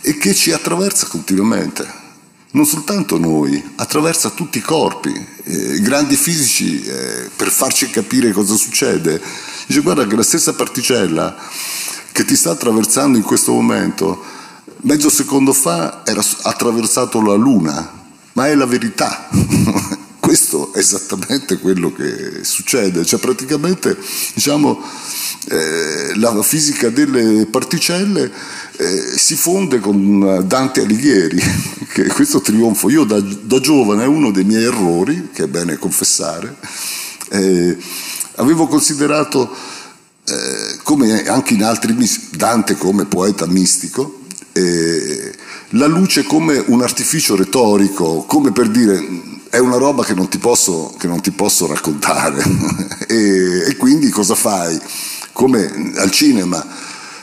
e 0.01 0.17
che 0.17 0.33
ci 0.33 0.51
attraversa 0.51 1.07
continuamente. 1.07 2.01
Non 2.51 2.65
soltanto 2.65 3.17
noi, 3.17 3.71
attraversa 3.77 4.29
tutti 4.29 4.59
i 4.59 4.61
corpi. 4.61 5.11
Eh, 5.43 5.75
I 5.75 5.81
grandi 5.81 6.15
fisici, 6.15 6.83
eh, 6.83 7.29
per 7.35 7.49
farci 7.49 7.89
capire 7.89 8.31
cosa 8.31 8.55
succede, 8.55 9.19
dice 9.65 9.79
guarda 9.79 10.05
che 10.05 10.15
la 10.15 10.23
stessa 10.23 10.53
particella 10.53 11.35
che 12.11 12.25
ti 12.25 12.35
sta 12.35 12.51
attraversando 12.51 13.17
in 13.17 13.23
questo 13.23 13.53
momento, 13.53 14.23
mezzo 14.81 15.09
secondo 15.09 15.51
fa 15.51 16.03
era 16.05 16.23
attraversato 16.43 17.21
la 17.21 17.33
Luna, 17.33 17.91
ma 18.33 18.47
è 18.47 18.53
la 18.53 18.67
verità. 18.67 19.29
Questo 20.23 20.71
è 20.71 20.77
esattamente 20.77 21.57
quello 21.57 21.91
che 21.91 22.45
succede, 22.45 23.03
cioè 23.03 23.19
praticamente 23.19 23.97
diciamo, 24.33 24.81
eh, 25.49 26.15
la 26.15 26.41
fisica 26.41 26.89
delle 26.89 27.45
particelle 27.47 28.31
eh, 28.77 29.17
si 29.17 29.35
fonde 29.35 29.81
con 29.81 30.45
Dante 30.47 30.79
Alighieri, 30.79 31.41
che 31.91 32.07
questo 32.07 32.39
trionfo, 32.39 32.89
io 32.89 33.03
da, 33.03 33.19
da, 33.19 33.59
giovane, 33.59 34.05
uno 34.05 34.31
dei 34.31 34.45
miei 34.45 34.63
errori, 34.63 35.27
che 35.33 35.43
è 35.43 35.47
bene 35.47 35.77
confessare, 35.77 36.55
eh, 37.31 37.77
avevo 38.35 38.67
considerato, 38.67 39.53
eh, 40.25 40.77
come 40.83 41.27
anche 41.27 41.53
in 41.53 41.63
altri, 41.65 41.93
Dante 42.29 42.75
come 42.75 43.03
poeta 43.07 43.45
mistico, 43.45 44.21
eh, 44.53 45.33
la 45.71 45.87
luce 45.87 46.23
come 46.23 46.63
un 46.67 46.81
artificio 46.81 47.35
retorico, 47.35 48.23
come 48.25 48.53
per 48.53 48.69
dire 48.69 49.31
è 49.53 49.59
una 49.59 49.77
roba 49.77 50.03
che 50.03 50.15
non 50.15 50.27
ti 50.29 50.39
posso, 50.39 50.95
non 51.03 51.21
ti 51.21 51.29
posso 51.29 51.67
raccontare. 51.67 52.41
e, 53.07 53.65
e, 53.67 53.77
quindi 53.77 54.09
cosa 54.09 54.33
fai? 54.33 54.81
Come 55.31 55.93
al 55.97 56.09
cinema 56.09 56.65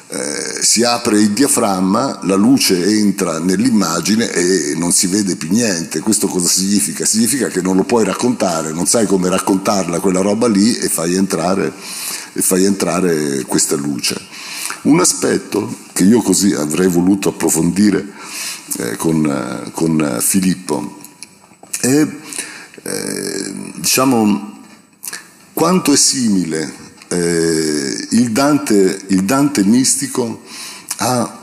eh, 0.06 0.62
si 0.62 0.84
apre 0.84 1.18
il 1.18 1.32
diaframma, 1.32 2.20
la 2.22 2.36
luce 2.36 2.84
entra 2.84 3.40
nell'immagine 3.40 4.30
e 4.30 4.74
non 4.76 4.92
si 4.92 5.08
vede 5.08 5.34
più 5.34 5.50
niente. 5.50 5.98
Questo 5.98 6.28
cosa 6.28 6.46
significa? 6.46 7.04
Significa 7.04 7.48
che 7.48 7.62
non 7.62 7.74
lo 7.74 7.82
puoi 7.82 8.04
raccontare, 8.04 8.70
non 8.70 8.86
sai 8.86 9.06
come 9.06 9.28
raccontarla 9.28 9.98
quella 9.98 10.20
roba 10.20 10.46
lì 10.46 10.76
e 10.76 10.88
fai 10.88 11.16
entrare, 11.16 11.72
e 12.32 12.42
fai 12.42 12.64
entrare 12.64 13.42
questa 13.42 13.74
luce. 13.74 14.16
Un 14.82 15.00
aspetto 15.00 15.78
che 15.92 16.04
io 16.04 16.22
così 16.22 16.52
avrei 16.52 16.86
voluto 16.86 17.30
approfondire 17.30 18.06
eh, 18.78 18.94
con, 18.94 19.26
eh, 19.26 19.72
con 19.72 20.18
Filippo 20.20 20.98
è 21.80 22.06
eh, 22.82 23.72
diciamo 23.76 24.58
quanto 25.52 25.92
è 25.92 25.96
simile 25.96 26.72
eh, 27.08 28.06
il, 28.10 28.30
Dante, 28.30 29.02
il, 29.08 29.24
Dante, 29.24 29.64
mistico 29.64 30.42
a, 30.98 31.38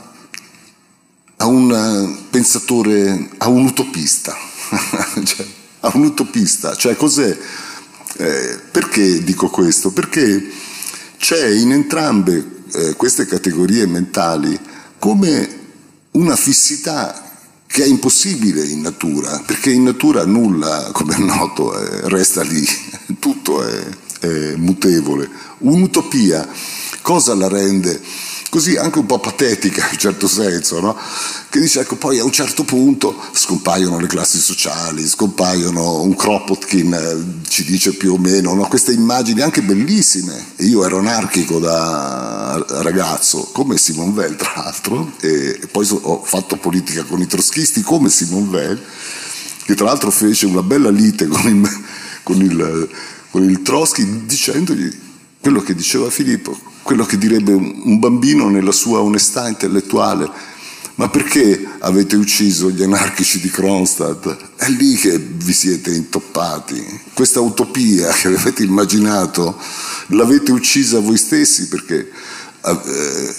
a, 1.36 1.46
un 1.46 2.16
pensatore, 2.30 3.28
a 3.38 3.48
un 3.48 3.66
utopista, 3.66 4.34
cioè, 5.24 5.46
a 5.80 5.90
un 5.94 6.04
utopista, 6.04 6.74
cioè 6.74 6.96
cos'è? 6.96 7.36
Eh, 8.16 8.58
perché 8.70 9.22
dico 9.22 9.48
questo? 9.50 9.92
Perché 9.92 10.50
c'è 11.18 11.46
in 11.48 11.72
entrambe 11.72 12.62
eh, 12.72 12.94
queste 12.94 13.26
categorie 13.26 13.86
mentali 13.86 14.58
come 14.98 15.56
una 16.12 16.34
fissità 16.34 17.27
che 17.78 17.84
è 17.84 17.86
impossibile 17.86 18.66
in 18.66 18.80
natura, 18.80 19.40
perché 19.46 19.70
in 19.70 19.84
natura 19.84 20.24
nulla, 20.24 20.90
come 20.92 21.14
è 21.14 21.18
noto, 21.20 21.78
eh, 21.78 22.08
resta 22.08 22.42
lì, 22.42 22.66
tutto 23.20 23.62
è, 23.62 23.86
è 24.18 24.56
mutevole. 24.56 25.30
Un'utopia 25.58 26.44
cosa 27.02 27.36
la 27.36 27.46
rende 27.46 28.02
così 28.50 28.76
anche 28.76 28.98
un 28.98 29.06
po' 29.06 29.18
patetica 29.18 29.88
in 29.90 29.98
certo 29.98 30.26
senso, 30.26 30.80
no? 30.80 30.96
che 31.50 31.60
dice 31.60 31.80
ecco 31.80 31.96
poi 31.96 32.18
a 32.18 32.24
un 32.24 32.32
certo 32.32 32.64
punto 32.64 33.14
scompaiono 33.32 33.98
le 33.98 34.06
classi 34.06 34.38
sociali, 34.38 35.06
scompaiono 35.06 36.00
un 36.02 36.14
Kropotkin 36.14 36.92
eh, 36.92 37.48
ci 37.48 37.64
dice 37.64 37.94
più 37.94 38.14
o 38.14 38.18
meno, 38.18 38.54
no? 38.54 38.66
queste 38.68 38.92
immagini 38.92 39.40
anche 39.40 39.62
bellissime, 39.62 40.52
io 40.58 40.84
ero 40.84 40.98
anarchico 40.98 41.58
da 41.58 42.64
ragazzo 42.82 43.50
come 43.52 43.76
Simon 43.76 44.10
Weil 44.10 44.36
tra 44.36 44.52
l'altro 44.56 45.12
e 45.20 45.60
poi 45.70 45.86
ho 45.90 46.22
fatto 46.24 46.56
politica 46.56 47.04
con 47.04 47.20
i 47.20 47.26
trotskisti 47.26 47.82
come 47.82 48.08
Simon 48.08 48.48
Weil 48.48 48.82
che 49.64 49.74
tra 49.74 49.86
l'altro 49.86 50.10
fece 50.10 50.46
una 50.46 50.62
bella 50.62 50.88
lite 50.88 51.26
con 51.26 51.46
il, 51.46 51.84
con 52.22 52.40
il, 52.40 52.88
con 53.30 53.42
il 53.42 53.60
Trotsky 53.62 54.24
dicendogli 54.24 55.06
quello 55.48 55.62
che 55.62 55.74
diceva 55.74 56.10
Filippo, 56.10 56.54
quello 56.82 57.06
che 57.06 57.16
direbbe 57.16 57.52
un 57.54 57.98
bambino 57.98 58.50
nella 58.50 58.70
sua 58.70 59.00
onestà 59.00 59.48
intellettuale. 59.48 60.30
Ma 60.96 61.08
perché 61.08 61.66
avete 61.78 62.16
ucciso 62.16 62.70
gli 62.70 62.82
anarchici 62.82 63.40
di 63.40 63.48
Kronstadt? 63.48 64.56
È 64.56 64.68
lì 64.68 64.94
che 64.96 65.16
vi 65.16 65.54
siete 65.54 65.90
intoppati. 65.94 66.84
Questa 67.14 67.40
utopia 67.40 68.10
che 68.10 68.28
avete 68.28 68.62
immaginato 68.62 69.58
l'avete 70.08 70.52
uccisa 70.52 71.00
voi 71.00 71.16
stessi 71.16 71.68
perché 71.68 72.10
eh, 72.62 73.34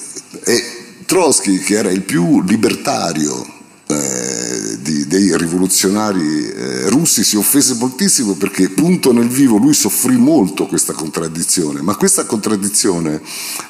e 0.46 0.64
Trotsky, 1.06 1.60
che 1.60 1.76
era 1.76 1.92
il 1.92 2.02
più 2.02 2.42
libertario 2.42 3.59
eh, 3.92 4.78
di, 4.82 5.08
dei 5.08 5.36
rivoluzionari 5.36 6.48
eh, 6.48 6.90
russi 6.90 7.24
si 7.24 7.38
offese 7.38 7.74
moltissimo 7.74 8.36
perché 8.36 8.70
punto 8.70 9.12
nel 9.12 9.28
vivo 9.28 9.58
lui 9.58 9.74
soffrì 9.74 10.16
molto 10.16 10.68
questa 10.68 10.94
contraddizione, 10.94 11.82
ma 11.82 11.96
questa 11.96 12.26
contraddizione 12.26 13.20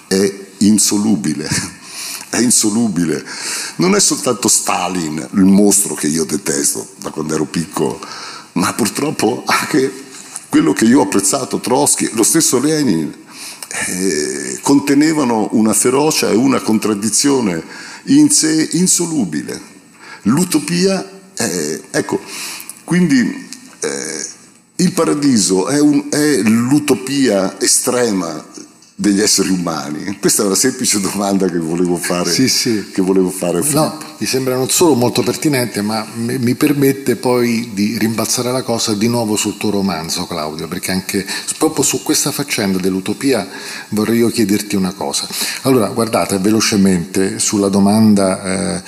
è 0.08 0.48
insolubile, 0.58 1.48
è 2.32 2.38
insolubile. 2.40 3.24
Non 3.78 3.96
è 3.96 4.00
soltanto 4.02 4.50
Stalin, 4.50 5.26
il 5.36 5.46
mostro 5.46 5.94
che 5.94 6.08
io 6.08 6.26
detesto 6.26 6.86
da 6.98 7.12
quando 7.12 7.36
ero 7.36 7.46
piccolo, 7.46 7.98
ma 8.54 8.74
purtroppo 8.74 9.44
anche 9.46 9.90
quello 10.50 10.74
che 10.74 10.84
io 10.84 11.00
ho 11.00 11.04
apprezzato, 11.04 11.62
Trotsky, 11.62 12.10
lo 12.12 12.24
stesso 12.24 12.60
Lenin, 12.60 13.10
eh, 13.88 14.60
contenevano 14.64 15.48
una 15.52 15.74
ferocia 15.74 16.30
e 16.30 16.36
una 16.36 16.60
contraddizione 16.60 17.64
in 18.08 18.30
sé 18.30 18.68
insolubile. 18.74 19.78
L'utopia, 20.24 21.08
eh, 21.36 21.82
ecco, 21.92 22.20
quindi 22.84 23.48
eh, 23.80 24.26
il 24.78 24.92
paradiso 24.94 25.68
è, 25.68 25.80
un, 25.80 26.08
è 26.10 26.38
l'utopia 26.42 27.60
estrema 27.60 28.46
degli 28.96 29.22
esseri 29.22 29.50
umani? 29.50 30.18
Questa 30.20 30.44
è 30.44 30.46
una 30.46 30.56
semplice 30.56 31.00
domanda 31.00 31.48
che 31.48 31.58
volevo 31.58 31.96
fare. 31.96 32.32
Sì, 32.32 32.50
sì. 32.50 32.90
Che 32.92 33.02
volevo 33.02 33.30
fare 33.30 33.62
no, 33.72 33.98
mi 34.18 34.26
sembra 34.26 34.56
non 34.56 34.70
solo 34.70 34.96
molto 34.96 35.22
pertinente, 35.22 35.82
ma 35.82 36.06
mi 36.16 36.56
permette 36.56 37.16
poi 37.16 37.72
di 37.74 37.98
rimbalzare 37.98 38.52
la 38.52 38.62
cosa 38.62 38.94
di 38.94 39.08
nuovo 39.08 39.38
sul 39.38 39.56
tuo 39.56 39.70
romanzo, 39.70 40.28
Claudio, 40.28 40.68
perché 40.68 40.92
anche 40.92 41.26
proprio 41.58 41.84
su 41.84 42.04
questa 42.04 42.32
faccenda 42.32 42.78
dell'utopia 42.78 43.48
vorrei 43.90 44.18
io 44.18 44.30
chiederti 44.30 44.76
una 44.76 44.94
cosa. 44.94 45.28
Allora, 45.62 45.88
guardate 45.88 46.38
velocemente 46.40 47.40
sulla 47.40 47.70
domanda. 47.70 48.44
Eh, 48.78 48.84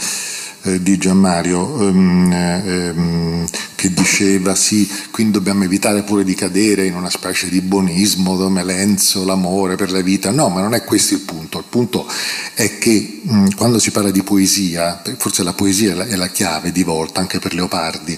eh, 0.63 0.81
di 0.81 0.97
Gianmario 0.97 1.87
ehm, 1.87 2.31
ehm, 2.31 3.45
che 3.75 3.91
diceva 3.93 4.53
sì, 4.53 4.89
quindi 5.09 5.33
dobbiamo 5.33 5.63
evitare 5.63 6.03
pure 6.03 6.23
di 6.23 6.35
cadere 6.35 6.85
in 6.85 6.95
una 6.95 7.09
specie 7.09 7.49
di 7.49 7.61
buonismo, 7.61 8.35
domelenzo, 8.37 9.25
l'amore 9.25 9.75
per 9.75 9.91
la 9.91 10.01
vita. 10.01 10.29
No, 10.29 10.49
ma 10.49 10.61
non 10.61 10.73
è 10.73 10.83
questo 10.83 11.15
il 11.15 11.21
punto. 11.21 11.57
Il 11.57 11.65
punto 11.67 12.07
è 12.53 12.77
che 12.77 13.21
mh, 13.23 13.55
quando 13.55 13.79
si 13.79 13.91
parla 13.91 14.11
di 14.11 14.23
poesia, 14.23 15.01
forse 15.17 15.43
la 15.43 15.53
poesia 15.53 15.91
è 15.91 15.95
la, 15.95 16.05
è 16.05 16.15
la 16.15 16.29
chiave 16.29 16.71
di 16.71 16.83
volta 16.83 17.19
anche 17.19 17.39
per 17.39 17.53
Leopardi, 17.53 18.17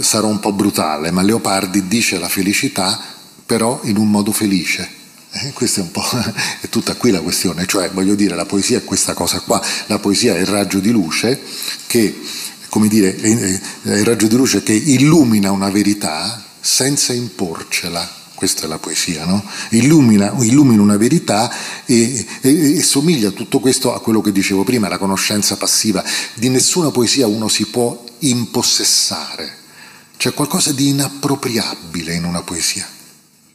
sarò 0.00 0.28
un 0.28 0.40
po' 0.40 0.52
brutale, 0.52 1.10
ma 1.10 1.22
Leopardi 1.22 1.88
dice 1.88 2.18
la 2.18 2.28
felicità 2.28 3.00
però 3.46 3.80
in 3.84 3.96
un 3.96 4.10
modo 4.10 4.32
felice 4.32 5.02
eh, 5.36 5.52
questa 5.52 5.80
è 5.80 5.82
un 5.82 5.90
po' 5.90 6.04
è 6.60 6.68
tutta 6.68 6.94
qui 6.94 7.10
la 7.10 7.20
questione, 7.20 7.66
cioè 7.66 7.90
voglio 7.90 8.14
dire 8.14 8.36
la 8.36 8.46
poesia 8.46 8.78
è 8.78 8.84
questa 8.84 9.14
cosa 9.14 9.40
qua, 9.40 9.60
la 9.86 9.98
poesia 9.98 10.36
è 10.36 10.40
il 10.40 10.46
raggio 10.46 10.78
di 10.78 10.90
luce 10.90 11.40
che, 11.86 12.20
come 12.68 12.86
dire, 12.88 13.16
è 13.16 13.26
il 13.26 14.04
raggio 14.04 14.28
di 14.28 14.36
luce 14.36 14.62
che 14.62 14.72
illumina 14.72 15.50
una 15.50 15.70
verità 15.70 16.42
senza 16.60 17.12
imporcela. 17.12 18.22
Questa 18.34 18.64
è 18.64 18.66
la 18.66 18.78
poesia, 18.78 19.24
no? 19.24 19.44
Illumina, 19.70 20.34
illumina 20.40 20.82
una 20.82 20.96
verità 20.96 21.50
e, 21.84 22.26
e, 22.40 22.76
e, 22.76 22.82
somiglia 22.82 23.30
tutto 23.30 23.60
questo 23.60 23.94
a 23.94 24.00
quello 24.00 24.20
che 24.20 24.32
dicevo 24.32 24.64
prima, 24.64 24.88
la 24.88 24.98
conoscenza 24.98 25.56
passiva. 25.56 26.04
Di 26.34 26.48
nessuna 26.48 26.90
poesia 26.90 27.28
uno 27.28 27.48
si 27.48 27.66
può 27.66 28.04
impossessare. 28.18 29.58
C'è 30.16 30.34
qualcosa 30.34 30.72
di 30.72 30.88
inappropriabile 30.88 32.12
in 32.14 32.24
una 32.24 32.42
poesia. 32.42 32.86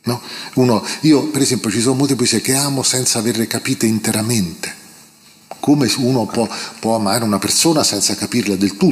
No? 0.04 0.22
Uno, 0.56 0.84
io 1.02 1.28
per 1.28 1.42
esempio 1.42 1.70
ci 1.70 1.82
sono 1.82 1.96
molte 1.96 2.16
poesie 2.16 2.42
che 2.42 2.54
amo 2.54 2.84
senza 2.84 3.20
averle 3.20 3.48
capite 3.48 3.86
interamente. 3.86 4.78
Come 5.60 5.92
uno 5.98 6.26
può, 6.26 6.48
può 6.80 6.96
amare 6.96 7.26
una 7.26 7.38
persona 7.38 7.84
senza 7.84 8.16
capirla 8.16 8.56
del 8.56 8.78
tutto. 8.78 8.86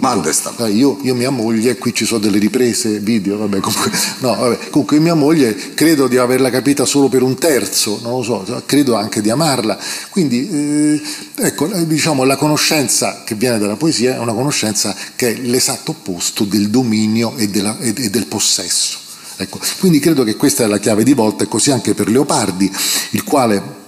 Eh, 0.58 0.70
io, 0.72 1.00
io, 1.02 1.16
mia 1.16 1.30
moglie, 1.30 1.78
qui 1.78 1.94
ci 1.94 2.04
sono 2.04 2.20
delle 2.20 2.40
riprese 2.40 3.00
video, 3.00 3.38
vabbè, 3.38 3.62
comunque, 3.62 3.92
no, 4.20 4.36
vabbè, 4.36 4.70
comunque 4.70 5.00
mia 5.00 5.14
moglie 5.14 5.56
credo 5.74 6.08
di 6.08 6.18
averla 6.18 6.50
capita 6.50 6.84
solo 6.84 7.08
per 7.08 7.22
un 7.22 7.36
terzo, 7.38 8.00
non 8.04 8.18
lo 8.18 8.22
so, 8.22 8.64
credo 8.66 8.96
anche 8.96 9.22
di 9.22 9.30
amarla. 9.30 9.80
Quindi 10.10 10.50
eh, 10.50 11.02
ecco, 11.36 11.72
eh, 11.72 11.88
diciamo 11.88 12.26
la 12.26 12.36
conoscenza 12.36 13.24
che 13.24 13.36
viene 13.36 13.60
dalla 13.60 13.78
poesia 13.78 14.16
è 14.16 14.20
una 14.20 14.34
conoscenza 14.34 14.94
che 15.16 15.36
è 15.36 15.40
l'esatto 15.40 15.92
opposto 15.92 16.44
del 16.44 16.70
dominio 16.70 17.38
e, 17.38 17.48
della, 17.48 17.78
e 17.80 17.94
del 17.94 18.26
possesso. 18.26 19.06
Ecco, 19.40 19.60
quindi 19.80 20.00
credo 20.00 20.24
che 20.24 20.36
questa 20.36 20.64
è 20.64 20.68
la 20.68 20.80
chiave 20.80 21.04
di 21.04 21.14
volta 21.14 21.44
e 21.44 21.48
così 21.48 21.70
anche 21.70 21.94
per 21.94 22.10
Leopardi, 22.10 22.72
il 23.12 23.24
quale 23.24 23.86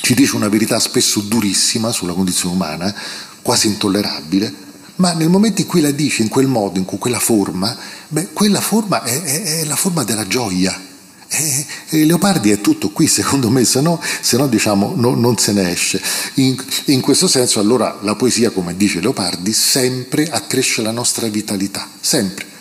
ci 0.00 0.14
dice 0.14 0.36
una 0.36 0.48
verità 0.48 0.78
spesso 0.80 1.20
durissima 1.20 1.92
sulla 1.92 2.14
condizione 2.14 2.54
umana, 2.54 2.94
quasi 3.42 3.66
intollerabile, 3.66 4.64
ma 4.96 5.12
nel 5.12 5.28
momento 5.28 5.60
in 5.60 5.66
cui 5.66 5.82
la 5.82 5.90
dice 5.90 6.22
in 6.22 6.28
quel 6.28 6.46
modo, 6.46 6.78
in 6.78 6.86
quella 6.86 7.18
forma, 7.18 7.76
beh, 8.08 8.32
quella 8.32 8.62
forma 8.62 9.02
è, 9.02 9.22
è, 9.22 9.42
è 9.60 9.64
la 9.64 9.76
forma 9.76 10.02
della 10.02 10.26
gioia. 10.26 10.84
E, 11.28 12.04
Leopardi 12.06 12.50
è 12.50 12.62
tutto 12.62 12.88
qui, 12.88 13.06
secondo 13.06 13.50
me, 13.50 13.66
se 13.66 13.82
no, 13.82 14.00
se 14.22 14.38
no 14.38 14.46
diciamo, 14.46 14.94
no, 14.96 15.14
non 15.14 15.36
se 15.36 15.52
ne 15.52 15.72
esce. 15.72 16.00
In, 16.34 16.56
in, 16.86 17.02
questo 17.02 17.28
senso, 17.28 17.60
allora, 17.60 17.98
la 18.00 18.14
poesia, 18.14 18.48
come 18.48 18.74
dice 18.76 19.00
Leopardi, 19.00 19.52
sempre 19.52 20.26
accresce 20.26 20.80
la 20.80 20.92
nostra 20.92 21.26
vitalità, 21.28 21.86
sempre 22.00 22.54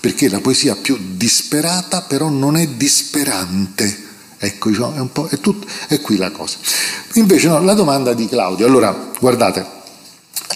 perché 0.00 0.28
la 0.28 0.40
poesia 0.40 0.74
più 0.74 0.98
disperata 1.16 2.02
però 2.02 2.28
non 2.28 2.56
è 2.56 2.66
disperante. 2.66 4.08
Ecco, 4.38 4.70
diciamo, 4.70 4.94
è, 4.94 5.00
un 5.00 5.12
po', 5.12 5.28
è, 5.28 5.38
tutto, 5.38 5.66
è 5.86 6.00
qui 6.00 6.16
la 6.16 6.30
cosa. 6.30 6.56
Invece 7.14 7.48
no, 7.48 7.60
la 7.60 7.74
domanda 7.74 8.14
di 8.14 8.26
Claudio, 8.26 8.66
allora 8.66 9.10
guardate, 9.20 9.66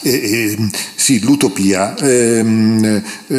eh, 0.02 0.10
eh, 0.10 0.70
sì, 0.94 1.20
l'utopia, 1.20 1.94
ehm, 1.96 3.02
eh, 3.26 3.36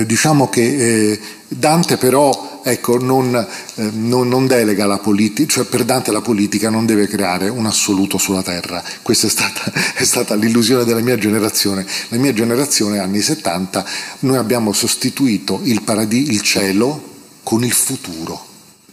eh, 0.00 0.06
diciamo 0.06 0.48
che 0.50 1.12
eh, 1.12 1.20
Dante 1.48 1.96
però 1.96 2.55
ecco, 2.68 2.98
non, 2.98 3.34
eh, 3.76 3.90
non, 3.92 4.26
non, 4.26 4.48
delega 4.48 4.86
la 4.86 4.98
politica, 4.98 5.48
cioè 5.48 5.64
per 5.64 5.84
Dante 5.84 6.10
la 6.10 6.20
politica 6.20 6.68
non 6.68 6.84
deve 6.84 7.06
creare 7.06 7.48
un 7.48 7.64
assoluto 7.64 8.18
sulla 8.18 8.42
terra. 8.42 8.82
Questa 9.02 9.28
è 9.28 9.30
stata, 9.30 9.72
è 9.94 10.04
stata 10.04 10.34
l'illusione 10.34 10.84
della 10.84 11.00
mia 11.00 11.16
generazione. 11.16 11.86
La 12.08 12.18
mia 12.18 12.32
generazione, 12.32 12.98
anni 12.98 13.20
70, 13.20 13.84
noi 14.20 14.36
abbiamo 14.36 14.72
sostituito 14.72 15.60
il, 15.62 15.82
paradis- 15.82 16.28
il 16.28 16.42
cielo 16.42 17.14
con 17.44 17.62
il 17.62 17.72
futuro. 17.72 18.44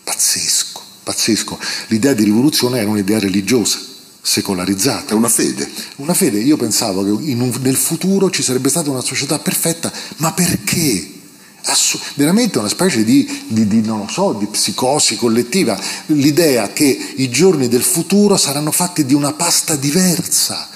Pazzesco, 0.03 0.81
pazzesco. 1.01 1.57
L'idea 1.87 2.13
di 2.13 2.23
rivoluzione 2.25 2.79
era 2.79 2.89
un'idea 2.89 3.17
religiosa 3.17 3.79
secolarizzata. 4.21 5.13
È 5.13 5.17
una 5.17 5.29
fede. 5.29 5.67
Una 5.95 6.13
fede. 6.13 6.37
Io 6.39 6.57
pensavo 6.57 7.03
che 7.03 7.09
un, 7.09 7.53
nel 7.61 7.75
futuro 7.75 8.29
ci 8.29 8.43
sarebbe 8.43 8.69
stata 8.69 8.91
una 8.91 9.01
società 9.01 9.39
perfetta, 9.39 9.91
ma 10.17 10.31
perché? 10.31 11.12
Veramente 12.15 12.59
una 12.59 12.67
specie 12.67 13.03
di, 13.03 13.45
di, 13.47 13.67
di, 13.67 13.83
so, 14.09 14.33
di, 14.33 14.47
psicosi 14.47 15.15
collettiva, 15.15 15.79
l'idea 16.07 16.71
che 16.73 17.13
i 17.15 17.29
giorni 17.29 17.67
del 17.67 17.83
futuro 17.83 18.37
saranno 18.37 18.71
fatti 18.71 19.05
di 19.05 19.13
una 19.13 19.33
pasta 19.33 19.75
diversa 19.75 20.69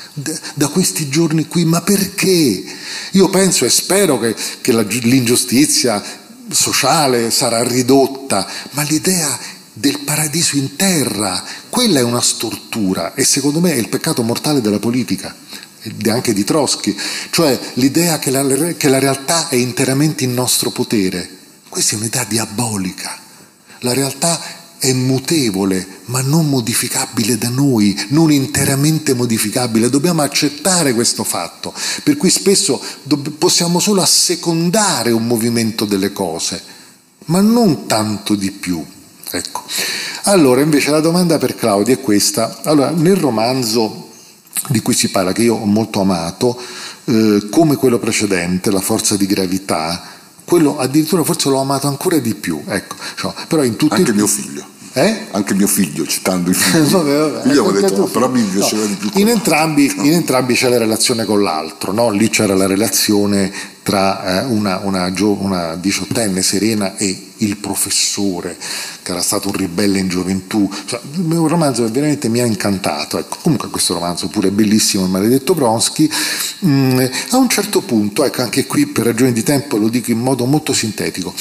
da 0.54 0.68
questi 0.70 1.10
giorni 1.10 1.48
qui, 1.48 1.66
ma 1.66 1.82
perché? 1.82 2.64
Io 3.12 3.30
penso 3.30 3.66
e 3.66 3.70
spero 3.70 4.18
che, 4.20 4.36
che 4.62 4.72
la, 4.72 4.82
l'ingiustizia 4.82 6.04
sociale 6.50 7.30
sarà 7.30 7.62
ridotta, 7.62 8.48
ma 8.72 8.82
l'idea 8.84 9.38
del 9.74 10.00
paradiso 10.00 10.58
in 10.58 10.76
terra, 10.76 11.44
quella 11.70 12.00
è 12.00 12.04
una 12.04 12.22
stortura 12.22 13.14
e 13.14 13.24
secondo 13.24 13.60
me 13.60 13.74
è 13.74 13.78
il 13.78 13.90
peccato 13.90 14.24
mortale 14.24 14.60
della 14.60 14.80
politica 14.80 15.36
anche 16.06 16.34
di 16.34 16.44
Trotsky, 16.44 16.96
cioè 17.30 17.60
l'idea 17.74 18.20
che 18.20 18.32
la, 18.32 18.44
che 18.76 18.90
la 18.90 19.00
realtà 19.00 19.50
è 19.50 19.56
interamente 19.56 20.24
in 20.24 20.34
nostro 20.34 20.72
potere. 20.72 21.30
Questa 21.70 21.96
è 21.96 22.00
un'idea 22.00 22.24
diabolica. 22.24 23.18
La 23.80 23.94
realtà 23.94 24.40
è 24.80 24.94
mutevole, 24.94 25.86
ma 26.06 26.22
non 26.22 26.48
modificabile 26.50 27.38
da 27.38 27.50
noi, 27.50 28.00
non 28.10 28.32
interamente 28.32 29.14
modificabile. 29.14 29.90
Dobbiamo 29.90 30.22
accettare 30.22 30.94
questo 30.94 31.24
fatto, 31.24 31.74
per 32.04 32.18
cui 32.18 32.30
spesso 32.30 32.82
possiamo 33.38 33.80
solo 33.80 34.02
assecondare 34.02 35.12
un 35.12 35.26
movimento 35.26 35.86
delle 35.86 36.12
cose, 36.12 36.62
ma 37.26 37.42
non 37.42 37.88
tanto 37.88 38.36
di 38.36 38.52
più. 38.52 38.84
Ecco. 39.30 39.64
Allora, 40.24 40.62
invece 40.62 40.92
la 40.92 41.02
domanda 41.02 41.38
per 41.38 41.56
Claudia 41.56 41.96
è 41.96 42.00
questa. 42.00 42.62
Allora, 42.64 42.92
nel 42.92 43.16
romanzo 43.16 44.07
di 44.68 44.82
cui 44.82 44.94
si 44.94 45.10
parla, 45.10 45.32
che 45.32 45.44
io 45.44 45.56
ho 45.56 45.66
molto 45.66 46.02
amato, 46.02 46.60
eh, 47.06 47.48
come 47.50 47.76
quello 47.76 48.00
precedente, 48.00 48.72
La 48.72 48.82
forza 48.82 49.16
di 49.16 49.26
gravità, 49.26 50.02
quello 50.44 50.78
addirittura 50.78 51.24
forse 51.24 51.50
l'ho 51.50 51.60
amato 51.60 51.88
ancora 51.88 52.18
di 52.20 52.34
più, 52.34 52.62
ecco, 52.66 52.96
cioè, 53.16 53.34
però 53.48 53.64
in 53.64 53.76
tutti... 53.76 53.96
Anche 53.96 54.14
mio 54.14 54.28
figlio. 54.28 54.66
Eh? 54.94 55.28
Anche 55.32 55.54
mio 55.54 55.68
figlio, 55.68 56.08
citando 56.08 56.50
i 56.50 56.54
figli. 56.56 56.90
vabbè, 56.90 57.18
vabbè, 57.18 57.54
io 57.54 57.64
avevo 57.64 57.80
detto, 57.80 57.98
no, 57.98 58.06
però 58.06 58.30
mi 58.30 58.42
piaceva 58.42 58.82
no. 58.82 58.88
di 58.88 58.96
più. 58.96 59.10
In 59.14 59.28
entrambi, 59.28 59.94
no. 59.96 60.04
in 60.04 60.14
entrambi, 60.14 60.56
c'è 60.56 60.70
la 60.70 60.78
relazione 60.78 61.24
con 61.26 61.44
l'altro, 61.44 61.92
no? 61.92 62.10
lì 62.10 62.30
c'era 62.30 62.56
la 62.56 62.66
relazione 62.66 63.52
tra 63.88 64.42
eh, 64.42 64.44
una, 64.44 64.80
una, 64.84 65.10
una 65.16 65.76
diciottenne 65.76 66.42
serena 66.42 66.98
e 66.98 67.28
il 67.38 67.56
professore, 67.56 68.58
che 69.02 69.12
era 69.12 69.22
stato 69.22 69.48
un 69.48 69.54
ribelle 69.54 69.98
in 69.98 70.10
gioventù. 70.10 70.70
Cioè, 70.86 71.00
il 71.14 71.24
romanzo 71.48 71.90
veramente 71.90 72.28
mi 72.28 72.42
ha 72.42 72.46
incantato. 72.46 73.18
Ecco, 73.18 73.38
comunque 73.42 73.70
questo 73.70 73.94
romanzo 73.94 74.28
pure 74.28 74.50
è 74.50 74.52
bellissimo, 74.52 75.06
il 75.06 75.10
maledetto 75.10 75.56
Bronsky. 75.56 76.10
Mm, 76.66 77.00
a 77.30 77.38
un 77.38 77.48
certo 77.48 77.80
punto, 77.80 78.26
ecco, 78.26 78.42
anche 78.42 78.66
qui 78.66 78.88
per 78.88 79.06
ragioni 79.06 79.32
di 79.32 79.44
tempo 79.44 79.78
lo 79.78 79.88
dico 79.88 80.12
in 80.12 80.20
modo 80.20 80.44
molto 80.44 80.74
sintetico, 80.74 81.34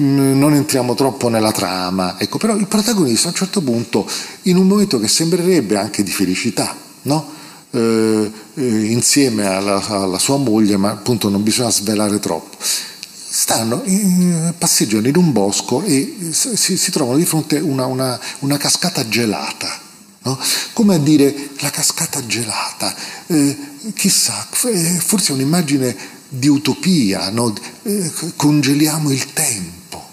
mm, 0.00 0.38
non 0.38 0.54
entriamo 0.54 0.94
troppo 0.94 1.28
nella 1.28 1.50
trama, 1.50 2.14
ecco, 2.16 2.38
però 2.38 2.54
il 2.54 2.68
protagonista 2.68 3.26
a 3.26 3.30
un 3.30 3.36
certo 3.36 3.60
punto, 3.60 4.08
in 4.42 4.56
un 4.56 4.68
momento 4.68 5.00
che 5.00 5.08
sembrerebbe 5.08 5.76
anche 5.76 6.04
di 6.04 6.12
felicità, 6.12 6.76
no? 7.02 7.34
Eh, 7.70 8.32
eh, 8.54 8.84
insieme 8.86 9.46
alla, 9.46 9.84
alla, 9.86 10.18
sua 10.18 10.38
moglie, 10.38 10.78
ma 10.78 10.90
appunto 10.90 11.28
non 11.28 11.42
bisogna 11.42 11.70
svelare 11.70 12.18
troppo. 12.18 12.56
Stanno, 12.60 13.82
in, 13.84 14.54
passeggiano 14.56 15.06
in 15.06 15.16
un 15.16 15.32
bosco 15.32 15.82
e 15.82 16.30
si, 16.30 16.78
si 16.78 16.90
trovano 16.90 17.18
di 17.18 17.26
fronte 17.26 17.58
a 17.58 17.62
una, 17.62 17.84
una, 17.84 18.18
una, 18.38 18.56
cascata 18.56 19.06
gelata. 19.06 19.80
No? 20.22 20.38
Come 20.72 20.94
a 20.94 20.98
dire 20.98 21.50
la 21.58 21.68
cascata 21.68 22.24
gelata, 22.26 22.94
eh, 23.26 23.56
chissà, 23.94 24.46
forse 24.50 25.32
è 25.32 25.34
un'immagine 25.34 25.94
di 26.30 26.48
utopia, 26.48 27.28
no? 27.28 27.54
eh, 27.82 28.10
congeliamo 28.34 29.10
il 29.10 29.32
tempo. 29.34 30.06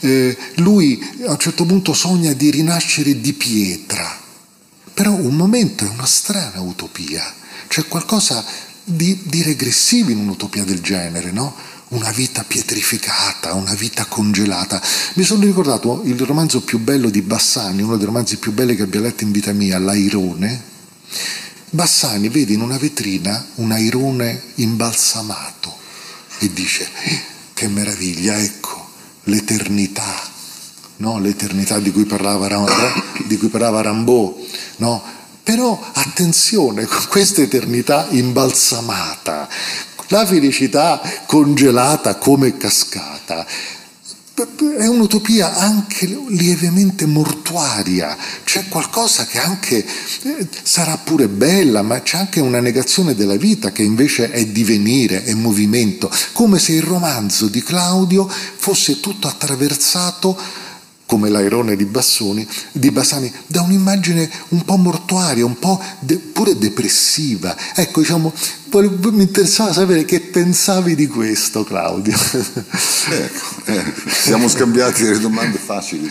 Eh, 0.00 0.36
lui 0.56 1.00
a 1.26 1.30
un 1.30 1.38
certo 1.38 1.64
punto 1.64 1.94
sogna 1.94 2.32
di 2.32 2.50
rinascere 2.50 3.20
di 3.20 3.32
pietra 3.34 4.21
però 4.94 5.12
un 5.12 5.34
momento 5.34 5.84
è 5.84 5.88
una 5.88 6.06
strana 6.06 6.60
utopia, 6.60 7.22
c'è 7.68 7.86
qualcosa 7.88 8.44
di, 8.84 9.20
di 9.24 9.42
regressivo 9.42 10.10
in 10.10 10.18
un'utopia 10.18 10.64
del 10.64 10.80
genere, 10.80 11.30
no? 11.30 11.54
Una 11.88 12.10
vita 12.10 12.42
pietrificata, 12.42 13.52
una 13.52 13.74
vita 13.74 14.06
congelata. 14.06 14.80
Mi 15.14 15.24
sono 15.24 15.44
ricordato 15.44 16.02
il 16.04 16.18
romanzo 16.20 16.62
più 16.62 16.78
bello 16.78 17.10
di 17.10 17.20
Bassani, 17.20 17.82
uno 17.82 17.96
dei 17.96 18.06
romanzi 18.06 18.38
più 18.38 18.52
belli 18.52 18.74
che 18.74 18.82
abbia 18.82 19.00
letto 19.00 19.24
in 19.24 19.30
vita 19.30 19.52
mia, 19.52 19.78
L'Airone. 19.78 20.70
Bassani 21.68 22.28
vede 22.28 22.52
in 22.52 22.60
una 22.60 22.78
vetrina 22.78 23.46
un 23.56 23.72
airone 23.72 24.42
imbalsamato 24.56 25.74
e 26.38 26.52
dice, 26.52 26.88
eh, 27.04 27.22
che 27.54 27.68
meraviglia, 27.68 28.38
ecco, 28.38 28.90
l'eternità 29.24 30.31
no? 31.02 31.18
l'eternità 31.18 31.80
di 31.80 31.90
cui 31.90 32.04
parlava, 32.04 32.48
di 33.26 33.36
cui 33.36 33.48
parlava 33.48 33.82
Rambaud. 33.82 34.34
No? 34.76 35.02
Però 35.42 35.78
attenzione, 35.92 36.86
questa 37.08 37.42
eternità 37.42 38.06
imbalsamata, 38.10 39.48
la 40.08 40.24
felicità 40.24 41.02
congelata 41.26 42.14
come 42.14 42.56
cascata, 42.56 43.44
è 44.78 44.86
un'utopia 44.86 45.56
anche 45.56 46.06
lievemente 46.06 47.06
mortuaria, 47.06 48.16
c'è 48.44 48.66
qualcosa 48.68 49.26
che 49.26 49.38
anche 49.38 49.84
eh, 50.22 50.48
sarà 50.62 50.96
pure 50.96 51.28
bella, 51.28 51.82
ma 51.82 52.00
c'è 52.00 52.18
anche 52.18 52.40
una 52.40 52.60
negazione 52.60 53.14
della 53.14 53.36
vita 53.36 53.72
che 53.72 53.82
invece 53.82 54.30
è 54.30 54.46
divenire, 54.46 55.24
è 55.24 55.34
movimento, 55.34 56.10
come 56.32 56.58
se 56.58 56.72
il 56.72 56.82
romanzo 56.82 57.46
di 57.48 57.62
Claudio 57.62 58.26
fosse 58.28 59.00
tutto 59.00 59.28
attraversato 59.28 60.61
come 61.12 61.28
l'airone 61.28 61.76
di, 61.76 61.84
Bassoni, 61.84 62.48
di 62.72 62.90
Bassani, 62.90 63.30
da 63.46 63.60
un'immagine 63.60 64.30
un 64.48 64.64
po' 64.64 64.76
mortuaria, 64.76 65.44
un 65.44 65.58
po' 65.58 65.78
de, 65.98 66.16
pure 66.16 66.56
depressiva. 66.56 67.54
Ecco, 67.74 68.00
diciamo, 68.00 68.32
mi 68.72 69.22
interessava 69.22 69.74
sapere 69.74 70.06
che 70.06 70.20
pensavi 70.20 70.94
di 70.94 71.06
questo, 71.08 71.64
Claudio. 71.64 72.16
Ecco, 73.10 73.44
eh, 73.66 73.92
siamo 74.10 74.48
scambiati 74.48 75.02
delle 75.02 75.18
domande 75.18 75.58
facili. 75.58 76.10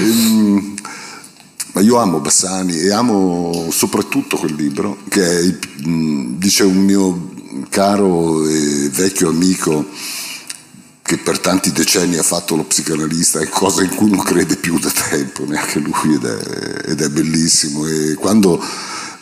Um, 0.00 0.74
ma 1.72 1.80
io 1.80 1.96
amo 1.96 2.20
Bassani 2.20 2.78
e 2.78 2.92
amo 2.92 3.66
soprattutto 3.72 4.36
quel 4.36 4.54
libro 4.54 4.98
che 5.08 5.40
è, 5.40 5.54
dice 5.82 6.62
un 6.62 6.76
mio 6.76 7.30
caro 7.68 8.46
e 8.46 8.90
vecchio 8.90 9.30
amico 9.30 9.86
che 11.08 11.16
per 11.16 11.38
tanti 11.38 11.72
decenni 11.72 12.18
ha 12.18 12.22
fatto 12.22 12.54
lo 12.54 12.64
psicanalista, 12.64 13.40
è 13.40 13.48
cosa 13.48 13.82
in 13.82 13.94
cui 13.94 14.10
non 14.10 14.22
crede 14.22 14.56
più 14.56 14.78
da 14.78 14.90
tempo, 14.90 15.46
neanche 15.46 15.78
lui, 15.78 16.12
ed 16.12 16.24
è, 16.26 16.90
ed 16.90 17.00
è 17.00 17.08
bellissimo. 17.08 17.86
E 17.86 18.12
quando 18.12 18.62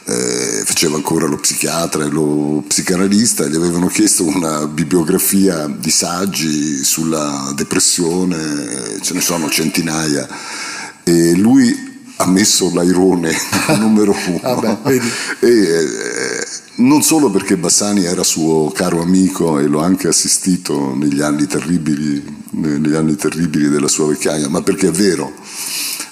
eh, 0.06 0.62
faceva 0.64 0.96
ancora 0.96 1.28
lo 1.28 1.36
psichiatra 1.36 2.04
e 2.04 2.08
lo 2.08 2.64
psicanalista, 2.66 3.46
gli 3.46 3.54
avevano 3.54 3.86
chiesto 3.86 4.24
una 4.24 4.66
bibliografia 4.66 5.68
di 5.68 5.92
saggi 5.92 6.82
sulla 6.82 7.52
depressione, 7.54 8.98
ce 9.00 9.14
ne 9.14 9.20
sono 9.20 9.48
centinaia, 9.48 10.26
e 11.04 11.36
lui 11.36 12.02
ha 12.16 12.26
messo 12.26 12.68
l'airone 12.74 13.32
numero 13.78 14.12
uno. 14.26 14.40
ah 14.42 14.74
beh, 14.74 15.00
e, 15.38 15.48
eh, 15.48 16.46
non 16.76 17.02
solo 17.02 17.30
perché 17.30 17.56
Bassani 17.56 18.04
era 18.04 18.22
suo 18.22 18.70
caro 18.70 19.00
amico 19.00 19.58
e 19.58 19.66
l'ho 19.66 19.80
anche 19.80 20.08
assistito 20.08 20.94
negli 20.94 21.22
anni 21.22 21.46
terribili, 21.46 22.22
negli 22.50 22.94
anni 22.94 23.16
terribili 23.16 23.68
della 23.68 23.88
sua 23.88 24.08
vecchiaia, 24.08 24.48
ma 24.48 24.62
perché 24.62 24.88
è 24.88 24.92
vero. 24.92 25.32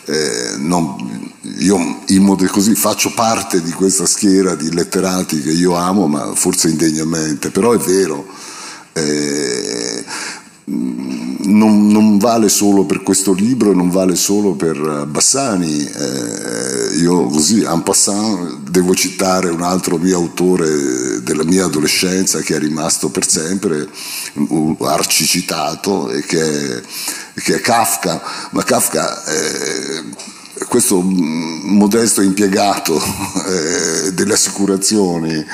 Eh, 0.06 0.56
non, 0.58 1.32
io 1.58 2.02
in 2.08 2.48
così 2.50 2.74
faccio 2.74 3.12
parte 3.14 3.62
di 3.62 3.72
questa 3.72 4.06
schiera 4.06 4.54
di 4.54 4.72
letterati 4.72 5.40
che 5.40 5.50
io 5.50 5.74
amo, 5.74 6.06
ma 6.06 6.34
forse 6.34 6.68
indegnamente, 6.68 7.50
però 7.50 7.72
è 7.72 7.78
vero. 7.78 8.26
Eh, 8.92 10.04
non, 10.66 11.88
non, 11.88 12.18
vale 12.18 12.48
solo 12.48 12.84
per 12.84 13.02
questo 13.02 13.32
libro, 13.32 13.74
non 13.74 13.90
vale 13.90 14.14
solo 14.14 14.54
per 14.54 15.06
Bassani. 15.06 15.84
Eh, 15.84 16.96
io 16.96 17.26
così, 17.26 17.62
en 17.62 17.82
passant, 17.82 18.58
devo 18.70 18.94
citare 18.94 19.50
un 19.50 19.62
altro 19.62 19.98
mio 19.98 20.16
autore 20.16 21.22
della 21.22 21.44
mia 21.44 21.64
adolescenza 21.64 22.40
che 22.40 22.56
è 22.56 22.58
rimasto 22.58 23.10
per 23.10 23.28
sempre 23.28 23.88
arcicitato 24.78 26.10
e 26.10 26.22
che 26.22 26.82
che 27.34 27.56
è 27.56 27.60
Kafka. 27.60 28.22
Ma 28.50 28.62
Kafka... 28.62 29.24
Eh, 29.24 30.32
questo 30.68 31.00
modesto 31.02 32.22
impiegato 32.22 32.96
eh, 33.46 34.12
delle 34.12 34.34
assicurazioni, 34.34 35.34
eh, 35.34 35.46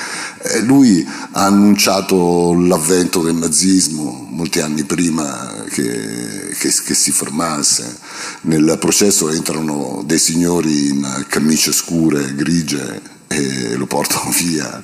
lui 0.62 1.06
ha 1.32 1.44
annunciato 1.44 2.54
l'avvento 2.54 3.22
del 3.22 3.36
nazismo 3.36 4.28
molti 4.40 4.60
anni 4.60 4.84
prima 4.84 5.64
che, 5.68 6.48
che, 6.58 6.72
che, 6.84 6.94
si 6.94 7.10
formasse. 7.12 7.98
Nel 8.42 8.76
processo 8.80 9.30
entrano 9.30 10.02
dei 10.06 10.18
signori 10.18 10.88
in 10.88 11.26
camicie 11.28 11.72
scure, 11.72 12.34
grigie, 12.34 13.02
e 13.28 13.76
lo 13.76 13.86
portano 13.86 14.30
via. 14.36 14.82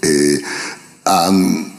E 0.00 0.42
ha 1.02 1.32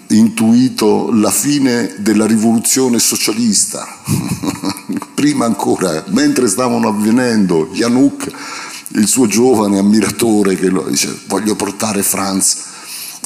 intuito 0.08 1.12
la 1.12 1.32
fine 1.32 1.96
della 2.00 2.26
rivoluzione 2.26 3.00
socialista 3.00 3.88
prima 5.14 5.46
ancora, 5.46 6.04
mentre 6.08 6.48
stavano 6.48 6.88
avvenendo, 6.88 7.70
Januk, 7.74 8.32
il 8.96 9.08
suo 9.08 9.28
giovane 9.28 9.78
ammiratore, 9.78 10.56
che 10.56 10.70
lo 10.70 10.84
dice 10.90 11.18
voglio 11.28 11.56
portare 11.56 12.04
Franz 12.04 12.70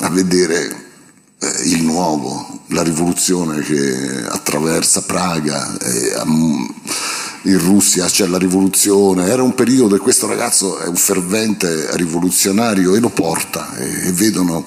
a 0.01 0.09
vedere 0.09 0.85
eh, 1.39 1.47
il 1.65 1.83
nuovo, 1.83 2.61
la 2.67 2.83
rivoluzione 2.83 3.61
che 3.61 4.25
attraversa 4.27 5.03
Praga. 5.03 5.77
Eh, 5.77 6.13
in 7.45 7.59
Russia 7.59 8.05
c'è 8.05 8.25
la 8.25 8.39
rivoluzione, 8.39 9.27
era 9.27 9.43
un 9.43 9.53
periodo 9.53 9.95
e 9.95 9.99
questo 9.99 10.25
ragazzo 10.25 10.79
è 10.79 10.87
un 10.87 10.95
fervente 10.95 11.95
rivoluzionario 11.95 12.95
e 12.95 12.99
lo 12.99 13.09
porta 13.09 13.75
e, 13.77 14.07
e 14.07 14.11
vedono 14.11 14.65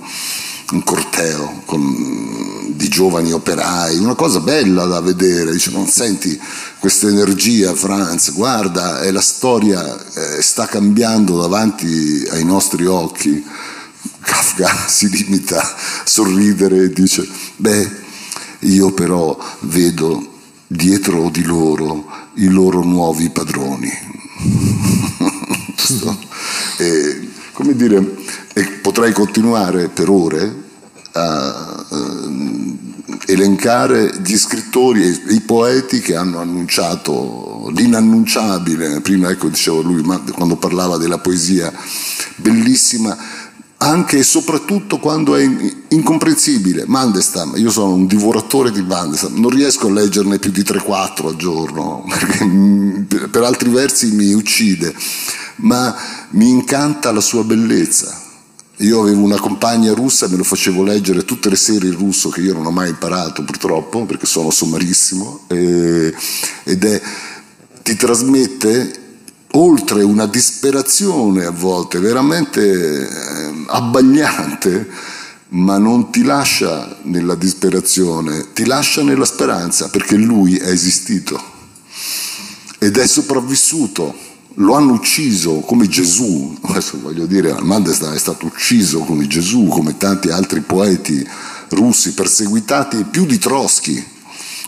un 0.70 0.84
corteo 0.84 1.62
con, 1.64 2.72
di 2.76 2.88
giovani 2.88 3.32
operai, 3.32 3.96
una 3.96 4.14
cosa 4.14 4.40
bella 4.40 4.84
da 4.84 5.00
vedere, 5.00 5.50
dice 5.50 5.70
non 5.70 5.86
senti 5.86 6.38
questa 6.78 7.08
energia 7.08 7.74
Franz, 7.74 8.32
guarda 8.32 9.00
e 9.00 9.10
la 9.10 9.20
storia 9.20 9.96
eh, 10.14 10.42
sta 10.42 10.66
cambiando 10.66 11.40
davanti 11.40 12.26
ai 12.30 12.44
nostri 12.44 12.86
occhi. 12.86 13.44
Kafka 14.28 14.68
si 14.88 15.08
limita 15.08 15.60
a 15.60 15.76
sorridere 16.04 16.84
e 16.84 16.90
dice 16.90 17.26
beh 17.56 18.06
io 18.60 18.92
però 18.92 19.38
vedo 19.60 20.36
dietro 20.66 21.30
di 21.30 21.42
loro 21.44 22.26
i 22.34 22.48
loro 22.48 22.82
nuovi 22.82 23.30
padroni. 23.30 23.90
e, 26.78 27.28
come 27.52 27.74
dire, 27.74 28.16
potrei 28.82 29.12
continuare 29.12 29.88
per 29.88 30.08
ore 30.08 30.66
a 31.12 31.86
uh, 31.88 32.78
elencare 33.26 34.20
gli 34.22 34.36
scrittori 34.36 35.02
e 35.02 35.20
i 35.34 35.40
poeti 35.40 36.00
che 36.00 36.14
hanno 36.14 36.38
annunciato 36.38 37.70
l'inannunciabile, 37.74 39.00
prima 39.00 39.30
ecco 39.30 39.48
dicevo 39.48 39.82
lui, 39.82 40.02
quando 40.32 40.56
parlava 40.56 40.96
della 40.96 41.18
poesia 41.18 41.72
bellissima, 42.36 43.16
anche 43.78 44.18
e 44.18 44.22
soprattutto 44.22 44.98
quando 44.98 45.36
è 45.36 45.48
incomprensibile. 45.88 46.84
Mandestam, 46.86 47.54
io 47.56 47.70
sono 47.70 47.94
un 47.94 48.06
divoratore 48.06 48.70
di 48.70 48.82
Mandestam, 48.82 49.38
non 49.38 49.50
riesco 49.50 49.88
a 49.88 49.92
leggerne 49.92 50.38
più 50.38 50.50
di 50.50 50.62
3-4 50.62 51.26
al 51.26 51.36
giorno, 51.36 52.04
perché 52.08 53.28
per 53.28 53.42
altri 53.42 53.70
versi 53.70 54.12
mi 54.12 54.32
uccide, 54.32 54.94
ma 55.56 55.94
mi 56.30 56.48
incanta 56.48 57.12
la 57.12 57.20
sua 57.20 57.44
bellezza. 57.44 58.26
Io 58.80 59.00
avevo 59.00 59.22
una 59.22 59.40
compagna 59.40 59.92
russa 59.92 60.28
me 60.28 60.36
lo 60.36 60.44
facevo 60.44 60.84
leggere 60.84 61.24
tutte 61.24 61.48
le 61.48 61.56
serie 61.56 61.90
in 61.90 61.96
russo 61.96 62.28
che 62.28 62.42
io 62.42 62.54
non 62.54 62.64
ho 62.64 62.70
mai 62.70 62.90
imparato 62.90 63.42
purtroppo 63.42 64.04
perché 64.04 64.24
sono 64.24 64.50
sommarissimo 64.50 65.46
ed 65.48 66.84
è, 66.84 67.02
ti 67.82 67.96
trasmette 67.96 69.07
oltre 69.52 70.02
una 70.02 70.26
disperazione 70.26 71.44
a 71.44 71.50
volte 71.50 71.98
veramente 71.98 73.08
eh, 73.08 73.64
abbagliante, 73.68 74.88
ma 75.50 75.78
non 75.78 76.10
ti 76.10 76.22
lascia 76.22 76.98
nella 77.02 77.34
disperazione, 77.34 78.52
ti 78.52 78.66
lascia 78.66 79.02
nella 79.02 79.24
speranza 79.24 79.88
perché 79.88 80.16
lui 80.16 80.56
è 80.56 80.68
esistito 80.68 81.40
ed 82.78 82.96
è 82.98 83.06
sopravvissuto. 83.06 84.26
Lo 84.60 84.74
hanno 84.74 84.92
ucciso 84.92 85.60
come 85.60 85.86
Gesù, 85.86 86.58
adesso 86.62 86.98
voglio 87.00 87.26
dire, 87.26 87.54
Mandelstam 87.60 88.12
è 88.12 88.18
stato 88.18 88.46
ucciso 88.46 89.00
come 89.00 89.28
Gesù, 89.28 89.66
come 89.66 89.96
tanti 89.96 90.30
altri 90.30 90.60
poeti 90.60 91.26
russi 91.70 92.12
perseguitati 92.12 93.04
più 93.04 93.24
di 93.24 93.38
Trotsky, 93.38 94.04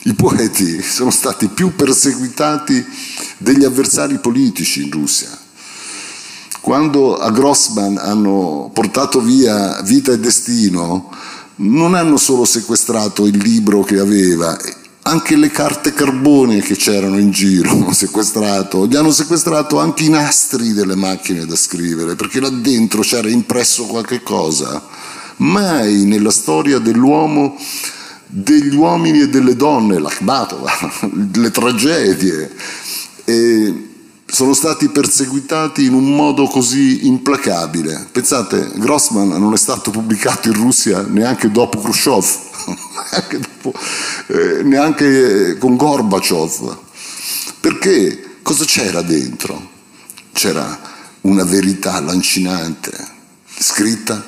i 0.04 0.14
poeti 0.14 0.80
sono 0.82 1.10
stati 1.10 1.48
più 1.48 1.74
perseguitati 1.74 2.84
degli 3.36 3.64
avversari 3.64 4.18
politici 4.18 4.82
in 4.82 4.90
Russia. 4.90 5.28
Quando 6.60 7.16
a 7.16 7.30
Grossman 7.30 7.98
hanno 7.98 8.70
portato 8.72 9.20
via 9.20 9.80
Vita 9.82 10.12
e 10.12 10.18
Destino, 10.18 11.10
non 11.56 11.94
hanno 11.94 12.16
solo 12.16 12.44
sequestrato 12.44 13.26
il 13.26 13.36
libro 13.36 13.82
che 13.82 13.98
aveva, 13.98 14.56
anche 15.02 15.36
le 15.36 15.50
carte 15.50 15.92
carbone 15.92 16.60
che 16.60 16.76
c'erano 16.76 17.18
in 17.18 17.30
giro 17.30 17.70
hanno 17.70 17.92
sequestrato, 17.94 18.86
gli 18.86 18.96
hanno 18.96 19.10
sequestrato 19.10 19.78
anche 19.78 20.04
i 20.04 20.08
nastri 20.08 20.72
delle 20.72 20.94
macchine 20.94 21.44
da 21.44 21.56
scrivere, 21.56 22.16
perché 22.16 22.40
là 22.40 22.50
dentro 22.50 23.02
c'era 23.02 23.28
impresso 23.28 23.84
qualche 23.84 24.22
cosa. 24.22 24.82
Mai 25.36 26.04
nella 26.04 26.30
storia 26.30 26.78
dell'uomo 26.78 27.56
degli 28.30 28.74
uomini 28.74 29.22
e 29.22 29.28
delle 29.28 29.56
donne, 29.56 29.98
l'Akhmatova, 29.98 30.70
le 31.34 31.50
tragedie, 31.50 32.50
e 33.24 33.88
sono 34.26 34.54
stati 34.54 34.88
perseguitati 34.88 35.84
in 35.84 35.92
un 35.94 36.14
modo 36.14 36.46
così 36.46 37.06
implacabile. 37.06 38.06
Pensate, 38.12 38.70
Grossman 38.76 39.28
non 39.28 39.52
è 39.52 39.56
stato 39.56 39.90
pubblicato 39.90 40.48
in 40.48 40.54
Russia 40.54 41.02
neanche 41.02 41.50
dopo 41.50 41.80
Khrushchev, 41.80 42.24
neanche, 43.10 43.38
dopo, 43.38 43.78
eh, 44.28 44.62
neanche 44.62 45.58
con 45.58 45.76
Gorbaciov. 45.76 46.78
Perché 47.60 48.36
cosa 48.42 48.64
c'era 48.64 49.02
dentro? 49.02 49.68
C'era 50.32 50.78
una 51.22 51.44
verità 51.44 52.00
lancinante, 52.00 52.92
scritta 53.58 54.24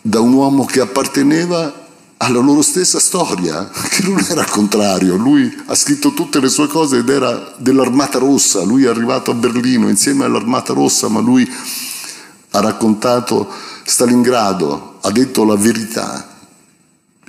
da 0.00 0.20
un 0.20 0.32
uomo 0.32 0.64
che 0.64 0.80
apparteneva 0.80 1.85
alla 2.18 2.40
loro 2.40 2.62
stessa 2.62 2.98
storia, 2.98 3.68
che 3.90 4.06
non 4.08 4.24
era 4.28 4.44
contrario, 4.44 5.16
lui 5.16 5.54
ha 5.66 5.74
scritto 5.74 6.12
tutte 6.12 6.40
le 6.40 6.48
sue 6.48 6.66
cose 6.66 6.98
ed 6.98 7.08
era 7.08 7.54
dell'Armata 7.58 8.18
Rossa, 8.18 8.62
lui 8.62 8.84
è 8.84 8.88
arrivato 8.88 9.30
a 9.30 9.34
Berlino 9.34 9.88
insieme 9.88 10.24
all'Armata 10.24 10.72
Rossa, 10.72 11.08
ma 11.08 11.20
lui 11.20 11.48
ha 12.50 12.60
raccontato 12.60 13.48
Stalingrado, 13.84 14.98
ha 15.00 15.10
detto 15.10 15.44
la 15.44 15.56
verità, 15.56 16.34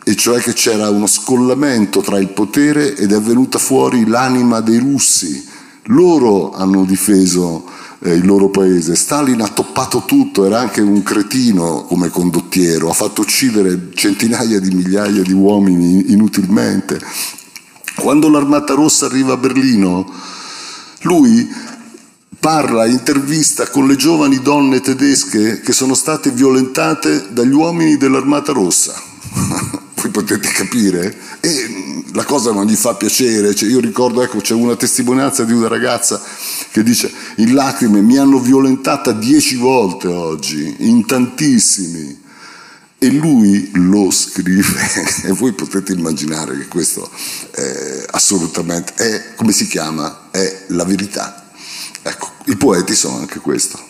e 0.03 0.15
cioè 0.15 0.39
che 0.39 0.53
c'era 0.53 0.89
uno 0.89 1.05
scollamento 1.05 1.99
tra 1.99 2.17
il 2.17 2.29
potere 2.29 2.95
ed 2.95 3.11
è 3.11 3.19
venuta 3.19 3.59
fuori 3.59 4.07
l'anima 4.07 4.61
dei 4.61 4.79
russi. 4.79 5.45
Loro 5.89 6.53
hanno 6.53 6.85
difeso 6.85 7.65
il 8.03 8.25
loro 8.25 8.49
paese. 8.49 8.95
Stalin 8.95 9.41
ha 9.41 9.47
toppato 9.47 10.03
tutto, 10.05 10.45
era 10.45 10.59
anche 10.59 10.81
un 10.81 11.01
cretino 11.03 11.83
come 11.83 12.09
condottiero, 12.09 12.89
ha 12.89 12.93
fatto 12.93 13.21
uccidere 13.21 13.89
centinaia 13.93 14.59
di 14.59 14.69
migliaia 14.69 15.21
di 15.21 15.33
uomini 15.33 16.11
inutilmente. 16.11 16.99
Quando 17.95 18.29
l'Armata 18.29 18.73
Rossa 18.73 19.07
arriva 19.07 19.33
a 19.33 19.37
Berlino, 19.37 20.09
lui 21.01 21.49
parla, 22.39 22.85
intervista 22.85 23.67
con 23.69 23.87
le 23.87 23.95
giovani 23.95 24.39
donne 24.41 24.79
tedesche 24.79 25.61
che 25.61 25.73
sono 25.73 25.95
state 25.95 26.29
violentate 26.29 27.27
dagli 27.31 27.53
uomini 27.53 27.97
dell'Armata 27.97 28.51
Rossa. 28.51 28.93
Voi 29.95 30.11
potete 30.11 30.47
capire? 30.49 31.17
E 31.39 31.96
la 32.13 32.23
cosa 32.23 32.51
non 32.51 32.65
gli 32.65 32.75
fa 32.75 32.95
piacere. 32.95 33.53
Cioè, 33.53 33.69
io 33.69 33.79
ricordo, 33.79 34.21
ecco, 34.21 34.39
c'è 34.39 34.53
una 34.53 34.75
testimonianza 34.75 35.43
di 35.43 35.53
una 35.53 35.67
ragazza 35.67 36.21
che 36.71 36.83
dice 36.83 37.11
in 37.37 37.53
lacrime 37.53 38.01
mi 38.01 38.17
hanno 38.17 38.39
violentata 38.39 39.11
dieci 39.11 39.55
volte 39.55 40.07
oggi, 40.07 40.75
in 40.79 41.05
tantissimi. 41.05 42.25
E 42.99 43.11
lui 43.11 43.69
lo 43.73 44.09
scrive 44.09 44.81
e 45.25 45.31
voi 45.31 45.53
potete 45.53 45.91
immaginare 45.91 46.57
che 46.57 46.67
questo 46.67 47.07
è 47.51 48.05
assolutamente, 48.09 48.93
è, 48.95 49.35
come 49.35 49.51
si 49.51 49.67
chiama? 49.67 50.29
È 50.31 50.63
la 50.69 50.83
verità. 50.83 51.51
Ecco, 52.01 52.31
i 52.45 52.55
poeti 52.55 52.95
sono 52.95 53.17
anche 53.17 53.39
questo. 53.39 53.86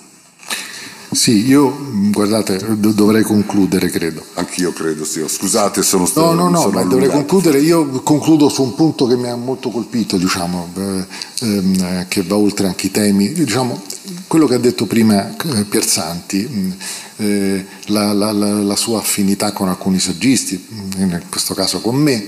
Sì, 1.09 1.47
io 1.47 1.73
guardate, 2.11 2.59
dovrei 2.75 3.23
concludere, 3.23 3.89
credo. 3.89 4.23
Anch'io 4.33 4.73
credo, 4.73 5.05
sì. 5.05 5.23
Scusate, 5.25 5.81
sono 5.81 6.05
stato. 6.05 6.33
No, 6.33 6.49
no, 6.49 6.63
no, 6.63 6.69
ma 6.69 6.83
dovrei 6.83 7.09
concludere. 7.09 7.59
Io 7.59 7.87
concludo 8.01 8.49
su 8.49 8.61
un 8.61 8.75
punto 8.75 9.05
che 9.07 9.15
mi 9.15 9.29
ha 9.29 9.35
molto 9.35 9.69
colpito, 9.69 10.17
diciamo, 10.17 10.69
eh, 10.75 11.05
ehm, 11.41 12.07
che 12.09 12.23
va 12.23 12.35
oltre 12.35 12.67
anche 12.67 12.87
i 12.87 12.91
temi. 12.91 13.31
Diciamo, 13.31 13.81
quello 14.27 14.47
che 14.47 14.55
ha 14.55 14.59
detto 14.59 14.85
prima 14.85 15.33
eh, 15.33 15.63
Pierzanti, 15.63 16.45
mm, 16.45 16.71
eh, 17.17 17.65
la, 17.85 18.11
la, 18.11 18.33
la, 18.33 18.51
la, 18.61 18.75
sua 18.75 18.99
affinità 18.99 19.53
con 19.53 19.69
alcuni 19.69 19.99
saggisti, 19.99 20.61
mm, 20.71 21.01
in 21.01 21.21
questo 21.29 21.53
caso 21.53 21.79
con 21.79 21.95
me, 21.95 22.21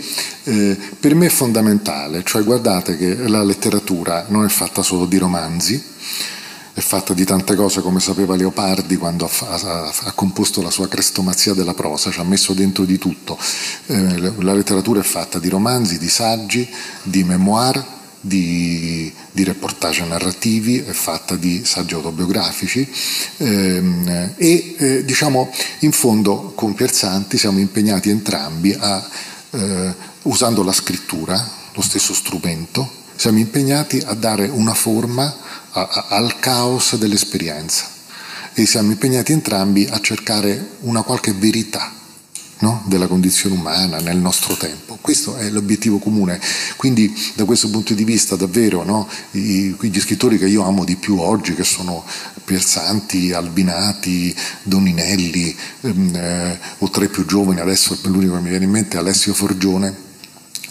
eh, 0.46 0.78
per 0.98 1.16
me 1.16 1.26
è 1.26 1.30
fondamentale. 1.30 2.24
Cioè, 2.24 2.46
guardate 2.46 2.96
che 2.96 3.28
la 3.28 3.44
letteratura 3.44 4.26
non 4.30 4.46
è 4.46 4.50
fatta 4.50 4.82
solo 4.82 5.06
di 5.06 5.18
romanzi 5.18 5.84
è 6.80 6.82
fatta 6.82 7.14
di 7.14 7.26
tante 7.26 7.56
cose 7.56 7.82
come 7.82 8.00
sapeva 8.00 8.36
Leopardi 8.36 8.96
quando 8.96 9.26
ha, 9.26 9.48
ha, 9.48 9.94
ha, 10.04 10.12
composto 10.14 10.62
la 10.62 10.72
sua 10.72 10.88
crestomazia 10.88 11.54
della 11.54 11.74
prosa, 11.74 12.10
ci 12.10 12.20
ha 12.22 12.24
messo 12.24 12.54
dentro 12.54 12.86
di 12.86 12.98
tutto. 12.98 13.38
Eh, 13.88 14.18
la 14.40 14.54
letteratura 14.54 15.02
è 15.02 15.04
fatta 15.04 15.40
di 15.40 15.50
romanzi, 15.50 15.98
di 15.98 16.08
saggi, 16.08 16.68
di 17.04 17.26
memoir, 17.26 17.86
di, 18.22 19.12
di 19.32 19.44
reportage 19.44 20.06
narrativi, 20.06 20.80
è 20.80 20.92
fatta 20.94 21.36
di 21.36 21.64
saggi 21.66 21.96
autobiografici 21.96 22.90
ehm, 23.38 24.34
e 24.38 24.76
eh, 24.78 25.06
diciamo 25.06 25.52
in 25.80 25.92
fondo 25.92 26.54
con 26.56 26.74
Pierzanti 26.74 27.38
siamo 27.38 27.60
impegnati 27.60 28.10
entrambi 28.10 28.74
a, 28.74 29.06
eh, 29.52 29.94
usando 30.24 30.64
la 30.64 30.74
scrittura, 30.74 31.50
lo 31.74 31.82
stesso 31.82 32.14
strumento, 32.14 32.90
siamo 33.16 33.40
impegnati 33.40 34.02
a 34.06 34.14
dare 34.14 34.48
una 34.48 34.74
forma 34.74 35.36
a, 35.72 35.88
a, 35.88 36.06
al 36.10 36.40
caos 36.40 36.96
dell'esperienza 36.96 37.98
e 38.54 38.66
siamo 38.66 38.92
impegnati 38.92 39.32
entrambi 39.32 39.88
a 39.90 40.00
cercare 40.00 40.78
una 40.82 41.02
qualche 41.02 41.34
verità 41.34 41.94
no? 42.60 42.84
della 42.88 43.08
condizione 43.08 43.56
umana 43.56 44.00
nel 44.00 44.18
nostro 44.18 44.56
tempo. 44.56 44.98
Questo 45.00 45.36
è 45.38 45.50
l'obiettivo 45.50 45.98
comune. 46.00 46.40
Quindi 46.76 47.14
da 47.36 47.46
questo 47.46 47.70
punto 47.70 47.94
di 47.94 48.04
vista 48.04 48.36
davvero 48.36 48.84
no? 48.84 49.08
I, 49.32 49.76
gli 49.80 50.00
scrittori 50.00 50.38
che 50.38 50.48
io 50.48 50.64
amo 50.64 50.84
di 50.84 50.96
più 50.96 51.20
oggi, 51.20 51.54
che 51.54 51.64
sono 51.64 52.04
Pierzanti, 52.44 53.32
Albinati, 53.32 54.36
Doninelli, 54.64 55.56
ehm, 55.82 56.16
eh, 56.16 56.60
o 56.80 56.90
tra 56.90 57.04
i 57.04 57.10
più 57.10 57.26
giovani, 57.26 57.60
adesso 57.60 57.98
l'unico 58.04 58.36
che 58.36 58.42
mi 58.42 58.50
viene 58.50 58.66
in 58.66 58.72
mente 58.72 58.98
è 58.98 59.00
Alessio 59.00 59.34
Forgione, 59.34 60.08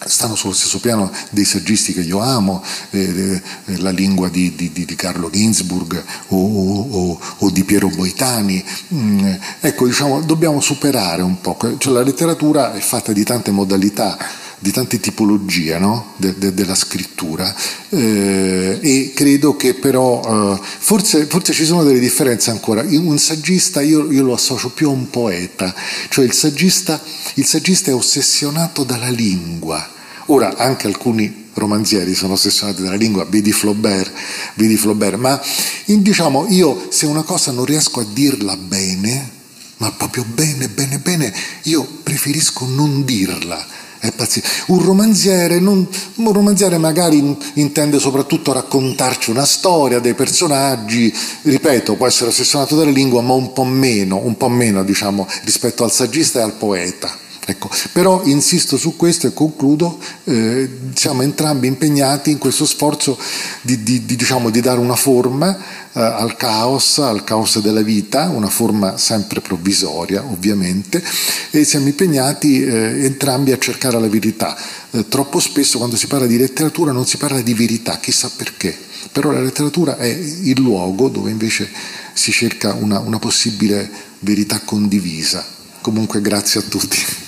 stanno 0.05 0.34
sullo 0.34 0.53
stesso 0.53 0.80
piano 0.80 1.11
dei 1.30 1.44
saggisti 1.44 1.92
che 1.92 2.01
io 2.01 2.20
amo, 2.20 2.62
eh, 2.90 3.42
eh, 3.64 3.76
la 3.78 3.90
lingua 3.90 4.28
di, 4.28 4.55
di, 4.55 4.70
di 4.72 4.96
Carlo 4.96 5.30
Ginzburg 5.30 6.03
o, 6.28 6.36
o, 6.36 7.20
o, 7.38 7.51
di 7.51 7.64
Piero 7.64 7.88
Boitani. 7.88 8.64
Mm, 8.94 9.34
ecco, 9.61 9.86
diciamo, 9.86 10.20
dobbiamo 10.22 10.61
superare 10.61 11.22
un 11.22 11.40
po', 11.40 11.57
cioè, 11.78 11.92
la 11.92 12.03
letteratura 12.03 12.74
è 12.74 12.80
fatta 12.80 13.12
di 13.12 13.24
tante 13.24 13.51
modalità 13.51 14.16
di 14.59 14.70
tante 14.72 14.98
tipologie 14.98 15.78
no? 15.78 16.14
de, 16.16 16.36
de, 16.36 16.52
della 16.52 16.74
scrittura 16.74 17.54
eh, 17.90 18.78
e 18.80 19.12
credo 19.14 19.56
che 19.56 19.74
però 19.74 20.20
eh, 20.54 20.61
forse, 20.62 21.26
forse, 21.26 21.52
ci 21.52 21.64
sono 21.64 21.84
delle 21.84 21.98
differenze 21.98 22.50
ancora. 22.50 22.82
Un 22.82 23.18
saggista 23.18 23.80
io, 23.80 24.11
io, 24.11 24.22
lo 24.22 24.34
associo 24.34 24.70
più 24.70 24.88
a 24.88 24.92
un 24.92 25.11
poeta, 25.11 25.74
cioè 26.09 26.24
il 26.24 26.32
saggista, 26.32 27.00
il 27.34 27.44
saggista 27.44 27.90
è 27.90 27.94
ossessionato 27.94 28.84
dalla 28.84 29.11
lingua. 29.11 29.96
Ora 30.26 30.56
anche 30.56 30.86
alcuni 30.86 31.46
romanzieri 31.54 32.14
sono 32.14 32.34
ossessionati 32.34 32.82
dalla 32.82 32.96
lingua, 32.96 33.24
vedi 33.24 33.52
Flaubert, 33.52 34.12
vedi 34.54 34.76
Flaubert 34.76 35.16
ma 35.16 35.40
diciamo 35.84 36.46
io 36.50 36.86
se 36.90 37.06
una 37.06 37.22
cosa 37.22 37.50
non 37.50 37.64
riesco 37.64 37.98
a 37.98 38.06
dirla 38.09 38.56
bene 38.56 39.36
ma 39.78 39.90
proprio 39.92 40.24
bene, 40.24 40.68
bene, 40.68 40.98
bene, 40.98 41.32
io 41.64 41.84
preferisco 42.02 42.66
non 42.66 43.04
dirla. 43.04 43.86
È 43.99 44.12
Un 44.66 44.82
romanziere, 44.82 45.59
non, 45.59 45.86
un 46.16 46.32
romanziere 46.32 46.78
magari 46.78 47.36
intende 47.55 47.99
soprattutto 47.99 48.53
raccontarci 48.53 49.30
una 49.30 49.44
storia 49.44 49.99
dei 49.99 50.14
personaggi, 50.14 51.12
ripeto, 51.42 51.96
può 51.96 52.07
essere 52.07 52.30
ossessionato 52.30 52.76
dalla 52.76 52.90
lingua, 52.90 53.22
ma 53.22 53.32
un 53.32 53.53
po' 53.53 53.64
meno, 53.64 54.20
un 54.22 54.36
po' 54.36 54.49
meno 54.49 54.84
diciamo, 54.84 55.26
rispetto 55.44 55.84
al 55.84 55.92
saggista 55.92 56.38
e 56.38 56.42
al 56.42 56.53
poeta. 56.53 57.26
Ecco, 57.51 57.70
però 57.92 58.24
insisto 58.24 58.76
su 58.76 58.94
questo 58.94 59.26
e 59.26 59.32
concludo, 59.32 59.99
eh, 60.24 60.68
siamo 60.92 61.22
entrambi 61.22 61.66
impegnati 61.66 62.30
in 62.30 62.36
questo 62.36 62.66
sforzo 62.66 63.18
di, 63.62 63.82
di, 63.82 64.05
di, 64.05 64.16
diciamo, 64.16 64.51
di 64.51 64.61
dare 64.61 64.78
una 64.78 64.96
forma 64.96 65.57
eh, 65.57 65.99
al 65.99 66.36
caos, 66.36 66.99
al 66.99 67.24
caos 67.24 67.59
della 67.61 67.80
vita, 67.80 68.28
una 68.28 68.51
forma 68.51 68.99
sempre 68.99 69.40
provvisoria 69.40 70.22
ovviamente, 70.22 71.03
e 71.51 71.64
siamo 71.64 71.86
impegnati 71.86 72.62
eh, 72.62 73.07
entrambi 73.07 73.53
a 73.53 73.59
cercare 73.59 73.99
la 73.99 74.11
verità. 74.11 74.55
Eh, 74.90 75.09
troppo 75.09 75.40
spesso 75.40 75.78
quando 75.78 75.96
si 75.96 76.07
parla 76.07 76.26
di 76.26 76.36
letteratura 76.36 76.92
non 76.92 77.07
si 77.07 77.16
parla 77.16 77.40
di 77.40 77.55
verità, 77.55 77.96
chissà 77.99 78.30
perché, 78.36 78.76
però 79.11 79.30
la 79.30 79.40
letteratura 79.40 79.96
è 79.96 80.07
il 80.07 80.61
luogo 80.61 81.09
dove 81.09 81.30
invece 81.30 81.66
si 82.12 82.30
cerca 82.30 82.74
una, 82.74 82.99
una 82.99 83.18
possibile 83.18 83.90
verità 84.18 84.61
condivisa. 84.61 85.42
Comunque 85.80 86.20
grazie 86.20 86.61
a 86.61 86.64
tutti. 86.64 87.28